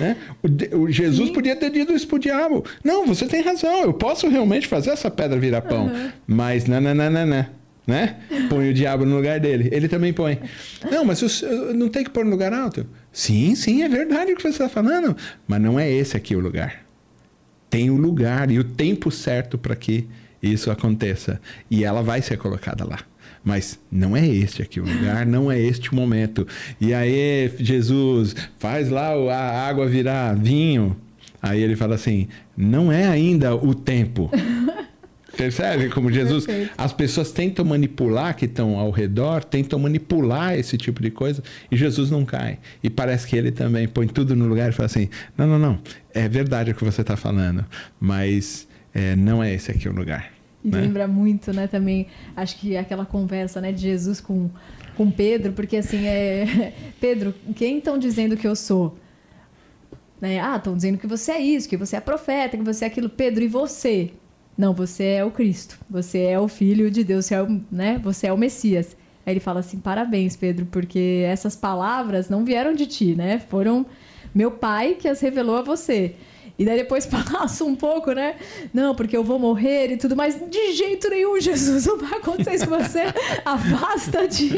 Né? 0.00 0.16
O, 0.42 0.78
o, 0.78 0.90
Jesus 0.90 1.28
Sim. 1.28 1.34
podia 1.34 1.54
ter 1.54 1.70
dito 1.70 1.92
isso 1.92 2.08
pro 2.08 2.18
diabo. 2.18 2.64
Não, 2.82 3.06
você 3.06 3.26
tem 3.26 3.42
razão, 3.42 3.82
eu 3.82 3.92
posso 3.92 4.26
realmente 4.28 4.66
fazer 4.66 4.90
essa 4.90 5.10
pedra 5.10 5.38
virar 5.38 5.60
pão. 5.62 5.86
Uhum. 5.86 6.10
Mas 6.26 6.64
não, 6.64 6.80
não, 6.80 6.94
não, 6.94 7.10
não, 7.10 7.26
não 7.26 7.46
né? 7.86 8.16
Põe 8.48 8.70
o 8.70 8.74
diabo 8.74 9.04
no 9.04 9.16
lugar 9.16 9.38
dele. 9.40 9.68
Ele 9.72 9.88
também 9.88 10.12
põe. 10.12 10.38
Não, 10.90 11.04
mas 11.04 11.42
não 11.74 11.88
tem 11.88 12.04
que 12.04 12.10
pôr 12.10 12.24
no 12.24 12.30
lugar 12.30 12.52
alto. 12.52 12.86
Sim, 13.12 13.54
sim, 13.54 13.82
é 13.82 13.88
verdade 13.88 14.32
o 14.32 14.36
que 14.36 14.42
você 14.42 14.48
está 14.48 14.68
falando. 14.68 15.16
Mas 15.46 15.60
não 15.60 15.78
é 15.78 15.90
esse 15.90 16.16
aqui 16.16 16.34
o 16.34 16.40
lugar. 16.40 16.84
Tem 17.68 17.90
o 17.90 17.96
lugar 17.96 18.50
e 18.50 18.58
o 18.58 18.64
tempo 18.64 19.10
certo 19.10 19.58
para 19.58 19.76
que 19.76 20.06
isso 20.42 20.70
aconteça. 20.70 21.40
E 21.70 21.84
ela 21.84 22.02
vai 22.02 22.22
ser 22.22 22.38
colocada 22.38 22.84
lá. 22.84 23.00
Mas 23.42 23.78
não 23.90 24.16
é 24.16 24.26
este 24.26 24.62
aqui 24.62 24.80
o 24.80 24.84
lugar, 24.84 25.26
não 25.26 25.52
é 25.52 25.60
este 25.60 25.90
o 25.90 25.94
momento. 25.94 26.46
E 26.80 26.94
aí, 26.94 27.52
Jesus, 27.58 28.34
faz 28.58 28.88
lá 28.88 29.10
a 29.10 29.68
água 29.68 29.86
virar 29.86 30.34
vinho. 30.34 30.96
Aí 31.42 31.62
ele 31.62 31.76
fala 31.76 31.94
assim: 31.94 32.26
não 32.56 32.90
é 32.90 33.06
ainda 33.06 33.54
o 33.54 33.74
tempo. 33.74 34.30
Percebe 35.36 35.88
como 35.88 36.10
Jesus. 36.10 36.46
Perfeito. 36.46 36.72
As 36.76 36.92
pessoas 36.92 37.32
tentam 37.32 37.64
manipular 37.64 38.36
que 38.36 38.44
estão 38.44 38.78
ao 38.78 38.90
redor, 38.90 39.44
tentam 39.44 39.78
manipular 39.78 40.58
esse 40.58 40.76
tipo 40.76 41.02
de 41.02 41.10
coisa 41.10 41.42
e 41.70 41.76
Jesus 41.76 42.10
não 42.10 42.24
cai. 42.24 42.58
E 42.82 42.90
parece 42.90 43.26
que 43.26 43.36
ele 43.36 43.50
também 43.50 43.88
põe 43.88 44.06
tudo 44.06 44.34
no 44.36 44.46
lugar 44.46 44.70
e 44.70 44.72
fala 44.72 44.86
assim: 44.86 45.08
não, 45.36 45.46
não, 45.46 45.58
não, 45.58 45.78
é 46.12 46.28
verdade 46.28 46.70
o 46.70 46.74
que 46.74 46.84
você 46.84 47.00
está 47.00 47.16
falando, 47.16 47.64
mas 47.98 48.68
é, 48.92 49.16
não 49.16 49.42
é 49.42 49.52
esse 49.52 49.70
aqui 49.70 49.88
o 49.88 49.92
lugar. 49.92 50.32
E 50.64 50.70
né? 50.70 50.80
lembra 50.80 51.06
muito, 51.06 51.52
né, 51.52 51.66
também, 51.66 52.06
acho 52.34 52.58
que 52.58 52.74
aquela 52.74 53.04
conversa 53.04 53.60
né, 53.60 53.70
de 53.70 53.82
Jesus 53.82 54.18
com, 54.18 54.48
com 54.96 55.10
Pedro, 55.10 55.52
porque 55.52 55.76
assim, 55.76 56.06
é. 56.06 56.72
Pedro, 56.98 57.34
quem 57.54 57.78
estão 57.78 57.98
dizendo 57.98 58.34
que 58.34 58.46
eu 58.46 58.56
sou? 58.56 58.98
Né? 60.18 60.40
Ah, 60.40 60.56
estão 60.56 60.74
dizendo 60.74 60.96
que 60.96 61.06
você 61.06 61.32
é 61.32 61.40
isso, 61.40 61.68
que 61.68 61.76
você 61.76 61.96
é 61.96 62.00
profeta, 62.00 62.56
que 62.56 62.62
você 62.62 62.84
é 62.84 62.88
aquilo. 62.88 63.10
Pedro, 63.10 63.44
e 63.44 63.48
você? 63.48 64.12
Não, 64.56 64.72
você 64.72 65.04
é 65.04 65.24
o 65.24 65.30
Cristo, 65.30 65.78
você 65.90 66.20
é 66.20 66.38
o 66.38 66.46
Filho 66.46 66.90
de 66.90 67.02
Deus, 67.02 67.26
você 67.26 67.34
é 67.34 67.42
o, 67.42 67.60
né? 67.70 68.00
você 68.02 68.28
é 68.28 68.32
o 68.32 68.38
Messias. 68.38 68.96
Aí 69.26 69.32
ele 69.32 69.40
fala 69.40 69.60
assim: 69.60 69.78
parabéns, 69.78 70.36
Pedro, 70.36 70.66
porque 70.66 71.24
essas 71.26 71.56
palavras 71.56 72.28
não 72.28 72.44
vieram 72.44 72.74
de 72.74 72.86
ti, 72.86 73.14
né? 73.14 73.40
Foram 73.48 73.86
meu 74.34 74.50
pai 74.50 74.94
que 74.94 75.08
as 75.08 75.20
revelou 75.20 75.56
a 75.56 75.62
você. 75.62 76.14
E 76.56 76.64
daí 76.64 76.76
depois 76.78 77.04
passa 77.06 77.64
um 77.64 77.74
pouco, 77.74 78.12
né? 78.12 78.36
Não, 78.72 78.94
porque 78.94 79.16
eu 79.16 79.24
vou 79.24 79.38
morrer 79.38 79.92
e 79.92 79.96
tudo 79.96 80.14
mais. 80.14 80.38
De 80.48 80.72
jeito 80.72 81.08
nenhum, 81.10 81.38
Jesus, 81.40 81.86
não 81.86 81.98
vai 81.98 82.18
acontecer 82.18 82.54
isso 82.54 82.68
com 82.68 82.78
você. 82.78 83.02
Afasta 83.44 84.28
de, 84.28 84.50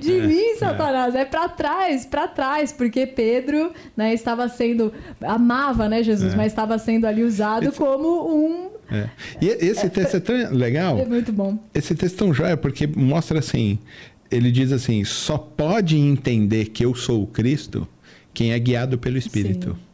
de 0.00 0.18
é, 0.18 0.26
mim, 0.26 0.40
é. 0.40 0.56
Satanás. 0.56 1.14
É, 1.14 1.20
é 1.20 1.24
para 1.24 1.48
trás, 1.48 2.04
para 2.04 2.26
trás, 2.26 2.72
porque 2.72 3.06
Pedro, 3.06 3.72
né, 3.96 4.12
estava 4.12 4.48
sendo 4.48 4.92
amava, 5.22 5.88
né, 5.88 6.02
Jesus, 6.02 6.34
é. 6.34 6.36
mas 6.36 6.48
estava 6.48 6.78
sendo 6.78 7.06
ali 7.06 7.22
usado 7.22 7.72
como 7.72 8.34
um 8.34 8.75
é. 8.90 9.08
E 9.40 9.46
esse 9.46 9.88
texto 9.90 10.16
é 10.16 10.20
tão 10.20 10.52
legal. 10.52 10.98
É 10.98 11.04
muito 11.04 11.32
bom. 11.32 11.58
Esse 11.74 11.94
texto 11.94 12.14
é 12.14 12.18
tão 12.18 12.34
joia 12.34 12.56
porque 12.56 12.86
mostra 12.86 13.38
assim, 13.38 13.78
ele 14.30 14.50
diz 14.50 14.72
assim, 14.72 15.04
só 15.04 15.36
pode 15.36 15.96
entender 15.96 16.66
que 16.66 16.84
eu 16.84 16.94
sou 16.94 17.22
o 17.22 17.26
Cristo 17.26 17.86
quem 18.36 18.52
é 18.52 18.58
guiado 18.58 18.98
pelo 18.98 19.16
Espírito. 19.16 19.70
Sim. 19.70 19.86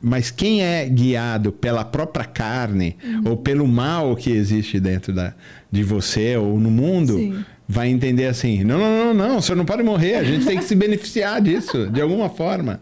Mas 0.00 0.30
quem 0.30 0.62
é 0.62 0.88
guiado 0.88 1.52
pela 1.52 1.84
própria 1.84 2.24
carne 2.24 2.96
uhum. 3.04 3.30
ou 3.30 3.36
pelo 3.36 3.66
mal 3.66 4.16
que 4.16 4.30
existe 4.30 4.80
dentro 4.80 5.12
da, 5.12 5.34
de 5.70 5.82
você 5.82 6.36
ou 6.36 6.58
no 6.58 6.70
mundo, 6.70 7.14
Sim. 7.14 7.44
vai 7.68 7.88
entender 7.88 8.26
assim: 8.26 8.64
não, 8.64 8.78
não, 8.78 9.14
não, 9.14 9.28
não, 9.28 9.36
o 9.38 9.42
senhor 9.42 9.56
não 9.56 9.66
pode 9.66 9.82
morrer, 9.82 10.14
a 10.14 10.24
gente 10.24 10.46
tem 10.46 10.56
que 10.56 10.64
se 10.64 10.74
beneficiar 10.74 11.40
disso, 11.42 11.90
de 11.90 12.00
alguma 12.00 12.30
forma. 12.30 12.80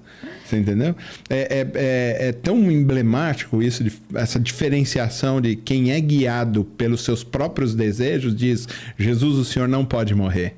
Você 0.55 0.59
entendeu? 0.59 0.95
É, 1.29 1.37
é, 1.37 1.71
é, 1.75 2.29
é 2.29 2.33
tão 2.33 2.71
emblemático 2.71 3.61
isso, 3.63 3.83
de, 3.83 3.93
essa 4.15 4.39
diferenciação 4.39 5.41
de 5.41 5.57
quem 5.57 5.93
é 5.93 6.01
guiado 6.01 6.65
pelos 6.65 7.03
seus 7.03 7.25
próprios 7.25 7.75
desejos, 7.75 8.35
diz: 8.35 8.69
Jesus, 8.97 9.37
o 9.37 9.45
senhor 9.45 9.69
não 9.69 9.85
pode 9.85 10.15
morrer. 10.15 10.55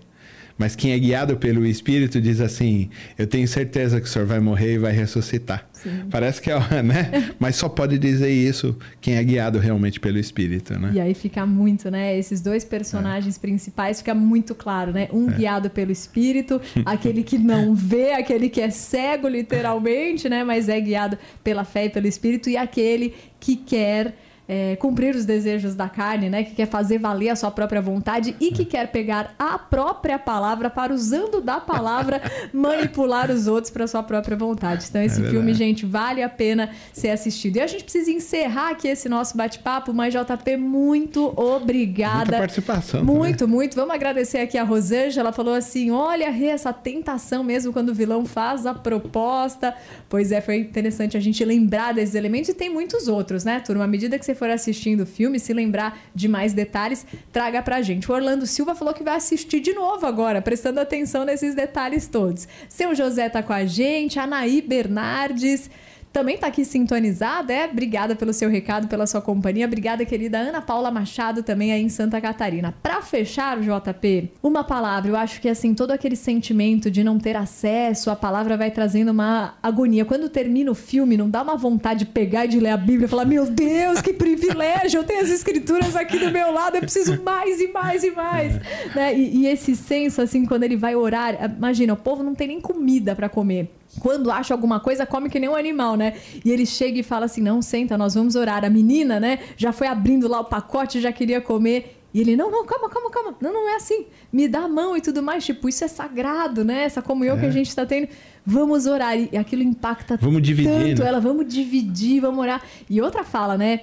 Mas 0.58 0.74
quem 0.74 0.92
é 0.92 0.98
guiado 0.98 1.36
pelo 1.36 1.66
Espírito 1.66 2.20
diz 2.20 2.40
assim: 2.40 2.88
Eu 3.18 3.26
tenho 3.26 3.46
certeza 3.46 4.00
que 4.00 4.06
o 4.06 4.10
Senhor 4.10 4.26
vai 4.26 4.40
morrer 4.40 4.74
e 4.74 4.78
vai 4.78 4.92
ressuscitar. 4.92 5.68
Sim. 5.72 6.04
Parece 6.10 6.40
que 6.40 6.50
é, 6.50 6.58
né? 6.82 7.30
Mas 7.38 7.56
só 7.56 7.68
pode 7.68 7.98
dizer 7.98 8.30
isso 8.30 8.76
quem 9.00 9.16
é 9.16 9.24
guiado 9.24 9.58
realmente 9.58 10.00
pelo 10.00 10.18
Espírito, 10.18 10.78
né? 10.78 10.92
E 10.94 11.00
aí 11.00 11.14
fica 11.14 11.44
muito, 11.44 11.90
né? 11.90 12.18
Esses 12.18 12.40
dois 12.40 12.64
personagens 12.64 13.36
é. 13.36 13.40
principais 13.40 13.98
fica 13.98 14.14
muito 14.14 14.54
claro, 14.54 14.92
né? 14.92 15.08
Um 15.12 15.30
é. 15.30 15.34
guiado 15.34 15.68
pelo 15.68 15.92
Espírito, 15.92 16.60
aquele 16.84 17.22
que 17.22 17.38
não 17.38 17.74
vê, 17.74 18.12
aquele 18.12 18.48
que 18.48 18.60
é 18.60 18.70
cego 18.70 19.28
literalmente, 19.28 20.28
né? 20.28 20.42
Mas 20.42 20.68
é 20.68 20.80
guiado 20.80 21.18
pela 21.44 21.64
fé 21.64 21.86
e 21.86 21.90
pelo 21.90 22.06
Espírito, 22.06 22.48
e 22.48 22.56
aquele 22.56 23.14
que 23.38 23.56
quer 23.56 24.14
é, 24.48 24.76
cumprir 24.76 25.14
os 25.14 25.24
desejos 25.24 25.74
da 25.74 25.88
carne, 25.88 26.30
né? 26.30 26.44
Que 26.44 26.54
quer 26.54 26.66
fazer 26.66 26.98
valer 26.98 27.30
a 27.30 27.36
sua 27.36 27.50
própria 27.50 27.80
vontade 27.80 28.36
e 28.40 28.52
que 28.52 28.64
quer 28.64 28.88
pegar 28.88 29.34
a 29.38 29.58
própria 29.58 30.18
palavra 30.18 30.70
para, 30.70 30.94
usando 30.94 31.40
da 31.40 31.58
palavra, 31.58 32.22
manipular 32.52 33.30
os 33.30 33.46
outros 33.46 33.72
para 33.72 33.86
sua 33.86 34.02
própria 34.02 34.36
vontade. 34.36 34.86
Então, 34.88 35.02
esse 35.02 35.24
é 35.24 35.28
filme, 35.28 35.52
gente, 35.52 35.84
vale 35.84 36.22
a 36.22 36.28
pena 36.28 36.70
ser 36.92 37.10
assistido. 37.10 37.56
E 37.56 37.60
a 37.60 37.66
gente 37.66 37.82
precisa 37.82 38.10
encerrar 38.10 38.70
aqui 38.70 38.88
esse 38.88 39.08
nosso 39.08 39.36
bate-papo, 39.36 39.92
mas 39.92 40.14
JP, 40.14 40.56
muito 40.56 41.32
obrigada. 41.36 42.16
Muita 42.16 42.38
participação. 42.38 43.04
Muito, 43.04 43.38
também. 43.40 43.54
muito. 43.56 43.74
Vamos 43.74 43.94
agradecer 43.94 44.38
aqui 44.38 44.56
a 44.56 44.62
Rosângela. 44.62 45.26
Ela 45.26 45.32
falou 45.32 45.54
assim: 45.54 45.90
olha, 45.90 46.30
Rê, 46.30 46.46
essa 46.46 46.72
tentação 46.72 47.42
mesmo 47.42 47.72
quando 47.72 47.88
o 47.88 47.94
vilão 47.94 48.24
faz 48.24 48.64
a 48.64 48.74
proposta. 48.74 49.74
Pois 50.08 50.30
é, 50.30 50.40
foi 50.40 50.58
interessante 50.58 51.16
a 51.16 51.20
gente 51.20 51.44
lembrar 51.44 51.94
desses 51.94 52.14
elementos 52.14 52.50
e 52.50 52.54
tem 52.54 52.70
muitos 52.70 53.08
outros, 53.08 53.44
né, 53.44 53.60
turma? 53.60 53.84
À 53.84 53.88
medida 53.88 54.16
que 54.18 54.24
você 54.24 54.35
for 54.36 54.48
assistindo 54.48 55.00
o 55.00 55.06
filme, 55.06 55.40
se 55.40 55.52
lembrar 55.52 55.98
de 56.14 56.28
mais 56.28 56.52
detalhes, 56.52 57.04
traga 57.32 57.62
pra 57.62 57.82
gente. 57.82 58.10
O 58.10 58.14
Orlando 58.14 58.46
Silva 58.46 58.74
falou 58.74 58.94
que 58.94 59.02
vai 59.02 59.16
assistir 59.16 59.60
de 59.60 59.72
novo 59.72 60.06
agora, 60.06 60.40
prestando 60.40 60.78
atenção 60.78 61.24
nesses 61.24 61.54
detalhes 61.54 62.06
todos. 62.06 62.46
Seu 62.68 62.94
José 62.94 63.28
tá 63.28 63.42
com 63.42 63.52
a 63.52 63.64
gente, 63.64 64.18
Anaí 64.18 64.62
Bernardes 64.62 65.68
também 66.16 66.36
está 66.36 66.46
aqui 66.46 66.64
sintonizada, 66.64 67.52
é? 67.52 67.66
Obrigada 67.66 68.16
pelo 68.16 68.32
seu 68.32 68.48
recado, 68.48 68.88
pela 68.88 69.06
sua 69.06 69.20
companhia. 69.20 69.66
Obrigada, 69.66 70.02
querida 70.02 70.38
Ana 70.38 70.62
Paula 70.62 70.90
Machado, 70.90 71.42
também 71.42 71.74
aí 71.74 71.82
em 71.82 71.90
Santa 71.90 72.18
Catarina. 72.22 72.74
Para 72.82 73.02
fechar, 73.02 73.60
JP, 73.60 74.32
uma 74.42 74.64
palavra. 74.64 75.10
Eu 75.10 75.16
acho 75.16 75.42
que 75.42 75.46
assim, 75.46 75.74
todo 75.74 75.90
aquele 75.90 76.16
sentimento 76.16 76.90
de 76.90 77.04
não 77.04 77.18
ter 77.18 77.36
acesso, 77.36 78.08
a 78.08 78.16
palavra 78.16 78.56
vai 78.56 78.70
trazendo 78.70 79.10
uma 79.10 79.58
agonia. 79.62 80.06
Quando 80.06 80.30
termina 80.30 80.70
o 80.70 80.74
filme, 80.74 81.18
não 81.18 81.28
dá 81.28 81.42
uma 81.42 81.54
vontade 81.54 82.06
de 82.06 82.06
pegar 82.06 82.46
e 82.46 82.48
de 82.48 82.60
ler 82.60 82.70
a 82.70 82.78
Bíblia 82.78 83.04
e 83.04 83.08
falar: 83.08 83.26
Meu 83.26 83.44
Deus, 83.44 84.00
que 84.00 84.14
privilégio! 84.14 85.00
Eu 85.00 85.04
tenho 85.04 85.20
as 85.20 85.28
escrituras 85.28 85.94
aqui 85.94 86.18
do 86.18 86.30
meu 86.30 86.50
lado, 86.50 86.76
eu 86.76 86.80
preciso 86.80 87.22
mais 87.22 87.60
e 87.60 87.68
mais 87.68 88.02
e 88.02 88.10
mais. 88.12 88.54
Né? 88.94 89.14
E, 89.14 89.42
e 89.42 89.46
esse 89.48 89.76
senso, 89.76 90.22
assim, 90.22 90.46
quando 90.46 90.62
ele 90.62 90.76
vai 90.76 90.96
orar, 90.96 91.52
imagina, 91.58 91.92
o 91.92 91.96
povo 91.96 92.22
não 92.22 92.34
tem 92.34 92.48
nem 92.48 92.60
comida 92.60 93.14
para 93.14 93.28
comer 93.28 93.68
quando 94.00 94.30
acha 94.30 94.54
alguma 94.54 94.80
coisa, 94.80 95.06
come 95.06 95.28
que 95.28 95.38
nem 95.38 95.48
um 95.48 95.56
animal, 95.56 95.96
né? 95.96 96.14
E 96.44 96.50
ele 96.50 96.66
chega 96.66 96.98
e 96.98 97.02
fala 97.02 97.26
assim: 97.26 97.40
não, 97.40 97.60
senta, 97.62 97.96
nós 97.96 98.14
vamos 98.14 98.34
orar. 98.34 98.64
A 98.64 98.70
menina, 98.70 99.18
né, 99.20 99.38
já 99.56 99.72
foi 99.72 99.86
abrindo 99.86 100.28
lá 100.28 100.40
o 100.40 100.44
pacote, 100.44 101.00
já 101.00 101.12
queria 101.12 101.40
comer. 101.40 101.96
E 102.14 102.20
ele, 102.20 102.34
não, 102.34 102.50
não, 102.50 102.64
calma, 102.64 102.88
calma, 102.88 103.10
calma. 103.10 103.34
Não, 103.42 103.52
não 103.52 103.68
é 103.68 103.76
assim. 103.76 104.06
Me 104.32 104.48
dá 104.48 104.60
a 104.60 104.68
mão 104.68 104.96
e 104.96 105.02
tudo 105.02 105.22
mais. 105.22 105.44
Tipo, 105.44 105.68
isso 105.68 105.84
é 105.84 105.88
sagrado, 105.88 106.64
né? 106.64 106.84
Essa 106.84 107.02
comunhão 107.02 107.36
é. 107.36 107.40
que 107.40 107.46
a 107.46 107.50
gente 107.50 107.68
está 107.68 107.84
tendo. 107.84 108.08
Vamos 108.44 108.86
orar. 108.86 109.18
E 109.18 109.36
aquilo 109.36 109.62
impacta 109.62 110.16
vamos 110.16 110.40
dividir, 110.40 110.70
tanto 110.70 111.02
né? 111.02 111.08
ela. 111.08 111.20
Vamos 111.20 111.46
dividir, 111.46 112.20
vamos 112.20 112.40
orar. 112.40 112.62
E 112.88 113.02
outra 113.02 113.22
fala, 113.22 113.58
né? 113.58 113.80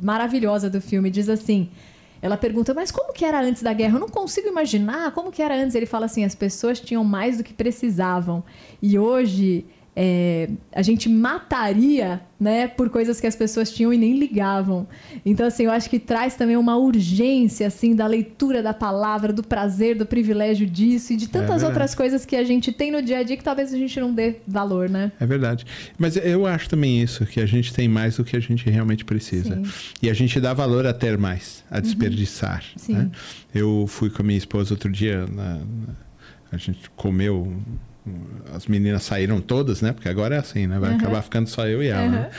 Maravilhosa 0.00 0.70
do 0.70 0.80
filme, 0.80 1.10
diz 1.10 1.28
assim. 1.28 1.68
Ela 2.24 2.38
pergunta, 2.38 2.72
mas 2.72 2.90
como 2.90 3.12
que 3.12 3.22
era 3.22 3.38
antes 3.38 3.62
da 3.62 3.74
guerra? 3.74 3.96
Eu 3.96 4.00
não 4.00 4.08
consigo 4.08 4.48
imaginar 4.48 5.12
como 5.12 5.30
que 5.30 5.42
era 5.42 5.54
antes. 5.54 5.74
Ele 5.74 5.84
fala 5.84 6.06
assim, 6.06 6.24
as 6.24 6.34
pessoas 6.34 6.80
tinham 6.80 7.04
mais 7.04 7.36
do 7.36 7.44
que 7.44 7.52
precisavam. 7.52 8.42
E 8.80 8.98
hoje 8.98 9.66
é, 9.96 10.50
a 10.72 10.82
gente 10.82 11.08
mataria 11.08 12.20
né, 12.38 12.66
por 12.66 12.90
coisas 12.90 13.20
que 13.20 13.26
as 13.26 13.36
pessoas 13.36 13.70
tinham 13.70 13.92
e 13.92 13.96
nem 13.96 14.18
ligavam. 14.18 14.86
Então, 15.24 15.46
assim, 15.46 15.64
eu 15.64 15.70
acho 15.70 15.88
que 15.88 15.98
traz 15.98 16.34
também 16.34 16.56
uma 16.56 16.76
urgência, 16.76 17.66
assim, 17.66 17.94
da 17.94 18.06
leitura 18.06 18.62
da 18.62 18.74
palavra, 18.74 19.32
do 19.32 19.42
prazer, 19.42 19.96
do 19.96 20.04
privilégio 20.04 20.66
disso 20.66 21.12
e 21.12 21.16
de 21.16 21.28
tantas 21.28 21.62
é 21.62 21.66
outras 21.66 21.94
coisas 21.94 22.26
que 22.26 22.34
a 22.34 22.44
gente 22.44 22.72
tem 22.72 22.90
no 22.90 23.00
dia 23.00 23.18
a 23.18 23.22
dia 23.22 23.36
que 23.36 23.44
talvez 23.44 23.72
a 23.72 23.78
gente 23.78 23.98
não 24.00 24.12
dê 24.12 24.36
valor, 24.46 24.90
né? 24.90 25.12
É 25.20 25.26
verdade. 25.26 25.64
Mas 25.96 26.16
eu 26.16 26.44
acho 26.44 26.68
também 26.68 27.00
isso, 27.00 27.24
que 27.24 27.40
a 27.40 27.46
gente 27.46 27.72
tem 27.72 27.88
mais 27.88 28.16
do 28.16 28.24
que 28.24 28.36
a 28.36 28.40
gente 28.40 28.68
realmente 28.68 29.04
precisa. 29.04 29.54
Sim. 29.54 29.62
E 30.02 30.10
a 30.10 30.14
gente 30.14 30.40
dá 30.40 30.52
valor 30.52 30.86
a 30.86 30.92
ter 30.92 31.16
mais, 31.16 31.64
a 31.70 31.76
uhum. 31.76 31.82
desperdiçar. 31.82 32.64
Uhum. 32.88 32.94
Né? 32.94 33.10
Eu 33.54 33.86
fui 33.86 34.10
com 34.10 34.22
a 34.22 34.24
minha 34.24 34.38
esposa 34.38 34.74
outro 34.74 34.90
dia, 34.90 35.24
na, 35.26 35.54
na, 35.54 35.94
a 36.50 36.56
gente 36.56 36.90
comeu 36.90 37.52
as 38.52 38.66
meninas 38.66 39.02
saíram 39.02 39.40
todas, 39.40 39.80
né? 39.80 39.92
Porque 39.92 40.08
agora 40.08 40.34
é 40.34 40.38
assim, 40.38 40.66
né? 40.66 40.78
Vai 40.78 40.90
uhum. 40.90 40.96
acabar 40.96 41.22
ficando 41.22 41.48
só 41.48 41.66
eu 41.66 41.82
e 41.82 41.88
ela. 41.88 42.04
Uhum. 42.04 42.10
Né? 42.10 42.30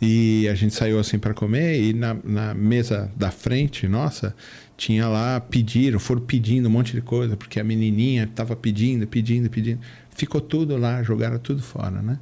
E 0.00 0.48
a 0.48 0.54
gente 0.54 0.74
saiu 0.74 0.98
assim 0.98 1.18
para 1.18 1.34
comer 1.34 1.80
e 1.82 1.92
na, 1.92 2.16
na, 2.22 2.54
mesa 2.54 3.10
da 3.16 3.32
frente, 3.32 3.88
nossa, 3.88 4.34
tinha 4.76 5.08
lá, 5.08 5.40
pediram, 5.40 5.98
foram 5.98 6.20
pedindo 6.20 6.68
um 6.68 6.70
monte 6.70 6.92
de 6.92 7.02
coisa, 7.02 7.36
porque 7.36 7.58
a 7.58 7.64
menininha 7.64 8.24
estava 8.24 8.54
pedindo, 8.54 9.08
pedindo, 9.08 9.50
pedindo. 9.50 9.80
Ficou 10.10 10.40
tudo 10.40 10.76
lá, 10.76 11.02
jogaram 11.02 11.38
tudo 11.38 11.62
fora, 11.62 12.00
né? 12.00 12.18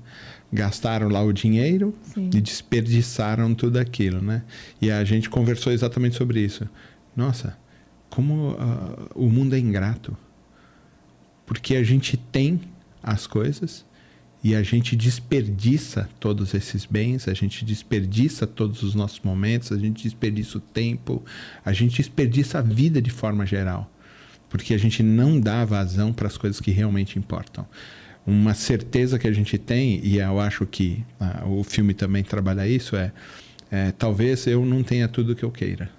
Gastaram 0.50 1.08
lá 1.08 1.22
o 1.22 1.32
dinheiro 1.32 1.94
Sim. 2.14 2.30
e 2.32 2.40
desperdiçaram 2.40 3.54
tudo 3.54 3.78
aquilo, 3.78 4.22
né? 4.22 4.42
E 4.80 4.90
a 4.90 5.04
gente 5.04 5.28
conversou 5.28 5.70
exatamente 5.70 6.16
sobre 6.16 6.40
isso. 6.40 6.66
Nossa, 7.14 7.58
como 8.08 8.52
uh, 8.52 9.10
o 9.14 9.28
mundo 9.28 9.54
é 9.54 9.58
ingrato. 9.58 10.16
Porque 11.44 11.76
a 11.76 11.82
gente 11.82 12.16
tem 12.16 12.60
as 13.06 13.26
coisas 13.26 13.86
e 14.42 14.54
a 14.54 14.62
gente 14.62 14.94
desperdiça 14.94 16.08
todos 16.20 16.54
esses 16.54 16.84
bens, 16.84 17.26
a 17.26 17.34
gente 17.34 17.64
desperdiça 17.64 18.46
todos 18.46 18.82
os 18.82 18.94
nossos 18.94 19.20
momentos, 19.20 19.72
a 19.72 19.78
gente 19.78 20.02
desperdiça 20.02 20.58
o 20.58 20.60
tempo, 20.60 21.24
a 21.64 21.72
gente 21.72 21.96
desperdiça 21.96 22.58
a 22.58 22.62
vida 22.62 23.00
de 23.00 23.10
forma 23.10 23.46
geral, 23.46 23.90
porque 24.48 24.74
a 24.74 24.78
gente 24.78 25.02
não 25.02 25.40
dá 25.40 25.64
vazão 25.64 26.12
para 26.12 26.26
as 26.26 26.36
coisas 26.36 26.60
que 26.60 26.70
realmente 26.70 27.18
importam. 27.18 27.66
Uma 28.26 28.54
certeza 28.54 29.18
que 29.18 29.26
a 29.26 29.32
gente 29.32 29.56
tem, 29.56 30.00
e 30.04 30.18
eu 30.18 30.40
acho 30.40 30.66
que 30.66 31.04
ah, 31.18 31.44
o 31.46 31.64
filme 31.64 31.94
também 31.94 32.22
trabalha 32.22 32.68
isso, 32.68 32.94
é, 32.96 33.12
é 33.70 33.92
talvez 33.92 34.46
eu 34.46 34.64
não 34.64 34.82
tenha 34.82 35.08
tudo 35.08 35.32
o 35.32 35.36
que 35.36 35.44
eu 35.44 35.50
queira, 35.50 35.90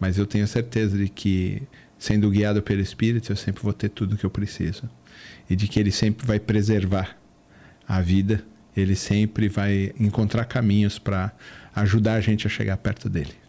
mas 0.00 0.18
eu 0.18 0.26
tenho 0.26 0.46
certeza 0.46 0.98
de 0.98 1.08
que, 1.08 1.62
sendo 1.98 2.28
guiado 2.30 2.60
pelo 2.60 2.80
Espírito, 2.80 3.30
eu 3.30 3.36
sempre 3.36 3.62
vou 3.62 3.72
ter 3.72 3.88
tudo 3.88 4.14
o 4.14 4.18
que 4.18 4.24
eu 4.24 4.30
preciso 4.30 4.88
e 5.52 5.56
de 5.56 5.68
que 5.68 5.78
ele 5.78 5.92
sempre 5.92 6.26
vai 6.26 6.40
preservar 6.40 7.14
a 7.86 8.00
vida, 8.00 8.42
ele 8.74 8.96
sempre 8.96 9.50
vai 9.50 9.92
encontrar 10.00 10.46
caminhos 10.46 10.98
para 10.98 11.30
ajudar 11.74 12.14
a 12.14 12.20
gente 12.22 12.46
a 12.46 12.50
chegar 12.50 12.78
perto 12.78 13.06
dele. 13.06 13.41